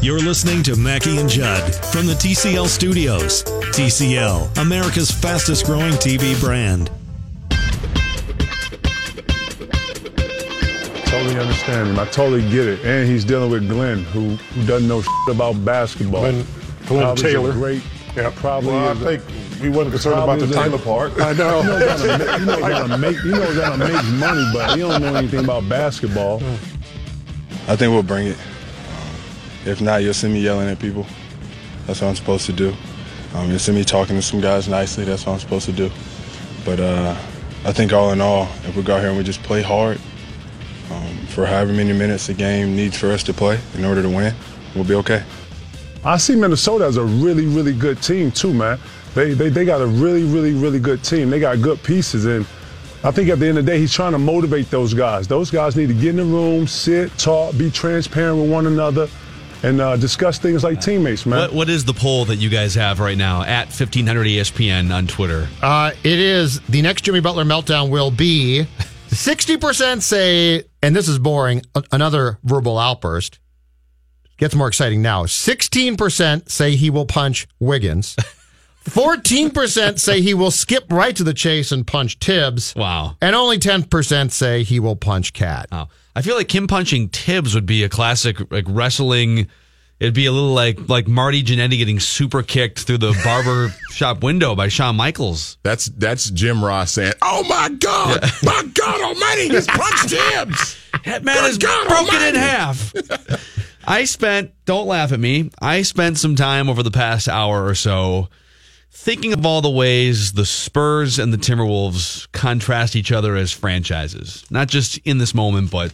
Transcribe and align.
You're 0.00 0.18
listening 0.18 0.64
to 0.64 0.74
Mackey 0.74 1.18
and 1.18 1.28
Judd 1.28 1.72
from 1.92 2.06
the 2.06 2.14
TCL 2.14 2.66
studios. 2.66 3.44
TCL, 3.44 4.58
America's 4.58 5.12
fastest 5.12 5.64
growing 5.64 5.92
TV 5.92 6.38
brand. 6.40 6.90
Totally 11.06 11.38
understand 11.38 11.90
him. 11.90 11.98
I 12.00 12.06
totally 12.06 12.40
get 12.50 12.66
it. 12.66 12.84
And 12.84 13.08
he's 13.08 13.24
dealing 13.24 13.50
with 13.52 13.68
Glenn, 13.68 14.02
who, 14.06 14.30
who 14.30 14.66
doesn't 14.66 14.88
know 14.88 15.02
shit 15.02 15.36
about 15.36 15.64
basketball. 15.64 16.22
Glenn, 16.22 16.46
Glenn 16.86 17.02
Probably 17.02 17.22
Taylor. 17.22 17.50
a 17.50 17.52
great. 17.52 17.82
Yeah, 18.16 18.32
probably. 18.34 18.70
Well, 18.72 18.88
I 18.88 18.92
is 18.92 18.98
think 18.98 19.22
we 19.62 19.68
wasn't 19.68 19.90
concerned 19.92 20.18
about 20.20 20.40
the 20.40 20.46
Taylor 20.48 20.78
part. 20.78 21.12
I 21.20 21.32
know. 21.34 21.60
You 21.60 21.68
know 21.68 21.78
he's 21.78 22.02
gonna, 22.02 22.38
you 22.38 22.44
know 22.46 22.56
he's 22.56 22.68
gonna 22.78 22.98
make. 22.98 23.16
You 23.22 23.30
know 23.32 23.42
he's 23.46 23.56
gonna 23.56 23.88
make 23.88 24.04
money, 24.18 24.50
but 24.52 24.70
he 24.74 24.80
don't 24.80 25.00
know 25.00 25.14
anything 25.14 25.44
about 25.44 25.68
basketball. 25.68 26.42
I 27.68 27.76
think 27.76 27.92
we'll 27.92 28.02
bring 28.02 28.26
it. 28.26 28.38
If 29.64 29.80
not, 29.80 30.02
you'll 30.02 30.14
see 30.14 30.28
me 30.28 30.40
yelling 30.40 30.68
at 30.68 30.78
people. 30.78 31.06
That's 31.86 32.00
what 32.00 32.08
I'm 32.08 32.16
supposed 32.16 32.46
to 32.46 32.52
do. 32.52 32.74
Um, 33.34 33.48
you'll 33.48 33.58
see 33.58 33.72
me 33.72 33.84
talking 33.84 34.16
to 34.16 34.22
some 34.22 34.40
guys 34.40 34.68
nicely. 34.68 35.04
That's 35.04 35.26
what 35.26 35.34
I'm 35.34 35.38
supposed 35.38 35.66
to 35.66 35.72
do. 35.72 35.90
But 36.64 36.80
uh, 36.80 37.16
I 37.64 37.72
think 37.72 37.92
all 37.92 38.12
in 38.12 38.20
all, 38.20 38.44
if 38.64 38.76
we 38.76 38.82
go 38.82 38.96
out 38.96 39.00
here 39.00 39.08
and 39.08 39.18
we 39.18 39.24
just 39.24 39.42
play 39.42 39.62
hard 39.62 39.98
um, 40.90 41.16
for 41.26 41.46
however 41.46 41.72
many 41.72 41.92
minutes 41.92 42.26
the 42.26 42.34
game 42.34 42.76
needs 42.76 42.98
for 42.98 43.10
us 43.10 43.22
to 43.24 43.32
play 43.32 43.60
in 43.74 43.84
order 43.84 44.02
to 44.02 44.08
win, 44.08 44.34
we'll 44.74 44.84
be 44.84 44.94
okay. 44.94 45.22
I 46.04 46.16
see 46.16 46.34
Minnesota 46.34 46.84
as 46.84 46.96
a 46.96 47.04
really, 47.04 47.46
really 47.46 47.72
good 47.72 48.02
team 48.02 48.32
too, 48.32 48.52
man. 48.52 48.78
They, 49.14 49.34
they 49.34 49.50
they 49.50 49.64
got 49.64 49.80
a 49.80 49.86
really, 49.86 50.24
really, 50.24 50.52
really 50.52 50.80
good 50.80 51.04
team. 51.04 51.30
They 51.30 51.38
got 51.38 51.60
good 51.60 51.82
pieces, 51.82 52.24
and 52.24 52.46
I 53.04 53.10
think 53.10 53.28
at 53.28 53.38
the 53.38 53.46
end 53.46 53.58
of 53.58 53.66
the 53.66 53.72
day, 53.72 53.78
he's 53.78 53.92
trying 53.92 54.12
to 54.12 54.18
motivate 54.18 54.70
those 54.70 54.94
guys. 54.94 55.28
Those 55.28 55.50
guys 55.50 55.76
need 55.76 55.88
to 55.88 55.94
get 55.94 56.10
in 56.10 56.16
the 56.16 56.24
room, 56.24 56.66
sit, 56.66 57.16
talk, 57.18 57.56
be 57.56 57.70
transparent 57.70 58.40
with 58.40 58.50
one 58.50 58.66
another, 58.66 59.08
and 59.62 59.80
uh, 59.80 59.96
discuss 59.96 60.38
things 60.38 60.64
like 60.64 60.80
teammates, 60.80 61.24
man. 61.26 61.38
What, 61.40 61.52
what 61.52 61.68
is 61.70 61.84
the 61.84 61.94
poll 61.94 62.24
that 62.26 62.36
you 62.36 62.48
guys 62.48 62.74
have 62.74 63.00
right 63.00 63.16
now 63.16 63.42
at 63.42 63.66
1500 63.66 64.26
ESPN 64.26 64.92
on 64.92 65.06
Twitter? 65.06 65.48
Uh, 65.62 65.92
it 66.02 66.18
is 66.18 66.60
the 66.62 66.82
next 66.82 67.02
Jimmy 67.02 67.20
Butler 67.20 67.44
meltdown 67.44 67.90
will 67.90 68.10
be 68.10 68.66
60% 69.08 70.02
say, 70.02 70.64
and 70.82 70.96
this 70.96 71.08
is 71.08 71.18
boring, 71.18 71.62
a- 71.74 71.84
another 71.92 72.38
verbal 72.44 72.78
outburst. 72.78 73.38
Gets 74.38 74.54
more 74.54 74.68
exciting 74.68 75.02
now. 75.02 75.24
16% 75.24 76.50
say 76.50 76.74
he 76.74 76.90
will 76.90 77.06
punch 77.06 77.46
Wiggins. 77.60 78.16
14% 78.86 80.00
say 80.00 80.20
he 80.20 80.34
will 80.34 80.50
skip 80.50 80.90
right 80.90 81.14
to 81.14 81.22
the 81.22 81.34
chase 81.34 81.70
and 81.70 81.86
punch 81.86 82.18
Tibbs. 82.18 82.74
Wow. 82.74 83.16
And 83.20 83.36
only 83.36 83.58
10% 83.58 84.32
say 84.32 84.64
he 84.64 84.80
will 84.80 84.96
punch 84.96 85.32
KAT. 85.32 85.68
Wow. 85.70 85.88
I 86.14 86.22
feel 86.22 86.36
like 86.36 86.54
him 86.54 86.66
punching 86.66 87.08
Tibbs 87.10 87.54
would 87.54 87.66
be 87.66 87.84
a 87.84 87.88
classic 87.88 88.50
like 88.50 88.64
wrestling. 88.68 89.48
It'd 89.98 90.14
be 90.14 90.26
a 90.26 90.32
little 90.32 90.52
like 90.52 90.88
like 90.88 91.06
Marty 91.08 91.42
Jannetty 91.42 91.78
getting 91.78 92.00
super 92.00 92.42
kicked 92.42 92.80
through 92.80 92.98
the 92.98 93.18
barber 93.24 93.68
shop 93.90 94.22
window 94.22 94.54
by 94.54 94.68
Shawn 94.68 94.96
Michaels. 94.96 95.58
That's 95.62 95.86
that's 95.86 96.28
Jim 96.30 96.64
Ross 96.64 96.92
saying, 96.92 97.14
"Oh 97.22 97.44
my 97.44 97.68
God, 97.70 98.20
my 98.42 98.62
God 98.74 99.00
Almighty, 99.00 99.48
he's 99.48 99.66
punched 99.66 100.08
Tibbs." 100.08 100.78
That 101.06 101.24
man 101.24 101.46
is 101.46 101.58
God 101.58 101.88
broken 101.88 102.22
in 102.22 102.34
half. 102.36 102.92
I 103.84 104.04
spent, 104.04 104.52
don't 104.66 104.86
laugh 104.86 105.10
at 105.10 105.18
me, 105.18 105.50
I 105.60 105.82
spent 105.82 106.18
some 106.18 106.36
time 106.36 106.68
over 106.68 106.82
the 106.82 106.92
past 106.92 107.28
hour 107.28 107.66
or 107.66 107.74
so 107.74 108.28
thinking 108.92 109.32
of 109.32 109.44
all 109.44 109.62
the 109.62 109.70
ways 109.70 110.32
the 110.34 110.46
Spurs 110.46 111.18
and 111.18 111.32
the 111.32 111.38
Timberwolves 111.38 112.30
contrast 112.32 112.94
each 112.94 113.10
other 113.10 113.34
as 113.34 113.50
franchises, 113.50 114.44
not 114.50 114.68
just 114.68 114.98
in 114.98 115.18
this 115.18 115.34
moment, 115.34 115.70
but 115.70 115.92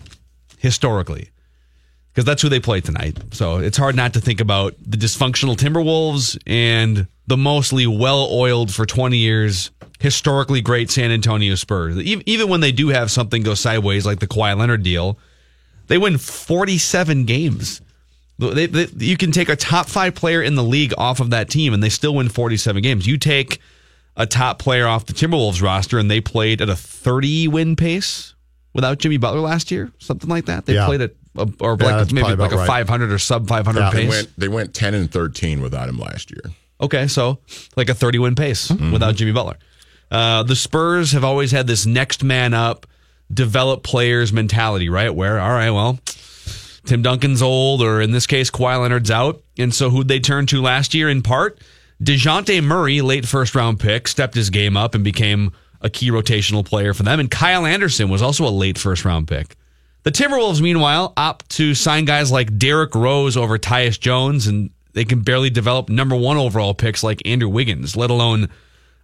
historically. 0.59 1.31
Because 2.13 2.25
that's 2.25 2.43
who 2.43 2.49
they 2.49 2.59
play 2.59 2.81
tonight. 2.81 3.17
So 3.33 3.59
it's 3.59 3.79
hard 3.79 3.95
not 3.95 4.15
to 4.15 4.21
think 4.21 4.41
about 4.41 4.75
the 4.85 4.97
dysfunctional 4.97 5.57
Timberwolves 5.57 6.37
and 6.47 7.07
the 7.29 7.37
mostly 7.37 7.87
well 7.87 8.29
oiled 8.33 8.75
for 8.75 8.85
20 8.85 9.17
years, 9.17 9.71
historically 10.01 10.61
great 10.61 10.91
San 10.91 11.13
Antonio 11.13 11.55
Spurs. 11.55 11.97
Even 11.99 12.49
when 12.49 12.61
they 12.61 12.73
do 12.73 12.89
have 12.89 13.13
something 13.13 13.43
go 13.43 13.55
sideways, 13.55 14.05
like 14.05 14.19
the 14.19 14.27
Kawhi 14.27 14.57
Leonard 14.59 14.83
deal, 14.83 15.19
they 15.87 15.97
win 15.97 16.19
47 16.19 17.25
games. 17.25 17.81
They, 18.39 18.67
they, 18.67 18.87
you 18.99 19.17
can 19.17 19.33
take 19.33 19.49
a 19.49 19.57
top 19.57 19.89
five 19.89 20.15
player 20.15 20.41
in 20.43 20.55
the 20.55 20.63
league 20.63 20.95
off 20.97 21.19
of 21.21 21.31
that 21.31 21.51
team, 21.51 21.75
and 21.75 21.83
they 21.83 21.89
still 21.89 22.15
win 22.15 22.29
47 22.29 22.83
games. 22.83 23.07
You 23.07 23.19
take 23.19 23.61
a 24.17 24.27
top 24.27 24.59
player 24.61 24.87
off 24.87 25.07
the 25.07 25.13
Timberwolves 25.13 25.61
roster, 25.63 25.99
and 25.99 26.09
they 26.11 26.21
played 26.21 26.61
at 26.61 26.69
a 26.69 26.77
30 26.77 27.49
win 27.49 27.75
pace 27.77 28.35
without 28.75 28.99
Jimmy 28.99 29.17
Butler 29.17 29.41
last 29.41 29.71
year, 29.73 29.91
something 29.99 30.31
like 30.31 30.45
that. 30.47 30.67
They 30.67 30.75
Yeah. 30.75 30.87
played 30.87 31.01
at 31.01 31.13
a, 31.37 31.49
or 31.61 31.77
Yeah, 31.81 31.97
like 31.97 32.13
maybe 32.13 32.25
like 32.25 32.35
about 32.35 32.53
a 32.53 32.57
right. 32.57 32.67
500 32.67 33.11
or 33.13 33.19
sub 33.19 33.49
500 33.49 33.81
Yeah. 33.81 33.91
They 33.91 33.97
pace. 34.03 34.09
went 34.11 34.29
they 34.39 34.49
went 34.49 34.75
ten 34.75 34.95
and 34.95 35.11
thirteen 35.11 35.61
without 35.61 35.89
him 35.89 35.99
last 35.99 36.31
year. 36.31 36.53
Okay, 36.81 37.09
so 37.09 37.39
like 37.77 37.89
a 37.89 37.95
30 37.95 38.19
win 38.21 38.35
pace 38.37 38.71
without 38.71 39.17
Jimmy 39.17 39.33
Butler. 39.33 39.57
Uh, 40.13 40.43
the 40.45 40.55
Spurs 40.57 41.11
have 41.13 41.25
always 41.25 41.51
had 41.51 41.67
this 41.67 41.87
next 41.87 42.23
man 42.23 42.55
up, 42.55 42.87
develop 43.33 43.83
players 43.83 44.33
mentality, 44.33 44.89
right? 44.89 45.13
Where, 45.15 45.39
all 45.41 45.51
right, 45.51 45.71
well, 45.71 45.99
Tim 46.89 47.03
Duncan's 47.03 47.43
old, 47.43 47.83
or 47.83 48.01
in 48.01 48.13
this 48.13 48.27
case, 48.27 48.51
Kawhi 48.51 48.81
Leonard's 48.81 49.11
out. 49.11 49.43
And 49.59 49.75
so 49.75 49.91
who'd 49.91 50.09
they 50.09 50.21
turn 50.21 50.47
to 50.47 50.63
last 50.63 50.95
year 50.95 51.09
in 51.09 51.23
part? 51.23 51.61
DeJounte 52.03 52.65
Murray, 52.65 53.03
late 53.03 53.27
first 53.27 53.55
round 53.55 53.79
pick, 53.79 54.09
stepped 54.09 54.35
his 54.35 54.51
game 54.51 54.77
up 54.77 54.95
and 54.95 55.05
became 55.05 55.53
a 55.81 55.91
key 55.91 56.11
rotational 56.11 56.65
player 56.65 56.95
for 56.95 57.03
them. 57.03 57.21
And 57.21 57.31
Kyle 57.31 57.67
Anderson 57.67 58.09
was 58.09 58.23
also 58.23 58.47
a 58.47 58.51
late 58.51 58.79
first 58.79 59.05
round 59.05 59.29
pick. 59.29 59.55
The 60.05 60.13
Timberwolves, 60.13 60.63
meanwhile, 60.63 61.13
opt 61.17 61.51
to 61.51 61.75
sign 61.75 62.07
guys 62.07 62.33
like 62.33 62.57
Derrick 62.57 62.95
Rose 62.95 63.37
over 63.37 63.59
Tyus 63.59 64.01
Jones, 64.01 64.47
and 64.47 64.71
they 64.95 65.05
can 65.05 65.21
barely 65.21 65.51
develop 65.51 65.91
number 65.91 66.17
one 66.17 66.37
overall 66.37 66.73
picks 66.73 67.03
like 67.03 67.21
Andrew 67.27 67.49
Wiggins, 67.49 67.97
let 67.97 68.09
alone 68.09 68.49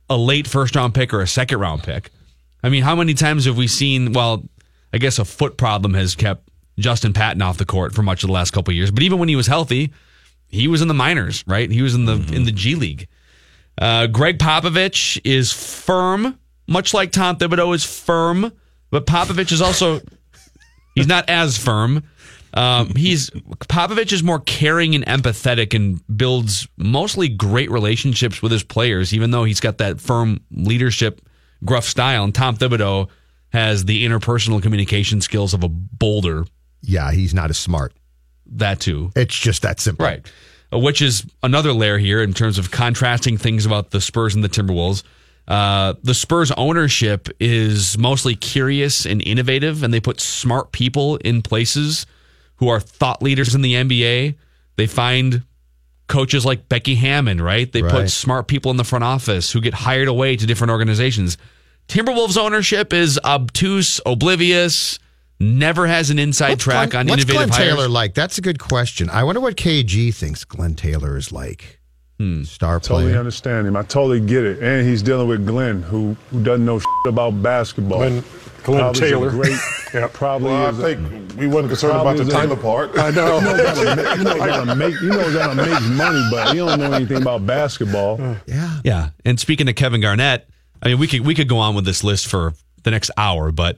a 0.09 0.17
late 0.17 0.47
first 0.47 0.75
round 0.75 0.95
pick 0.95 1.13
or 1.13 1.21
a 1.21 1.27
second 1.27 1.59
round 1.59 1.83
pick. 1.83 2.11
I 2.63 2.71
mean, 2.71 2.83
how 2.83 2.97
many 2.97 3.13
times 3.13 3.45
have 3.45 3.59
we 3.59 3.67
seen? 3.67 4.13
Well, 4.13 4.45
I 4.93 4.99
guess 4.99 5.19
a 5.19 5.25
foot 5.25 5.59
problem 5.59 5.93
has 5.95 6.15
kept 6.15 6.44
Justin 6.79 7.13
Patton 7.13 7.43
off 7.43 7.59
the 7.59 7.65
court 7.65 7.95
for 7.95 8.03
much 8.03 8.23
of 8.23 8.29
the 8.29 8.33
last 8.33 8.53
couple 8.53 8.75
years. 8.75 8.91
But 8.91 9.03
even 9.03 9.19
when 9.19 9.29
he 9.29 9.37
was 9.37 9.47
healthy, 9.47 9.93
he 10.49 10.69
was 10.69 10.83
in 10.83 10.89
the 10.89 10.95
minors, 10.95 11.45
right? 11.47 11.71
He 11.71 11.83
was 11.83 11.95
in 11.95 12.05
the 12.05 12.15
in 12.33 12.45
the 12.45 12.53
G 12.53 12.75
League. 12.75 13.09
Uh, 13.77 14.07
Gregg 14.07 14.39
Popovich 14.39 15.21
is 15.25 15.53
firm, 15.53 16.39
much 16.69 16.95
like 16.95 17.11
Tom 17.11 17.37
Thibodeau 17.37 17.75
is 17.75 17.85
firm, 17.85 18.53
but 18.91 19.07
Popovich 19.07 19.51
is 19.53 19.61
also 19.61 20.01
he's 20.95 21.09
not 21.09 21.29
as 21.29 21.59
firm. 21.59 22.05
Um, 22.55 22.95
he's 22.95 23.31
Popovich 23.31 24.13
is 24.13 24.23
more 24.23 24.39
caring 24.39 24.95
and 24.95 25.05
empathetic 25.07 25.75
and 25.75 26.01
builds 26.17 26.69
mostly 26.77 27.29
great 27.29 27.71
relationships 27.71 28.41
with 28.41 28.53
his 28.53 28.63
players, 28.63 29.13
even 29.13 29.33
though 29.33 29.45
he's 29.45 29.61
got 29.61 29.79
that 29.79 30.01
firm 30.01 30.41
leadership, 30.53 31.21
gruff 31.65 31.85
style. 31.85 32.23
And 32.23 32.35
Tom 32.35 32.57
Thibodeau 32.57 33.09
has 33.53 33.85
the 33.85 34.05
interpersonal 34.07 34.63
communication 34.63 35.21
skills 35.21 35.53
of 35.53 35.65
a 35.65 35.69
boulder. 35.69 36.45
Yeah, 36.87 37.11
he's 37.13 37.35
not 37.35 37.51
as 37.51 37.59
smart. 37.59 37.93
That 38.47 38.81
too. 38.81 39.11
It's 39.17 39.39
just 39.39 39.63
that 39.63 39.81
simple. 39.81 40.05
Right. 40.07 40.27
Uh, 40.73 40.79
Which 40.79 41.01
is 41.03 41.25
another 41.43 41.73
layer 41.73 41.99
here 41.99 42.23
in 42.23 42.35
terms 42.35 42.59
of 42.59 42.71
contrasting 42.71 43.39
things 43.39 43.65
about 43.67 43.91
the 43.91 44.01
Spurs 44.01 44.35
and 44.35 44.45
the 44.45 44.49
Timberwolves. 44.49 45.03
Uh, 45.47 45.95
the 46.03 46.15
Spurs 46.15 46.51
ownership 46.53 47.29
is 47.39 47.99
mostly 47.99 48.35
curious 48.35 49.05
and 49.07 49.21
innovative, 49.27 49.83
and 49.83 49.93
they 49.93 50.01
put 50.01 50.21
smart 50.21 50.73
people 50.73 51.17
in 51.17 51.43
places 51.43 52.07
who 52.57 52.69
are 52.69 52.81
thought 52.81 53.23
leaders 53.23 53.55
in 53.55 53.63
the 53.63 53.75
NBA 53.75 54.37
They 54.77 54.87
find 54.87 55.43
coaches 56.09 56.45
like 56.45 56.69
Becky 56.69 56.97
Hammon, 56.97 57.41
right? 57.41 57.71
They 57.73 57.83
Right. 57.83 57.93
put 57.93 58.11
smart 58.11 58.47
people 58.49 58.71
in 58.71 58.77
the 58.77 58.85
front 58.85 59.05
office 59.05 59.53
who 59.53 59.61
get 59.61 59.73
hired 59.73 60.09
away 60.09 60.37
to 60.37 60.47
different 60.47 60.71
organizations. 60.73 61.39
Timberwolves 61.89 62.37
ownership 62.37 62.93
is 62.93 63.19
obtuse, 63.25 64.01
oblivious, 64.05 64.99
never 65.45 65.87
has 65.87 66.11
an 66.11 66.19
inside 66.19 66.51
What's 66.51 66.65
track 66.65 66.91
Glenn- 66.91 67.07
on 67.07 67.11
what's 67.11 67.23
innovative 67.25 67.49
Glenn 67.51 67.61
hires. 67.61 67.75
Taylor 67.77 67.89
like? 67.89 68.15
That's 68.15 68.39
a 68.39 68.41
good 68.41 68.59
question. 68.59 69.11
I 69.11 69.25
wonder 69.25 69.41
what 69.41 69.57
KG 69.57 70.15
thinks 70.15 70.45
Glenn 70.45 70.75
Taylor 70.75 71.17
is 71.17 71.31
like. 71.33 71.79
Hmm. 72.19 72.45
Star 72.45 72.79
player. 72.79 72.97
I 72.99 73.01
totally 73.03 73.19
understand 73.19 73.67
him. 73.67 73.77
I 73.77 73.83
totally 73.83 74.21
get 74.21 74.45
it. 74.45 74.63
And 74.63 74.87
he's 74.87 75.03
dealing 75.03 75.27
with 75.29 75.45
Glenn, 75.47 75.83
who 75.83 76.17
who 76.31 76.43
doesn't 76.45 76.65
know 76.65 76.79
shit 76.79 76.89
about 77.07 77.43
basketball. 77.43 77.99
Glenn- 77.99 78.25
Glenn 78.63 78.79
Probably 78.81 79.01
Taylor. 79.01 79.31
Great, 79.31 79.59
Yeah. 79.95 80.09
probably 80.13 80.49
Well, 80.51 80.67
I 80.67 80.71
is 80.71 80.79
a- 80.79 80.83
think 80.83 81.37
we 81.37 81.47
wasn't 81.49 81.69
concerned 81.71 82.01
about 82.01 82.17
the 82.17 82.23
is 82.23 82.29
a- 82.29 82.33
Taylor 82.33 82.57
part. 82.57 82.97
I 82.97 83.11
know. 83.11 83.39
You 84.17 84.25
know 84.25 84.37
gotta 84.39 84.75
make, 84.77 84.95
you 85.01 85.09
know 85.11 85.35
gotta 85.35 85.55
make, 85.55 85.75
you 85.75 85.89
know 85.91 85.93
gotta 85.93 85.95
make 85.95 85.97
money, 85.99 86.23
but 86.31 86.53
he 86.53 86.59
don't 86.59 86.79
know 86.81 86.93
anything 86.93 87.21
about 87.21 87.45
basketball. 87.47 88.19
Yeah. 88.47 88.81
Yeah. 88.85 89.09
And 89.25 89.39
speaking 89.41 89.67
to 89.67 89.73
Kevin 89.75 90.01
Garnett, 90.01 90.49
I 90.83 90.89
mean, 90.89 90.99
we 90.99 91.09
could 91.09 91.21
we 91.27 91.35
could 91.35 91.49
go 91.49 91.59
on 91.59 91.75
with 91.75 91.85
this 91.85 92.03
list 92.05 92.27
for 92.29 92.55
the 92.85 92.91
next 92.91 93.11
hour, 93.19 93.51
but 93.53 93.77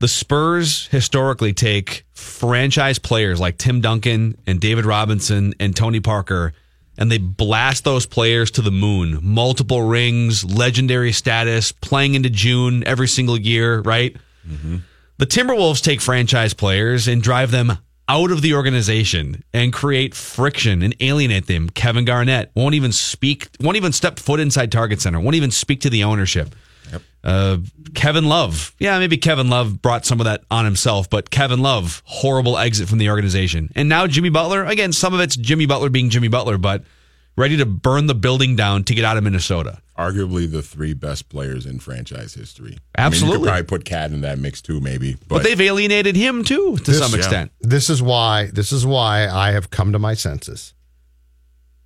the 0.00 0.08
Spurs 0.08 0.86
historically 0.88 1.52
take 1.52 2.04
franchise 2.12 2.98
players 2.98 3.40
like 3.40 3.58
Tim 3.58 3.80
Duncan 3.80 4.36
and 4.46 4.60
David 4.60 4.84
Robinson 4.84 5.54
and 5.60 5.74
Tony 5.74 6.00
Parker, 6.00 6.52
and 6.98 7.10
they 7.10 7.18
blast 7.18 7.84
those 7.84 8.06
players 8.06 8.50
to 8.52 8.62
the 8.62 8.70
moon. 8.70 9.18
Multiple 9.22 9.82
rings, 9.82 10.44
legendary 10.44 11.12
status, 11.12 11.72
playing 11.72 12.14
into 12.14 12.30
June 12.30 12.84
every 12.86 13.08
single 13.08 13.38
year, 13.38 13.80
right? 13.80 14.16
Mm-hmm. 14.46 14.78
The 15.16 15.26
Timberwolves 15.26 15.82
take 15.82 16.00
franchise 16.00 16.54
players 16.54 17.06
and 17.08 17.22
drive 17.22 17.50
them 17.50 17.78
out 18.08 18.30
of 18.30 18.42
the 18.42 18.54
organization 18.54 19.42
and 19.52 19.72
create 19.72 20.14
friction 20.14 20.82
and 20.82 20.94
alienate 21.00 21.46
them. 21.46 21.70
Kevin 21.70 22.04
Garnett 22.04 22.50
won't 22.54 22.74
even 22.74 22.92
speak, 22.92 23.48
won't 23.60 23.76
even 23.76 23.92
step 23.92 24.18
foot 24.18 24.40
inside 24.40 24.70
Target 24.70 25.00
Center, 25.00 25.20
won't 25.20 25.36
even 25.36 25.50
speak 25.50 25.80
to 25.82 25.90
the 25.90 26.04
ownership. 26.04 26.54
Uh, 27.22 27.58
Kevin 27.94 28.26
Love, 28.26 28.74
yeah, 28.78 28.98
maybe 28.98 29.16
Kevin 29.16 29.48
Love 29.48 29.80
brought 29.80 30.04
some 30.04 30.20
of 30.20 30.24
that 30.24 30.42
on 30.50 30.64
himself, 30.66 31.08
but 31.08 31.30
Kevin 31.30 31.60
Love, 31.60 32.02
horrible 32.04 32.58
exit 32.58 32.86
from 32.88 32.98
the 32.98 33.08
organization. 33.08 33.70
And 33.74 33.88
now 33.88 34.06
Jimmy 34.06 34.28
Butler, 34.28 34.64
again, 34.64 34.92
some 34.92 35.14
of 35.14 35.20
it's 35.20 35.34
Jimmy 35.36 35.64
Butler 35.64 35.88
being 35.88 36.10
Jimmy 36.10 36.28
Butler, 36.28 36.58
but 36.58 36.84
ready 37.36 37.56
to 37.56 37.64
burn 37.66 38.06
the 38.08 38.14
building 38.14 38.56
down 38.56 38.84
to 38.84 38.94
get 38.94 39.04
out 39.06 39.16
of 39.16 39.24
Minnesota. 39.24 39.80
Arguably 39.98 40.50
the 40.50 40.60
three 40.60 40.92
best 40.92 41.28
players 41.28 41.64
in 41.66 41.78
franchise 41.78 42.34
history. 42.34 42.66
I 42.66 42.70
mean, 42.72 42.76
you 42.76 42.80
Absolutely. 43.06 43.38
could 43.38 43.46
probably 43.48 43.62
put 43.64 43.84
KAT 43.84 44.12
in 44.12 44.20
that 44.20 44.38
mix 44.38 44.60
too, 44.60 44.80
maybe. 44.80 45.14
But, 45.14 45.28
But, 45.28 45.42
they've 45.44 45.60
alienated 45.60 46.16
him 46.16 46.44
too, 46.44 46.76
to 46.78 46.82
This- 46.90 46.98
some 46.98 47.12
yeah. 47.12 47.18
extent. 47.18 47.52
This 47.60 47.88
is 47.88 48.02
why 48.02 48.50
this 48.52 48.70
is 48.70 48.84
why 48.84 49.28
I 49.28 49.52
have 49.52 49.70
come 49.70 49.92
to 49.92 49.98
my 49.98 50.14
senses. 50.14 50.74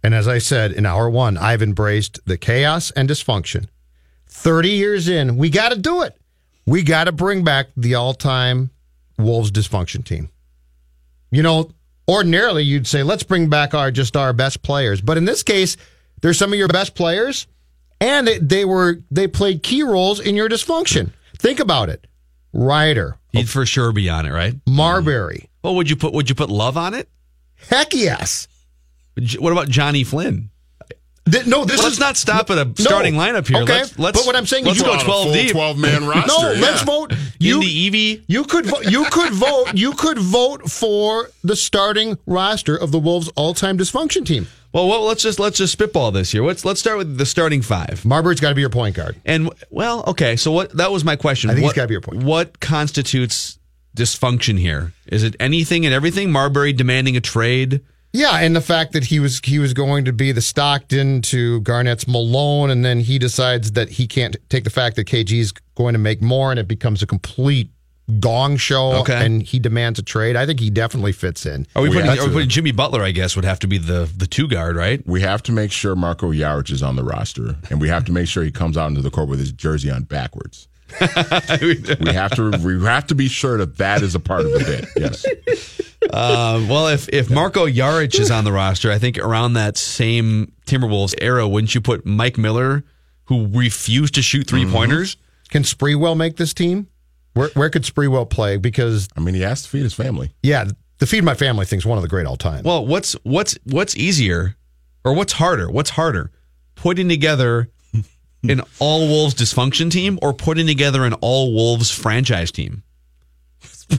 And 0.03 0.15
as 0.15 0.27
I 0.27 0.39
said 0.39 0.73
in 0.73 0.87
hour 0.87 1.09
one, 1.11 1.37
I've 1.37 1.63
embraced 1.63 2.19
the 2.25 2.37
chaos 2.39 2.91
and 2.93 3.09
dysfunction. 3.09 3.67
30 4.29 4.71
years 4.71 5.09
in, 5.09 5.37
we 5.37 5.51
got 5.51 5.71
to 5.71 5.79
do 5.79 6.03
it. 6.03 6.17
We 6.67 6.83
got 6.83 7.05
to 7.05 7.13
bring 7.13 7.45
back 7.45 7.69
the 7.77 7.95
all 7.95 8.15
time 8.15 8.71
Wolves 9.19 9.51
dysfunction 9.51 10.05
team. 10.05 10.29
You 11.31 11.43
know, 11.43 11.71
ordinarily 12.09 12.63
you'd 12.65 12.87
say, 12.87 13.03
let's 13.03 13.23
bring 13.23 13.49
back 13.49 13.75
our 13.75 13.91
just 13.91 14.17
our 14.17 14.33
best 14.33 14.63
players. 14.63 15.01
But 15.01 15.19
in 15.19 15.25
this 15.25 15.43
case, 15.43 15.77
there's 16.21 16.39
some 16.39 16.53
of 16.53 16.59
your 16.59 16.69
best 16.69 16.95
players, 16.95 17.47
and 18.01 18.29
it, 18.29 18.49
they 18.49 18.65
were 18.65 19.01
they 19.11 19.29
played 19.29 19.63
key 19.63 19.83
roles 19.83 20.21
in 20.21 20.35
your 20.37 20.49
dysfunction. 20.49 21.13
Think 21.39 21.61
about 21.61 21.89
it. 21.89 22.07
Rider, 22.53 23.19
He'd 23.33 23.49
for 23.49 23.67
sure 23.67 23.93
be 23.93 24.09
on 24.09 24.27
it, 24.27 24.31
right? 24.31 24.55
Marbury. 24.67 25.37
Mm-hmm. 25.37 25.47
Well, 25.63 25.75
would 25.77 25.91
you 25.91 25.97
put 25.97 26.13
would 26.13 26.29
you 26.29 26.35
put 26.35 26.51
Love 26.51 26.77
on 26.77 26.95
it? 26.95 27.09
Heck 27.69 27.95
yes. 27.95 28.49
What 29.39 29.53
about 29.53 29.69
Jonny 29.69 30.05
Flynn? 30.05 30.51
Th- 31.31 31.47
no, 31.47 31.65
this 31.65 31.83
let's 31.83 31.95
is 31.95 31.99
not 32.01 32.17
stop 32.17 32.51
at 32.51 32.59
a 32.59 32.73
starting 32.83 33.15
lineup 33.15 33.47
here. 33.47 33.63
Okay, 33.63 33.81
Let's, 33.81 33.99
let's, 33.99 34.19
but 34.19 34.27
what 34.27 34.37
I'm 34.37 34.47
saying 34.47 34.65
let's 34.65 34.79
is 34.79 34.83
go 34.83 34.95
you- 34.95 35.01
twelve 35.01 35.33
deep. 35.33 35.51
twelve 35.53 35.79
man 35.79 36.07
roster. 36.09 36.27
No, 36.43 36.53
yeah. 36.53 36.61
let's 36.61 36.83
vote. 36.83 37.13
You, 37.39 37.57
Indy 37.57 37.67
Evie. 37.67 38.25
you 38.27 38.45
could 38.45 38.67
vo- 38.67 38.81
you 38.83 39.05
could 39.11 39.33
vote 39.33 39.73
you 39.75 39.93
could 39.93 40.19
vote 40.19 40.71
for 40.71 41.31
the 41.45 41.57
starting 41.57 42.19
roster 42.27 42.77
of 42.77 42.91
the 42.93 42.99
Wolves 42.99 43.29
all-time 43.37 43.79
dysfunction 43.79 44.25
team. 44.27 44.47
Well, 44.73 44.87
well, 44.87 45.03
let's 45.05 45.23
just 45.23 45.39
let's 45.41 45.57
just 45.59 45.73
spitball 45.73 46.11
this 46.13 46.31
here. 46.33 46.45
Let's 46.45 46.65
let's 46.65 46.79
start 46.81 46.99
with 46.99 47.17
the 47.17 47.25
starting 47.27 47.63
five. 47.63 48.05
Marbury's 48.05 48.39
got 48.41 48.51
to 48.51 48.55
be 48.55 48.61
your 48.61 48.71
point 48.71 48.97
guard. 48.97 49.17
And 49.25 49.51
well, 49.71 50.05
okay. 50.09 50.37
So 50.37 50.53
what? 50.53 50.77
That 50.77 50.91
was 50.93 51.05
my 51.05 51.17
question. 51.17 51.49
I 51.51 51.55
think 51.55 51.63
he's 51.65 51.69
what, 51.71 51.77
gotta 51.77 51.89
be 51.89 51.95
your 51.95 52.01
point. 52.03 52.23
What 52.23 52.61
constitutes 52.61 53.59
dysfunction 53.97 54.59
here? 54.59 54.93
Is 55.07 55.23
it 55.23 55.37
anything 55.41 55.87
and 55.87 55.95
everything? 55.95 56.31
Marbury 56.31 56.73
demanding 56.73 57.17
a 57.17 57.21
trade. 57.21 57.81
Yeah, 58.13 58.39
and 58.39 58.57
the 58.57 58.61
fact 58.63 58.93
that 58.93 59.05
he 59.05 59.21
was 59.21 59.41
he 59.45 59.59
was 59.59 59.75
going 59.75 60.07
to 60.07 60.13
be 60.13 60.33
the 60.33 60.41
Stockton 60.41 61.21
to 61.23 61.61
Garnett's 61.61 62.09
Malone, 62.09 62.71
and 62.71 62.85
then 62.85 63.01
he 63.01 63.19
decides 63.19 63.73
that 63.73 63.91
he 63.91 64.07
can't 64.07 64.37
take 64.49 64.65
the 64.65 64.71
fact 64.71 64.97
that 64.97 65.07
KG 65.07 65.39
is 65.39 65.53
going 65.75 65.93
to 65.93 65.99
make 65.99 66.23
more, 66.23 66.51
and 66.51 66.59
it 66.59 66.67
becomes 66.67 67.03
a 67.03 67.07
complete 67.07 67.71
gong 68.21 68.57
show. 68.57 68.93
Okay. 69.01 69.25
and 69.27 69.43
he 69.43 69.59
demands 69.59 69.99
a 69.99 70.03
trade. 70.03 70.35
I 70.37 70.47
think 70.47 70.59
he 70.61 70.71
definitely 70.71 71.13
fits 71.13 71.45
in. 71.45 71.67
Are 71.77 71.83
we, 71.83 71.91
We 71.91 71.97
putting, 71.97 72.11
are 72.19 72.27
we 72.27 72.33
putting 72.33 72.49
Jimmy 72.49 72.73
Butler? 72.73 73.03
I 73.03 73.11
guess 73.11 73.37
would 73.37 73.45
have 73.45 73.59
to 73.61 73.67
be 73.67 73.77
the 73.77 74.11
the 74.17 74.27
two 74.27 74.49
guard, 74.49 74.77
right? 74.77 75.07
We 75.07 75.21
have 75.21 75.43
to 75.45 75.53
make 75.53 75.71
sure 75.71 75.95
Marko 75.95 76.33
Jaric 76.33 76.71
is 76.71 76.83
on 76.83 76.97
the 76.97 77.05
roster, 77.05 77.57
and 77.69 77.79
we 77.79 77.89
have 77.89 78.07
to 78.07 78.13
make 78.13 78.27
sure 78.27 78.43
he 78.43 78.51
comes 78.51 78.79
out 78.79 78.89
into 78.89 79.03
the 79.03 79.11
court 79.11 79.29
with 79.29 79.39
his 79.39 79.53
jersey 79.53 79.91
on 79.91 80.05
backwards. 80.05 80.67
we 81.61 82.13
have 82.13 82.33
to 82.37 82.59
we 82.63 82.83
have 82.85 83.07
to 83.09 83.15
be 83.15 83.29
sure 83.29 83.59
that 83.59 83.77
that 83.79 84.03
is 84.03 84.15
a 84.15 84.21
part 84.21 84.41
of 84.41 84.53
the 84.53 84.59
bid. 84.61 85.03
Yes. 85.03 85.25
Uh, 86.11 86.65
well, 86.69 86.89
if 86.89 87.09
if 87.11 87.29
Marko 87.31 87.67
Jaric 87.67 88.19
is 88.19 88.31
on 88.31 88.45
the 88.45 88.53
roster, 88.53 88.91
I 88.91 88.99
think 88.99 89.19
around 89.19 89.55
that 89.55 89.77
same 89.77 90.53
Timberwolves 90.67 91.15
era, 91.21 91.47
wouldn't 91.49 91.75
you 91.75 91.81
put 91.81 92.07
Mike 92.07 92.39
Miller, 92.39 92.85
who 93.25 93.49
refused 93.49 94.15
to 94.15 94.23
shoot 94.23 94.47
Mm-hmm. 94.47 94.67
3 94.71 94.73
pointers? 94.73 95.17
Can 95.51 95.63
Sprewell 95.63 96.17
make 96.17 96.37
this 96.37 96.55
team? 96.55 96.89
Where 97.35 97.51
where 97.55 97.71
could 97.71 97.83
Sprewell 97.83 98.29
play? 98.29 98.57
Because 98.57 99.09
I 99.17 99.21
mean, 99.21 99.35
he 99.35 99.43
has 99.43 99.63
to 99.65 99.69
feed 99.69 99.83
his 99.83 99.95
family. 99.95 100.33
yeah, 100.43 100.65
the 100.99 101.07
Feed 101.07 101.23
My 101.25 101.35
Family 101.35 101.65
thing's 101.67 101.87
one 101.87 101.99
of 101.99 102.03
the 102.03 102.09
great 102.09 102.27
all 102.27 102.37
time. 102.37 102.65
Well, 102.65 102.85
what's 102.87 103.13
what's 103.23 103.57
what's 103.65 103.97
easier, 103.97 104.57
or 105.05 105.13
what's 105.15 105.35
harder? 105.35 105.71
What's 105.71 105.91
harder, 105.91 106.33
putting 106.75 107.09
together 107.09 107.71
Hmm. 108.43 108.51
an 108.51 108.61
all 108.79 109.09
Wolves 109.09 109.35
dysfunction 109.35 109.91
team, 109.91 110.19
or 110.23 110.33
putting 110.33 110.67
together 110.67 111.05
an 111.05 111.15
all 111.15 111.53
Wolves 111.53 111.91
franchise 111.91 112.51
team? 112.53 112.83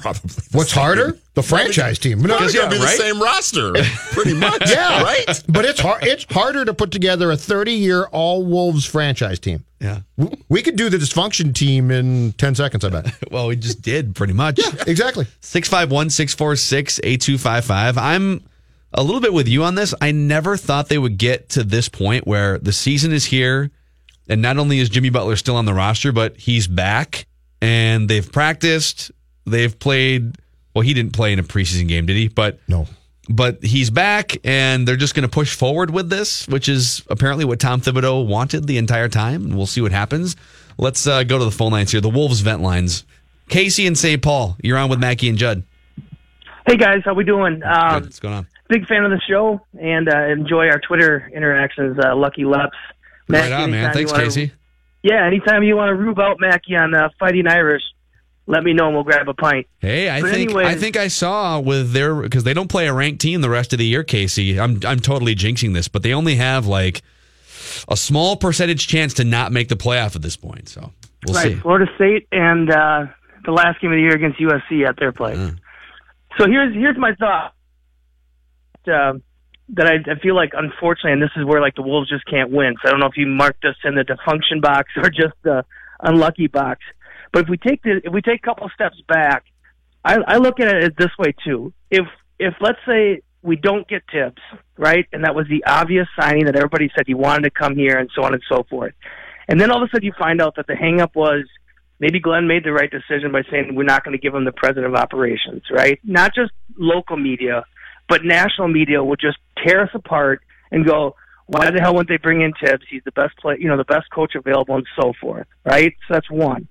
Probably. 0.01 0.21
the 0.29 0.47
What's 0.51 0.71
same. 0.71 0.83
harder? 0.83 1.17
The 1.33 1.41
franchise 1.41 1.97
team. 1.97 2.21
No, 2.21 2.37
It's 2.43 2.53
yeah, 2.53 2.61
gonna 2.61 2.75
be 2.75 2.77
right? 2.81 2.95
the 2.97 3.03
same 3.03 3.19
roster, 3.21 3.73
pretty 4.11 4.35
much. 4.35 4.69
yeah, 4.69 5.01
right. 5.01 5.43
But 5.49 5.65
it's 5.65 5.79
hard. 5.79 6.03
It's 6.03 6.25
harder 6.31 6.63
to 6.63 6.73
put 6.75 6.91
together 6.91 7.31
a 7.31 7.37
30 7.37 7.71
year 7.73 8.05
all 8.11 8.45
Wolves 8.45 8.85
franchise 8.85 9.39
team. 9.39 9.65
Yeah. 9.81 10.01
We 10.47 10.61
could 10.61 10.75
do 10.75 10.89
the 10.89 10.97
dysfunction 10.97 11.55
team 11.55 11.89
in 11.89 12.33
10 12.33 12.53
seconds. 12.55 12.85
I 12.85 12.89
bet. 12.89 13.13
Well, 13.31 13.47
we 13.47 13.55
just 13.55 13.81
did 13.81 14.15
pretty 14.15 14.33
much. 14.33 14.59
Yeah, 14.59 14.83
exactly. 14.85 15.25
651 15.41 16.09
646 16.11 16.99
8255. 17.03 17.97
I'm 17.97 18.43
a 18.93 19.01
little 19.03 19.21
bit 19.21 19.33
with 19.33 19.47
you 19.47 19.63
on 19.63 19.73
this. 19.75 19.93
I 20.01 20.11
never 20.11 20.55
thought 20.55 20.89
they 20.89 20.97
would 20.99 21.17
get 21.17 21.49
to 21.49 21.63
this 21.63 21.89
point 21.89 22.27
where 22.27 22.57
the 22.59 22.73
season 22.73 23.11
is 23.11 23.25
here. 23.25 23.71
And 24.29 24.41
not 24.41 24.57
only 24.57 24.79
is 24.79 24.89
Jimmy 24.89 25.09
Butler 25.09 25.35
still 25.35 25.55
on 25.55 25.65
the 25.65 25.73
roster, 25.73 26.11
but 26.11 26.37
he's 26.37 26.67
back 26.67 27.25
and 27.61 28.07
they've 28.07 28.31
practiced. 28.31 29.11
They've 29.45 29.77
played. 29.77 30.35
Well, 30.75 30.83
he 30.83 30.93
didn't 30.93 31.13
play 31.13 31.33
in 31.33 31.39
a 31.39 31.43
preseason 31.43 31.87
game, 31.87 32.05
did 32.05 32.15
he? 32.15 32.27
But 32.27 32.59
No. 32.67 32.87
but 33.27 33.63
he's 33.63 33.89
back 33.89 34.37
and 34.45 34.87
they're 34.87 34.95
just 34.95 35.15
going 35.15 35.23
to 35.27 35.29
push 35.33 35.55
forward 35.55 35.89
with 35.89 36.09
this, 36.09 36.47
which 36.47 36.69
is 36.69 37.03
apparently 37.09 37.43
what 37.43 37.59
Tom 37.59 37.81
Thibodeau 37.81 38.25
wanted 38.27 38.67
the 38.67 38.77
entire 38.77 39.09
time. 39.09 39.45
And 39.45 39.57
we'll 39.57 39.65
see 39.65 39.81
what 39.81 39.91
happens. 39.91 40.35
Let's 40.77 41.07
uh, 41.07 41.23
go 41.23 41.39
to 41.39 41.45
the 41.45 41.51
phone 41.51 41.71
lines 41.71 41.91
here. 41.91 41.99
The 42.01 42.09
Wolves 42.09 42.41
vent 42.41 42.61
lines. 42.61 43.03
Casey 43.49 43.87
and 43.87 43.97
St. 43.97 44.21
Paul, 44.21 44.55
you're 44.61 44.77
on 44.77 44.89
with 44.91 44.99
Mackey 44.99 45.27
and 45.27 45.37
Judd. 45.37 45.63
Hey 46.67 46.77
guys, 46.77 47.01
how 47.03 47.15
we 47.15 47.23
doing? 47.23 47.63
Um, 47.63 48.03
What's 48.03 48.19
going 48.19 48.35
on? 48.35 48.47
big 48.69 48.85
fan 48.85 49.03
of 49.03 49.09
the 49.09 49.19
show 49.27 49.59
and 49.81 50.07
uh, 50.07 50.25
enjoy 50.27 50.67
our 50.69 50.79
Twitter 50.79 51.27
interactions. 51.33 51.97
Uh, 51.97 52.15
Lucky 52.15 52.45
Leps. 52.45 52.77
Right 53.29 53.51
on, 53.51 53.71
man. 53.71 53.93
Thanks, 53.93 54.11
Casey. 54.11 54.51
Yeah, 55.03 55.25
anytime 55.25 55.63
you 55.63 55.75
want 55.75 55.89
to 55.89 55.95
rube 55.95 56.19
out 56.19 56.37
Mackey 56.39 56.75
on 56.75 56.93
uh, 56.93 57.09
Fighting 57.19 57.47
Irish, 57.47 57.83
let 58.47 58.63
me 58.63 58.73
know 58.73 58.87
and 58.87 58.95
we'll 58.95 59.03
grab 59.03 59.29
a 59.29 59.33
pint. 59.33 59.67
Hey, 59.79 60.09
I 60.09 60.21
But 60.21 60.31
think 60.31 60.49
anyways- 60.49 60.67
I 60.67 60.75
think 60.75 60.97
I 60.97 61.07
saw 61.07 61.59
with 61.59 61.91
their 61.93 62.15
because 62.15 62.43
they 62.43 62.53
don't 62.53 62.67
play 62.69 62.87
a 62.87 62.93
ranked 62.93 63.21
team 63.21 63.41
the 63.41 63.49
rest 63.49 63.71
of 63.71 63.79
the 63.79 63.85
year. 63.85 64.03
Casey, 64.03 64.59
I'm 64.59 64.79
I'm 64.85 64.99
totally 64.99 65.35
jinxing 65.35 65.73
this, 65.73 65.87
but 65.87 66.03
they 66.03 66.13
only 66.13 66.35
have 66.35 66.65
like 66.65 67.01
a 67.87 67.95
small 67.95 68.35
percentage 68.35 68.87
chance 68.87 69.13
to 69.15 69.23
not 69.23 69.51
make 69.51 69.69
the 69.69 69.75
playoff 69.75 70.15
at 70.15 70.21
this 70.21 70.35
point. 70.35 70.67
So 70.67 70.91
we'll 71.25 71.35
right, 71.35 71.53
see. 71.53 71.55
Florida 71.55 71.89
State 71.95 72.27
and 72.31 72.69
uh, 72.71 73.05
the 73.45 73.51
last 73.51 73.79
game 73.79 73.91
of 73.91 73.95
the 73.97 74.01
year 74.01 74.15
against 74.15 74.39
USC 74.39 74.85
at 74.87 74.97
their 74.97 75.11
place. 75.11 75.37
Mm. 75.37 75.59
So 76.37 76.47
here's 76.47 76.73
here's 76.73 76.97
my 76.97 77.13
thought. 77.15 77.53
Uh, 78.91 79.13
that 79.73 79.85
I, 79.85 80.11
I 80.11 80.19
feel 80.19 80.35
like 80.35 80.51
unfortunately, 80.53 81.13
and 81.13 81.21
this 81.21 81.31
is 81.35 81.45
where 81.45 81.61
like 81.61 81.75
the 81.75 81.81
Wolves 81.81 82.09
just 82.09 82.25
can't 82.25 82.51
win. 82.51 82.75
So 82.81 82.87
I 82.87 82.91
don't 82.91 82.99
know 82.99 83.07
if 83.07 83.17
you 83.17 83.27
marked 83.27 83.65
us 83.65 83.75
in 83.83 83.95
the 83.95 84.03
defunction 84.03 84.61
box 84.61 84.91
or 84.97 85.09
just 85.09 85.35
the 85.43 85.65
unlucky 85.99 86.47
box. 86.47 86.81
But 87.31 87.43
if 87.43 87.49
we 87.49 87.57
take 87.57 87.83
the 87.83 88.01
if 88.03 88.11
we 88.11 88.21
take 88.21 88.39
a 88.43 88.45
couple 88.45 88.69
steps 88.73 88.97
back, 89.07 89.43
I, 90.03 90.17
I 90.27 90.37
look 90.37 90.59
at 90.59 90.67
it 90.67 90.97
this 90.97 91.11
way 91.17 91.33
too. 91.43 91.73
If 91.91 92.05
if 92.39 92.55
let's 92.61 92.79
say 92.87 93.21
we 93.41 93.55
don't 93.55 93.87
get 93.87 94.03
Tibbs, 94.11 94.41
right? 94.77 95.05
And 95.13 95.23
that 95.23 95.35
was 95.35 95.47
the 95.49 95.63
obvious 95.65 96.07
signing 96.19 96.45
that 96.45 96.55
everybody 96.55 96.91
said 96.95 97.05
he 97.07 97.13
wanted 97.13 97.43
to 97.43 97.51
come 97.51 97.75
here 97.75 97.97
and 97.97 98.09
so 98.13 98.23
on 98.23 98.33
and 98.33 98.43
so 98.49 98.65
forth. 98.69 98.93
And 99.47 99.59
then 99.59 99.71
all 99.71 99.81
of 99.81 99.87
a 99.87 99.91
sudden 99.91 100.05
you 100.05 100.13
find 100.17 100.41
out 100.41 100.55
that 100.57 100.67
the 100.67 100.73
hangup 100.73 101.15
was 101.15 101.45
maybe 101.99 102.19
Glenn 102.19 102.47
made 102.47 102.63
the 102.63 102.73
right 102.73 102.89
decision 102.89 103.31
by 103.31 103.43
saying 103.49 103.75
we're 103.75 103.83
not 103.83 104.03
going 104.03 104.17
to 104.17 104.21
give 104.21 104.33
him 104.33 104.45
the 104.45 104.51
president 104.51 104.87
of 104.87 104.95
operations, 104.95 105.63
right? 105.71 105.99
Not 106.03 106.33
just 106.35 106.51
local 106.77 107.17
media, 107.17 107.63
but 108.09 108.25
national 108.25 108.67
media 108.67 109.03
will 109.03 109.15
just 109.15 109.37
tear 109.63 109.83
us 109.83 109.91
apart 109.93 110.41
and 110.71 110.85
go, 110.85 111.15
why 111.45 111.71
the 111.71 111.79
hell 111.79 111.93
wouldn't 111.93 112.09
they 112.09 112.17
bring 112.17 112.41
in 112.41 112.53
Tibbs? 112.63 112.83
He's 112.89 113.03
the 113.05 113.11
best 113.11 113.37
play, 113.37 113.57
you 113.59 113.67
know, 113.67 113.77
the 113.77 113.83
best 113.83 114.11
coach 114.13 114.33
available 114.35 114.75
and 114.75 114.85
so 114.99 115.13
forth, 115.21 115.47
right? 115.65 115.95
So 116.07 116.15
that's 116.15 116.29
one. 116.29 116.67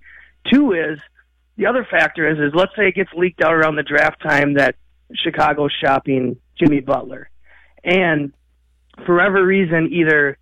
Two 0.52 0.73
is 0.73 0.99
the 1.57 1.66
other 1.66 1.87
factor 1.90 2.28
is 2.28 2.38
is 2.38 2.54
let's 2.54 2.73
say 2.76 2.88
it 2.88 2.95
gets 2.95 3.11
leaked 3.16 3.42
out 3.42 3.52
around 3.54 3.76
the 3.76 3.83
draft 3.83 4.23
time 4.23 4.54
that 4.54 4.76
Chicago's 5.14 5.75
shopping 5.83 6.37
Jimmy 6.59 6.80
Butler, 6.80 7.28
and 7.83 8.33
for 9.04 9.16
whatever 9.16 9.45
reason, 9.45 9.88
either 9.92 10.38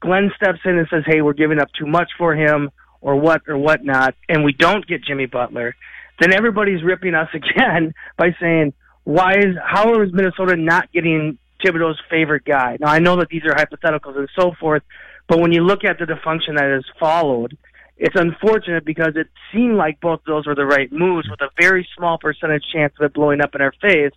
Glenn 0.00 0.30
steps 0.36 0.60
in 0.64 0.78
and 0.78 0.86
says, 0.88 1.02
"Hey, 1.06 1.20
we're 1.20 1.32
giving 1.32 1.58
up 1.58 1.68
too 1.72 1.86
much 1.86 2.10
for 2.16 2.34
him," 2.34 2.70
or 3.00 3.16
what 3.16 3.42
or 3.48 3.58
whatnot, 3.58 4.14
and 4.28 4.44
we 4.44 4.52
don't 4.52 4.86
get 4.86 5.02
Jimmy 5.04 5.26
Butler, 5.26 5.74
then 6.20 6.32
everybody's 6.32 6.82
ripping 6.82 7.14
us 7.14 7.28
again 7.34 7.92
by 8.16 8.34
saying, 8.40 8.72
"Why 9.04 9.34
is 9.34 9.56
how 9.64 10.02
is 10.02 10.12
Minnesota 10.12 10.56
not 10.56 10.92
getting 10.92 11.38
Thibodeau's 11.64 12.00
favorite 12.10 12.44
guy?" 12.44 12.76
Now 12.80 12.88
I 12.88 12.98
know 12.98 13.16
that 13.16 13.28
these 13.28 13.42
are 13.44 13.54
hypotheticals 13.54 14.16
and 14.16 14.28
so 14.38 14.52
forth, 14.58 14.82
but 15.28 15.40
when 15.40 15.52
you 15.52 15.62
look 15.62 15.84
at 15.84 15.98
the 15.98 16.04
dysfunction 16.04 16.56
that 16.56 16.70
has 16.70 16.84
followed, 16.98 17.56
it's 17.96 18.16
unfortunate 18.18 18.84
because 18.84 19.14
it 19.16 19.28
seemed 19.52 19.76
like 19.76 20.00
both 20.00 20.20
of 20.20 20.24
those 20.26 20.46
were 20.46 20.54
the 20.54 20.66
right 20.66 20.90
moves 20.90 21.28
with 21.28 21.40
a 21.40 21.50
very 21.60 21.86
small 21.96 22.18
percentage 22.18 22.64
chance 22.72 22.94
of 22.98 23.04
it 23.04 23.14
blowing 23.14 23.40
up 23.40 23.54
in 23.54 23.60
our 23.60 23.72
face 23.80 24.12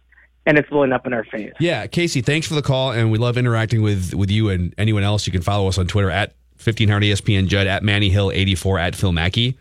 and 0.46 0.58
it's 0.58 0.70
blowing 0.70 0.92
up 0.92 1.06
in 1.06 1.14
our 1.14 1.24
face. 1.24 1.54
Yeah, 1.60 1.88
Casey, 1.88 2.22
thanks 2.22 2.48
for 2.48 2.54
the 2.54 2.62
call, 2.62 2.92
and 2.92 3.12
we 3.12 3.18
love 3.18 3.38
interacting 3.38 3.82
with 3.82 4.14
with 4.14 4.30
you 4.32 4.50
and 4.50 4.74
anyone 4.78 5.04
else. 5.04 5.26
You 5.26 5.32
can 5.32 5.42
follow 5.42 5.68
us 5.68 5.78
on 5.78 5.88
Twitter 5.88 6.10
at 6.10 6.34
1500 6.64 7.06
ESPN 7.06 7.48
Judd, 7.48 7.68
at 7.68 7.84
Manny 7.84 8.10
Hill 8.10 8.32
84, 8.32 8.80
at 8.80 8.96
Phil 8.96 9.12
Mackey. 9.12 9.58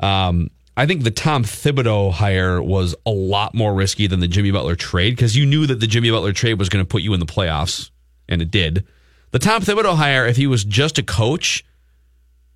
Um, 0.00 0.50
I 0.80 0.86
think 0.86 1.04
the 1.04 1.10
Tom 1.10 1.44
Thibodeau 1.44 2.10
hire 2.10 2.62
was 2.62 2.94
a 3.04 3.10
lot 3.10 3.54
more 3.54 3.74
risky 3.74 4.06
than 4.06 4.20
the 4.20 4.26
Jimmy 4.26 4.50
Butler 4.50 4.76
trade 4.76 5.10
because 5.10 5.36
you 5.36 5.44
knew 5.44 5.66
that 5.66 5.78
the 5.78 5.86
Jimmy 5.86 6.10
Butler 6.10 6.32
trade 6.32 6.54
was 6.54 6.70
going 6.70 6.82
to 6.82 6.88
put 6.88 7.02
you 7.02 7.12
in 7.12 7.20
the 7.20 7.26
playoffs, 7.26 7.90
and 8.30 8.40
it 8.40 8.50
did. 8.50 8.86
The 9.32 9.38
Tom 9.38 9.60
Thibodeau 9.60 9.94
hire, 9.96 10.24
if 10.24 10.38
he 10.38 10.46
was 10.46 10.64
just 10.64 10.96
a 10.96 11.02
coach, 11.02 11.66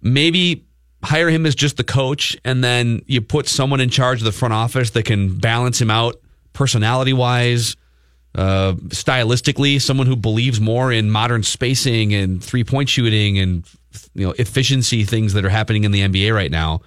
maybe 0.00 0.64
hire 1.02 1.28
him 1.28 1.44
as 1.44 1.54
just 1.54 1.76
the 1.76 1.84
coach, 1.84 2.34
and 2.46 2.64
then 2.64 3.02
you 3.04 3.20
put 3.20 3.46
someone 3.46 3.80
in 3.80 3.90
charge 3.90 4.20
of 4.20 4.24
the 4.24 4.32
front 4.32 4.54
office 4.54 4.88
that 4.92 5.04
can 5.04 5.38
balance 5.38 5.78
him 5.78 5.90
out 5.90 6.16
personality 6.54 7.12
wise, 7.12 7.76
uh, 8.36 8.72
stylistically, 8.88 9.78
someone 9.78 10.06
who 10.06 10.16
believes 10.16 10.62
more 10.62 10.90
in 10.90 11.10
modern 11.10 11.42
spacing 11.42 12.14
and 12.14 12.42
three 12.42 12.64
point 12.64 12.88
shooting 12.88 13.38
and 13.38 13.68
you 14.14 14.26
know 14.26 14.32
efficiency 14.38 15.04
things 15.04 15.34
that 15.34 15.44
are 15.44 15.50
happening 15.50 15.84
in 15.84 15.90
the 15.90 16.00
NBA 16.00 16.34
right 16.34 16.50
now. 16.50 16.80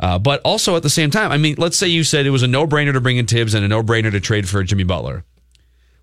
Uh, 0.00 0.18
but 0.18 0.40
also 0.42 0.76
at 0.76 0.82
the 0.82 0.90
same 0.90 1.10
time, 1.10 1.32
I 1.32 1.38
mean, 1.38 1.56
let's 1.58 1.76
say 1.76 1.88
you 1.88 2.04
said 2.04 2.24
it 2.24 2.30
was 2.30 2.42
a 2.42 2.48
no 2.48 2.66
brainer 2.66 2.92
to 2.92 3.00
bring 3.00 3.16
in 3.16 3.26
Tibbs 3.26 3.54
and 3.54 3.64
a 3.64 3.68
no 3.68 3.82
brainer 3.82 4.12
to 4.12 4.20
trade 4.20 4.48
for 4.48 4.62
Jimmy 4.62 4.84
Butler. 4.84 5.24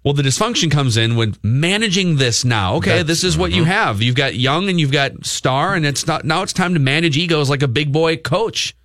Well, 0.04 0.14
the 0.14 0.22
dysfunction 0.22 0.70
comes 0.70 0.98
in 0.98 1.16
when 1.16 1.36
managing 1.42 2.18
this 2.18 2.46
now. 2.46 2.76
Okay, 2.76 2.90
That's- 2.92 3.08
this 3.08 3.24
is 3.24 3.38
what 3.38 3.52
you 3.52 3.64
mhm. 3.64 3.68
have. 3.68 4.02
You've 4.02 4.16
got 4.16 4.36
Young 4.36 4.70
and 4.70 4.80
you've 4.80 4.92
got 4.92 5.26
Star, 5.26 5.74
and 5.74 5.86
it's 5.86 6.06
not 6.06 6.26
now. 6.26 6.44
It's 6.44 6.54
time 6.54 6.74
to 6.76 6.80
manage 6.80 7.18
egos 7.18 7.50
like 7.50 7.64
a 7.64 7.68
big 7.68 7.92
boy 7.92 8.18
coach, 8.18 8.76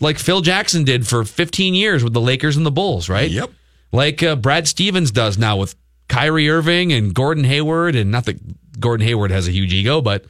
like 0.00 0.18
Phil 0.18 0.42
Jackson 0.42 0.84
did 0.84 1.06
for 1.06 1.24
15 1.24 1.74
years 1.74 2.04
with 2.04 2.12
the 2.12 2.20
Lakers 2.20 2.56
and 2.56 2.66
the 2.66 2.70
Bulls, 2.70 3.08
right? 3.08 3.30
Yep. 3.30 3.50
Like 3.92 4.22
uh, 4.22 4.36
Brad 4.36 4.68
Stevens 4.68 5.10
does 5.10 5.38
now 5.38 5.56
with 5.56 5.74
Kyrie 6.08 6.50
Irving 6.50 6.92
and 6.92 7.14
Gordon 7.14 7.44
Hayward, 7.44 7.94
and 7.96 8.10
not 8.10 8.26
that 8.26 8.78
Gordon 8.78 9.06
Hayward 9.06 9.30
has 9.30 9.48
a 9.48 9.52
huge 9.52 9.72
ego, 9.72 10.02
but 10.02 10.26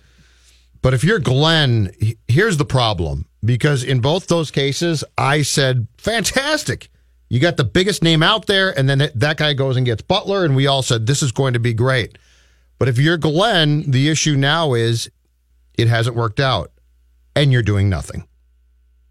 But 0.83 0.95
if 0.95 1.03
you're 1.03 1.19
Glenn, 1.19 1.91
here's 2.29 2.57
the 2.59 2.65
problem. 2.65 3.27
Because 3.45 3.85
in 3.85 4.01
both 4.01 4.27
those 4.27 4.51
cases, 4.51 5.05
I 5.17 5.43
said, 5.43 5.87
fantastic. 5.97 6.89
You 7.29 7.41
got 7.41 7.57
the 7.57 7.65
biggest 7.65 8.03
name 8.03 8.23
out 8.23 8.47
there, 8.47 8.77
and 8.77 8.89
then 8.89 9.11
that 9.15 9.37
guy 9.37 9.53
goes 9.53 9.77
and 9.77 9.87
gets 9.87 10.03
Butler, 10.03 10.45
and 10.45 10.57
we 10.57 10.67
all 10.67 10.83
said, 10.83 11.07
this 11.07 11.23
is 11.23 11.31
going 11.31 11.53
to 11.53 11.61
be 11.61 11.75
great. 11.75 12.19
But 12.79 12.89
if 12.89 12.99
you're 12.99 13.17
Glenn, 13.17 13.91
the 13.91 14.09
issue 14.09 14.35
now 14.35 14.75
is 14.75 15.11
it 15.77 15.89
hasn't 15.89 16.17
worked 16.17 16.41
out, 16.41 16.73
and 17.37 17.53
you're 17.53 17.63
doing 17.63 17.89
nothing. 17.89 18.27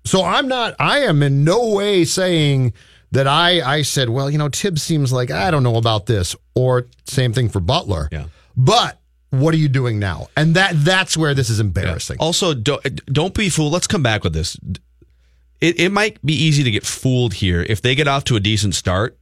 So 0.04 0.24
I'm 0.24 0.48
not, 0.48 0.76
I 0.80 1.00
am 1.00 1.22
in 1.22 1.44
no 1.44 1.74
way 1.74 2.06
saying 2.06 2.74
that 3.12 3.28
I, 3.28 3.62
I 3.62 3.82
said, 3.84 4.10
well, 4.10 4.30
you 4.30 4.38
know, 4.38 4.50
Tibbs 4.50 4.82
seems 4.82 5.14
like, 5.14 5.32
I 5.32 5.52
don't 5.52 5.64
know 5.64 5.78
about 5.78 6.06
this, 6.06 6.36
or 6.56 6.88
same 7.06 7.34
thing 7.34 7.50
for 7.50 7.60
Butler. 7.60 8.10
Yeah. 8.12 8.26
But 8.56 9.00
what 9.30 9.54
are 9.54 9.58
you 9.58 9.70
doing 9.70 10.00
now? 10.00 10.28
And 10.36 10.56
that 10.56 10.74
that's 10.76 11.18
where 11.18 11.34
this 11.34 11.50
is 11.50 11.60
embarrassing. 11.60 12.18
Also, 12.20 12.54
don't, 12.54 12.82
don't 13.12 13.34
be 13.34 13.50
fooled. 13.50 13.74
Let's 13.74 13.88
come 13.88 14.04
back 14.04 14.24
with 14.24 14.34
this. 14.34 14.58
It, 15.60 15.80
it 15.80 15.92
might 15.92 16.24
be 16.26 16.34
easy 16.34 16.64
to 16.64 16.72
get 16.72 16.86
fooled 16.86 17.36
here 17.36 17.66
if 17.68 17.82
they 17.82 17.96
get 17.96 18.08
off 18.08 18.24
to 18.26 18.36
a 18.36 18.40
decent 18.40 18.76
start. 18.76 19.18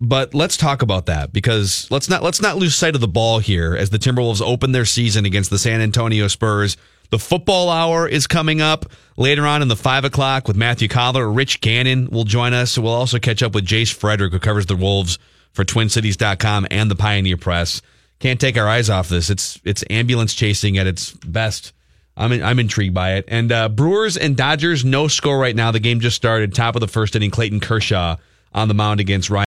But 0.00 0.34
let's 0.34 0.56
talk 0.56 0.82
about 0.82 1.06
that 1.06 1.32
because 1.32 1.88
let's 1.88 2.08
not 2.08 2.24
let's 2.24 2.42
not 2.42 2.56
lose 2.56 2.74
sight 2.74 2.96
of 2.96 3.00
the 3.00 3.06
ball 3.06 3.38
here 3.38 3.76
as 3.76 3.90
the 3.90 3.98
Timberwolves 3.98 4.42
open 4.42 4.72
their 4.72 4.84
season 4.84 5.24
against 5.24 5.50
the 5.50 5.58
San 5.58 5.80
Antonio 5.80 6.26
Spurs. 6.26 6.76
The 7.10 7.20
football 7.20 7.68
hour 7.68 8.08
is 8.08 8.26
coming 8.26 8.60
up 8.60 8.86
later 9.16 9.46
on 9.46 9.62
in 9.62 9.68
the 9.68 9.76
five 9.76 10.04
o'clock 10.04 10.48
with 10.48 10.56
Matthew 10.56 10.88
Coller. 10.88 11.30
Rich 11.30 11.60
Gannon 11.60 12.08
will 12.10 12.24
join 12.24 12.52
us. 12.52 12.76
We'll 12.76 12.92
also 12.92 13.20
catch 13.20 13.44
up 13.44 13.54
with 13.54 13.64
Jace 13.64 13.92
Frederick, 13.92 14.32
who 14.32 14.40
covers 14.40 14.66
the 14.66 14.74
Wolves 14.74 15.20
for 15.52 15.64
TwinCities.com 15.64 16.66
and 16.70 16.90
the 16.90 16.96
Pioneer 16.96 17.36
Press. 17.36 17.80
Can't 18.22 18.40
take 18.40 18.56
our 18.56 18.68
eyes 18.68 18.88
off 18.88 19.08
this. 19.08 19.30
It's 19.30 19.60
it's 19.64 19.82
ambulance 19.90 20.32
chasing 20.32 20.78
at 20.78 20.86
its 20.86 21.10
best. 21.10 21.72
I'm 22.16 22.30
I'm 22.30 22.60
intrigued 22.60 22.94
by 22.94 23.14
it. 23.14 23.24
And 23.26 23.50
uh, 23.50 23.68
Brewers 23.68 24.16
and 24.16 24.36
Dodgers, 24.36 24.84
no 24.84 25.08
score 25.08 25.36
right 25.36 25.56
now. 25.56 25.72
The 25.72 25.80
game 25.80 25.98
just 25.98 26.14
started. 26.14 26.54
Top 26.54 26.76
of 26.76 26.80
the 26.80 26.86
first 26.86 27.16
inning. 27.16 27.32
Clayton 27.32 27.58
Kershaw 27.58 28.14
on 28.54 28.68
the 28.68 28.74
mound 28.74 29.00
against 29.00 29.28
Ryan. 29.28 29.44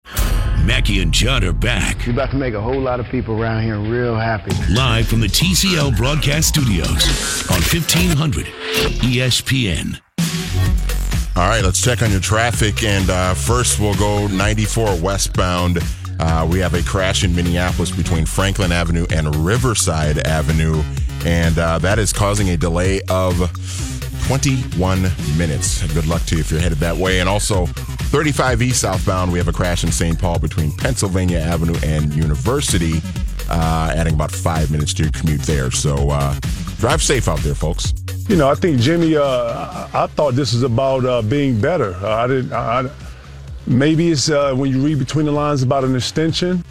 Mackey 0.64 1.02
and 1.02 1.12
Judd 1.12 1.45
are 1.45 1.52
back 1.52 2.07
You're 2.07 2.14
about 2.14 2.31
to 2.31 2.37
make 2.37 2.55
a 2.55 2.61
whole 2.62 2.81
lot 2.81 2.99
of 2.99 3.07
people 3.07 3.38
around 3.38 3.64
here 3.64 3.79
real 3.79 4.17
happy. 4.17 4.52
live 4.73 5.07
from 5.07 5.21
the 5.21 5.26
TCL 5.26 5.95
broadcast 5.97 6.49
studios 6.49 6.88
on 7.50 7.61
1500 7.61 8.47
ESPN. 9.02 10.00
All 11.37 11.49
right, 11.49 11.62
let's 11.62 11.83
check 11.83 12.00
on 12.00 12.11
your 12.11 12.21
traffic. 12.21 12.85
And 12.85 13.11
uh, 13.11 13.35
first, 13.35 13.81
we'll 13.81 13.97
go 13.97 14.29
94 14.29 14.99
westbound. 15.00 15.79
Uh, 16.25 16.47
we 16.49 16.61
have 16.61 16.73
a 16.75 16.83
crash 16.85 17.25
in 17.25 17.35
Minneapolis 17.35 17.91
between 17.91 18.25
Franklin 18.25 18.71
Avenue 18.71 19.05
and 19.11 19.35
Riverside 19.35 20.19
Avenue, 20.19 20.81
and 21.25 21.59
uh, 21.59 21.81
that 21.81 21.99
is 21.99 22.12
causing 22.12 22.50
a 22.50 22.57
delay 22.57 23.00
of 23.11 23.37
21 24.29 25.02
minutes. 25.37 25.83
Good 25.93 26.07
luck 26.07 26.23
to 26.26 26.37
you 26.37 26.41
if 26.41 26.49
you're 26.49 26.61
headed 26.61 26.79
that 26.79 26.97
way. 26.97 27.19
And 27.19 27.29
also, 27.29 27.67
35E 27.67 28.73
southbound, 28.73 29.33
we 29.33 29.38
have 29.38 29.49
a 29.49 29.52
crash 29.52 29.83
in 29.83 29.91
St. 29.91 30.17
Paul 30.17 30.38
between 30.38 30.71
Pennsylvania 30.76 31.41
Avenue 31.41 31.75
and 31.83 32.14
University, 32.14 33.00
uh, 33.50 33.93
adding 33.93 34.14
about 34.14 34.31
five 34.31 34.71
minutes 34.71 34.95
to 34.95 35.02
your 35.02 35.11
commute 35.11 35.43
there. 35.43 35.73
So 35.73 36.11
uh, 36.11 36.38
drive 36.79 37.02
safe 37.02 37.26
out 37.26 37.41
there, 37.41 37.57
folks. 37.57 37.95
You 38.29 38.37
know, 38.37 38.49
I 38.49 38.55
think 38.55 38.79
Jimmy. 38.79 39.17
Uh, 39.17 39.88
I, 39.93 40.07
thought 40.07 40.35
this 40.35 40.52
is 40.52 40.62
about 40.62 41.05
uh, 41.05 41.21
being 41.23 41.61
better. 41.61 41.97
I 41.97 42.29
didn't. 42.29 42.52
Maybe 43.66 44.11
it's 44.11 44.31
uh, 44.31 44.54
when 44.54 44.71
you 44.71 44.81
read 44.85 44.99
between 44.99 45.26
the 45.26 45.33
lines 45.33 45.62
about 45.62 45.85
an 45.85 45.95
extension. 45.95 46.64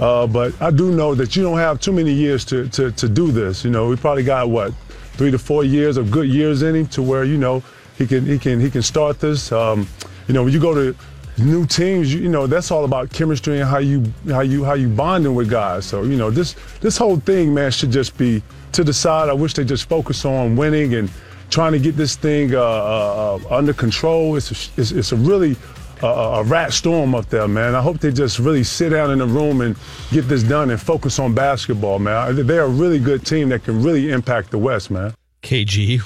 Uh, 0.00 0.26
but 0.26 0.60
I 0.62 0.70
do 0.70 0.92
know 0.92 1.14
that 1.14 1.34
you 1.34 1.42
don't 1.42 1.58
have 1.58 1.80
too 1.80 1.92
many 1.92 2.12
years 2.12 2.44
to, 2.46 2.68
to, 2.68 2.92
to 2.92 3.08
do 3.08 3.32
this. 3.32 3.64
You 3.64 3.70
know, 3.70 3.88
we 3.88 3.96
probably 3.96 4.22
got 4.22 4.48
what 4.48 4.72
three 5.14 5.32
to 5.32 5.38
four 5.38 5.64
years 5.64 5.96
of 5.96 6.10
good 6.10 6.28
years 6.28 6.62
in 6.62 6.76
him 6.76 6.86
to 6.86 7.02
where 7.02 7.24
you 7.24 7.36
know 7.36 7.62
he 7.96 8.06
can 8.06 8.24
he 8.24 8.38
can 8.38 8.60
he 8.60 8.70
can 8.70 8.82
start 8.82 9.18
this. 9.18 9.50
Um, 9.50 9.88
you 10.28 10.34
know, 10.34 10.44
when 10.44 10.52
you 10.52 10.60
go 10.60 10.72
to 10.72 10.96
new 11.36 11.66
teams, 11.66 12.14
you, 12.14 12.20
you 12.20 12.28
know 12.28 12.46
that's 12.46 12.70
all 12.70 12.84
about 12.84 13.10
chemistry 13.10 13.58
and 13.60 13.68
how 13.68 13.78
you 13.78 14.04
how 14.28 14.40
you 14.40 14.64
how 14.64 14.74
you 14.74 14.88
bonding 14.88 15.34
with 15.34 15.50
guys. 15.50 15.84
So 15.84 16.04
you 16.04 16.16
know 16.16 16.30
this 16.30 16.54
this 16.80 16.96
whole 16.96 17.18
thing, 17.18 17.52
man, 17.52 17.72
should 17.72 17.90
just 17.90 18.16
be 18.16 18.42
to 18.72 18.84
the 18.84 18.94
side. 18.94 19.28
I 19.28 19.32
wish 19.32 19.54
they 19.54 19.64
just 19.64 19.88
focus 19.88 20.24
on 20.24 20.54
winning 20.54 20.94
and 20.94 21.10
trying 21.50 21.72
to 21.72 21.78
get 21.80 21.96
this 21.96 22.14
thing 22.14 22.54
uh, 22.54 22.60
uh, 22.60 23.40
uh, 23.42 23.54
under 23.54 23.72
control. 23.72 24.36
It's 24.36 24.50
a, 24.50 24.80
it's, 24.80 24.92
it's 24.92 25.12
a 25.12 25.16
really 25.16 25.56
a, 26.02 26.06
a 26.06 26.42
rat 26.44 26.72
storm 26.72 27.14
up 27.14 27.26
there, 27.30 27.48
man. 27.48 27.74
I 27.74 27.80
hope 27.82 27.98
they 27.98 28.12
just 28.12 28.38
really 28.38 28.64
sit 28.64 28.90
down 28.90 29.10
in 29.10 29.18
the 29.18 29.26
room 29.26 29.60
and 29.60 29.76
get 30.10 30.22
this 30.28 30.42
done 30.42 30.70
and 30.70 30.80
focus 30.80 31.18
on 31.18 31.34
basketball, 31.34 31.98
man. 31.98 32.46
They're 32.46 32.64
a 32.64 32.68
really 32.68 32.98
good 32.98 33.24
team 33.26 33.48
that 33.50 33.64
can 33.64 33.82
really 33.82 34.10
impact 34.10 34.50
the 34.50 34.58
West, 34.58 34.90
man. 34.90 35.14
KG 35.42 36.00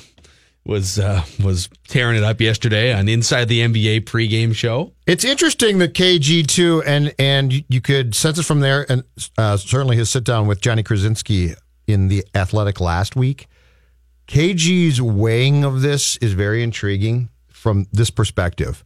was 0.65 0.99
uh, 0.99 1.25
was 1.43 1.69
tearing 1.89 2.17
it 2.17 2.23
up 2.23 2.41
yesterday 2.41 2.93
on 2.93 3.09
Inside 3.09 3.49
the 3.49 3.61
NBA 3.61 4.03
pregame 4.03 4.55
show. 4.55 4.93
It's 5.07 5.25
interesting 5.25 5.79
that 5.79 5.95
KG 5.95 6.47
too, 6.47 6.83
and 6.87 7.13
and 7.19 7.53
you- 7.53 7.65
you 7.69 7.81
could 7.81 8.15
sense 8.15 8.39
it 8.39 8.45
from 8.45 8.61
there, 8.61 8.87
and 8.91 9.03
uh, 9.39 9.57
certainly 9.57 9.97
his 9.97 10.11
sit 10.11 10.23
down 10.25 10.47
with 10.47 10.61
Johnny 10.61 10.83
Krawczynski 10.85 11.57
in 11.89 12.09
the 12.09 12.25
Athletic 12.35 12.81
last 12.81 13.17
week. 13.17 13.49
KG's 14.29 15.03
weighing 15.03 15.65
of 15.65 15.83
this 15.83 16.17
is 16.19 16.33
very 16.33 16.63
intriguing 16.63 17.29
from 17.49 17.87
this 17.93 18.11
perspective. 18.11 18.85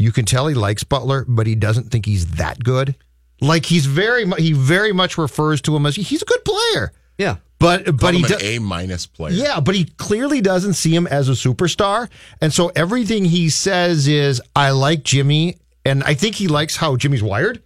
You 0.00 0.12
can 0.12 0.24
tell 0.24 0.46
he 0.46 0.54
likes 0.54 0.82
Butler, 0.84 1.24
but 1.28 1.46
he 1.46 1.54
doesn't 1.54 1.90
think 1.90 2.06
he's 2.06 2.26
that 2.32 2.62
good. 2.64 2.94
Like 3.40 3.66
he's 3.66 3.86
very 3.86 4.24
mu- 4.24 4.36
he 4.36 4.52
very 4.52 4.92
much 4.92 5.16
refers 5.18 5.60
to 5.62 5.74
him 5.76 5.86
as 5.86 5.96
he's 5.96 6.22
a 6.22 6.24
good 6.24 6.44
player. 6.44 6.92
Yeah. 7.18 7.36
But 7.58 7.84
but 7.84 7.98
Call 8.00 8.10
he 8.12 8.18
him 8.20 8.28
do- 8.28 8.34
an 8.34 8.40
A 8.42 8.58
minus 8.58 9.06
player. 9.06 9.34
Yeah, 9.34 9.60
but 9.60 9.74
he 9.74 9.84
clearly 9.84 10.40
doesn't 10.40 10.74
see 10.74 10.94
him 10.94 11.06
as 11.06 11.28
a 11.28 11.32
superstar. 11.32 12.08
And 12.40 12.52
so 12.52 12.70
everything 12.74 13.24
he 13.26 13.50
says 13.50 14.08
is, 14.08 14.40
I 14.56 14.70
like 14.70 15.02
Jimmy. 15.04 15.56
And 15.84 16.02
I 16.04 16.14
think 16.14 16.34
he 16.36 16.48
likes 16.48 16.76
how 16.76 16.96
Jimmy's 16.96 17.22
wired, 17.22 17.62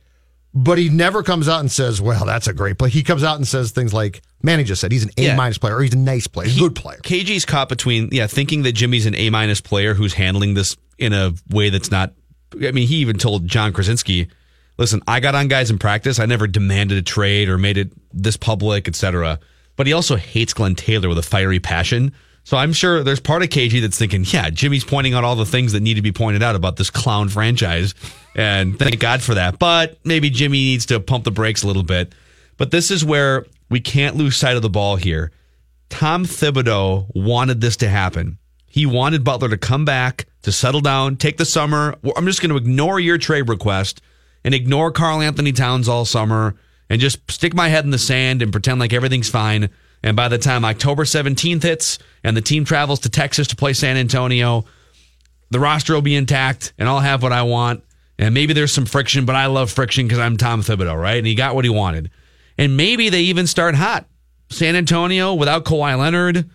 but 0.55 0.79
he 0.79 0.89
never 0.89 1.25
comes 1.25 1.49
out 1.49 1.59
and 1.61 1.71
says, 1.71 2.01
well, 2.01 2.25
that's 2.25 2.47
a 2.47 2.53
great 2.53 2.79
play. 2.79 2.89
He 2.91 3.03
comes 3.03 3.25
out 3.25 3.37
and 3.37 3.47
says 3.47 3.73
things 3.73 3.93
like, 3.93 4.23
Manny 4.43 4.63
just 4.63 4.81
said, 4.81 4.93
he's 4.93 5.03
an 5.05 5.11
A 5.17 5.23
Yeah. 5.23 5.37
minus 5.37 5.59
player, 5.59 5.77
or 5.77 5.83
he's 5.83 5.95
a 5.95 5.99
nice 5.99 6.29
player, 6.29 6.47
he's 6.47 6.57
a 6.57 6.61
good 6.61 6.77
player. 6.77 6.99
KG's 7.03 7.45
caught 7.45 7.69
between 7.69 8.09
yeah, 8.13 8.29
thinking 8.29 8.63
that 8.63 8.73
Jimmy's 8.73 9.07
an 9.07 9.17
A 9.17 9.31
minus 9.31 9.61
player 9.61 9.95
who's 9.95 10.15
handling 10.15 10.55
this 10.55 10.77
in 10.99 11.13
a 11.13 11.33
way 11.51 11.71
that's 11.71 11.91
not. 11.91 12.13
I 12.63 12.73
mean, 12.73 12.87
he 12.87 12.97
even 12.97 13.19
told 13.19 13.49
John 13.49 13.73
Krawczynski, 13.73 14.29
"Listen, 14.79 15.01
I 15.07 15.21
got 15.21 15.35
on 15.35 15.49
guys 15.49 15.71
in 15.71 15.79
practice. 15.79 16.19
I 16.19 16.27
never 16.27 16.47
demanded 16.47 16.99
a 16.99 17.03
trade 17.03 17.49
or 17.49 17.59
made 17.59 17.79
it 17.79 17.93
this 18.13 18.37
public, 18.37 18.89
etc." 18.89 19.39
But 19.77 19.87
he 19.87 19.93
also 19.93 20.17
hates 20.17 20.55
Glenn 20.55 20.75
Taylor 20.75 21.09
with 21.09 21.19
a 21.19 21.23
fiery 21.23 21.61
passion. 21.61 22.13
So 22.45 22.59
I'm 22.59 22.75
sure 22.75 23.03
there's 23.03 23.21
part 23.21 23.43
of 23.43 23.49
KG 23.49 23.81
that's 23.81 23.99
thinking, 23.99 24.25
yeah, 24.29 24.51
Jimmy's 24.51 24.85
pointing 24.85 25.15
out 25.15 25.25
all 25.25 25.35
the 25.35 25.47
things 25.47 25.73
that 25.73 25.81
need 25.81 25.95
to 25.95 26.03
be 26.03 26.13
pointed 26.13 26.43
out 26.43 26.55
about 26.55 26.77
this 26.77 26.91
clown 26.91 27.31
franchise, 27.31 27.95
and 28.37 28.79
thank 28.79 28.99
God 28.99 29.23
for 29.23 29.35
that. 29.35 29.59
But 29.59 29.99
maybe 30.05 30.29
Jimmy 30.29 30.59
needs 30.59 30.85
to 30.87 31.01
pump 31.01 31.25
the 31.25 31.31
brakes 31.31 31.63
a 31.63 31.67
little 31.67 31.83
bit. 31.83 32.15
But 32.59 32.71
this 32.71 32.91
is 32.91 33.03
where 33.05 33.47
we 33.71 33.81
can't 33.81 34.17
lose 34.17 34.37
sight 34.37 34.57
of 34.57 34.63
the 34.63 34.69
ball 34.69 34.97
here. 34.97 35.33
Tom 35.89 36.27
Thibodeau 36.27 37.07
wanted 37.15 37.61
this 37.63 37.77
to 37.79 37.89
happen. 37.89 38.39
He 38.67 38.85
wanted 38.85 39.25
Butler 39.25 39.49
to 39.49 39.57
come 39.57 39.85
back, 39.85 40.27
to 40.45 40.53
settle 40.53 40.81
down, 40.81 41.17
take 41.17 41.37
the 41.37 41.45
summer. 41.45 41.97
I'm 42.17 42.27
just 42.27 42.41
going 42.41 42.51
to 42.51 42.57
ignore 42.57 43.01
your 43.01 43.19
trade 43.19 43.49
request 43.49 44.01
and 44.45 44.55
ignore 44.55 44.91
Karl 44.93 45.21
Anthony 45.21 45.53
Towns 45.53 45.89
all 45.89 46.05
summer 46.05 46.55
and 46.89 47.01
just 47.01 47.31
stick 47.31 47.55
my 47.55 47.69
head 47.69 47.85
in 47.85 47.91
the 47.91 47.99
sand 47.99 48.43
and 48.43 48.53
pretend 48.53 48.79
like 48.79 48.93
everything's 48.93 49.31
fine. 49.31 49.71
And 50.03 50.17
by 50.17 50.29
the 50.29 50.39
time 50.39 50.65
October 50.65 51.05
17th 51.05 51.63
hits 51.63 51.99
and 52.23 52.37
the 52.37 52.43
team 52.43 52.65
travels 52.65 53.01
to 53.01 53.09
Texas 53.09 53.49
to 53.49 53.57
play 53.57 53.73
San 53.73 53.97
Antonio, 53.97 54.65
the 55.51 55.61
roster 55.61 55.95
will 55.95 56.03
be 56.03 56.15
intact 56.15 56.75
and 56.79 56.89
I'll 56.89 57.01
have 57.01 57.23
what 57.23 57.33
I 57.33 57.43
want. 57.43 57.83
And 58.19 58.35
maybe 58.35 58.53
there's 58.53 58.73
some 58.73 58.87
friction, 58.87 59.25
but 59.25 59.35
I 59.35 59.47
love 59.47 59.71
friction 59.71 60.07
because 60.07 60.21
I'm 60.21 60.37
Tom 60.37 60.63
Thibodeau, 60.63 61.01
right? 61.01 61.17
And 61.17 61.27
he 61.27 61.35
got 61.35 61.55
what 61.55 61.65
he 61.65 61.71
wanted. 61.71 62.11
And 62.59 62.77
maybe 62.77 63.09
they 63.09 63.23
even 63.23 63.47
start 63.47 63.75
hot. 63.75 64.07
San 64.51 64.77
Antonio 64.77 65.35
without 65.35 65.65
Kawhi 65.65 65.99
Leonard, 65.99 66.49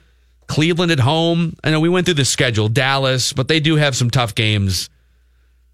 Cleveland 0.50 0.92
at 0.92 1.00
home. 1.00 1.56
I 1.64 1.72
know 1.72 1.80
we 1.80 1.90
went 1.90 2.06
through 2.06 2.16
the 2.16 2.26
schedule, 2.26 2.68
Dallas, 2.68 3.32
but 3.32 3.48
they 3.48 3.60
do 3.60 3.76
have 3.76 3.96
some 3.96 4.10
tough 4.10 4.36
games. 4.36 4.90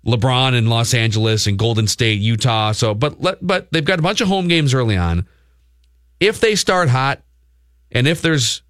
LeBron 0.06 0.54
in 0.54 0.68
Los 0.68 0.94
Angeles 0.94 1.48
and 1.48 1.58
Golden 1.58 1.88
State, 1.88 2.20
Utah. 2.20 2.74
So, 2.74 2.94
but 2.94 3.16
but 3.42 3.72
they've 3.72 3.84
got 3.84 3.98
a 3.98 4.04
bunch 4.04 4.22
of 4.22 4.28
home 4.28 4.48
games 4.48 4.74
early 4.74 4.98
on. 4.98 5.28
If 6.20 6.42
they 6.42 6.56
start 6.56 6.90
hot, 6.90 7.24
and 7.92 8.08
if 8.08 8.22
there's 8.22 8.62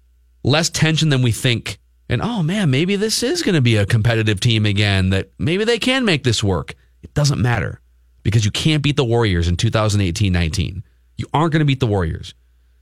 less 0.42 0.70
tension 0.70 1.10
than 1.10 1.22
we 1.22 1.32
think, 1.32 1.78
and 2.08 2.22
oh 2.22 2.42
man, 2.42 2.70
maybe 2.70 2.96
this 2.96 3.22
is 3.22 3.42
going 3.42 3.56
to 3.56 3.60
be 3.60 3.76
a 3.76 3.84
competitive 3.84 4.40
team 4.40 4.64
again. 4.64 5.10
That 5.10 5.30
maybe 5.38 5.64
they 5.64 5.78
can 5.78 6.04
make 6.04 6.22
this 6.22 6.42
work. 6.42 6.74
It 7.02 7.12
doesn't 7.14 7.42
matter 7.42 7.80
because 8.22 8.44
you 8.44 8.52
can't 8.52 8.82
beat 8.82 8.96
the 8.96 9.04
Warriors 9.04 9.48
in 9.48 9.56
2018-19. 9.56 10.82
You 11.16 11.26
aren't 11.34 11.52
going 11.52 11.60
to 11.60 11.66
beat 11.66 11.80
the 11.80 11.86
Warriors. 11.86 12.32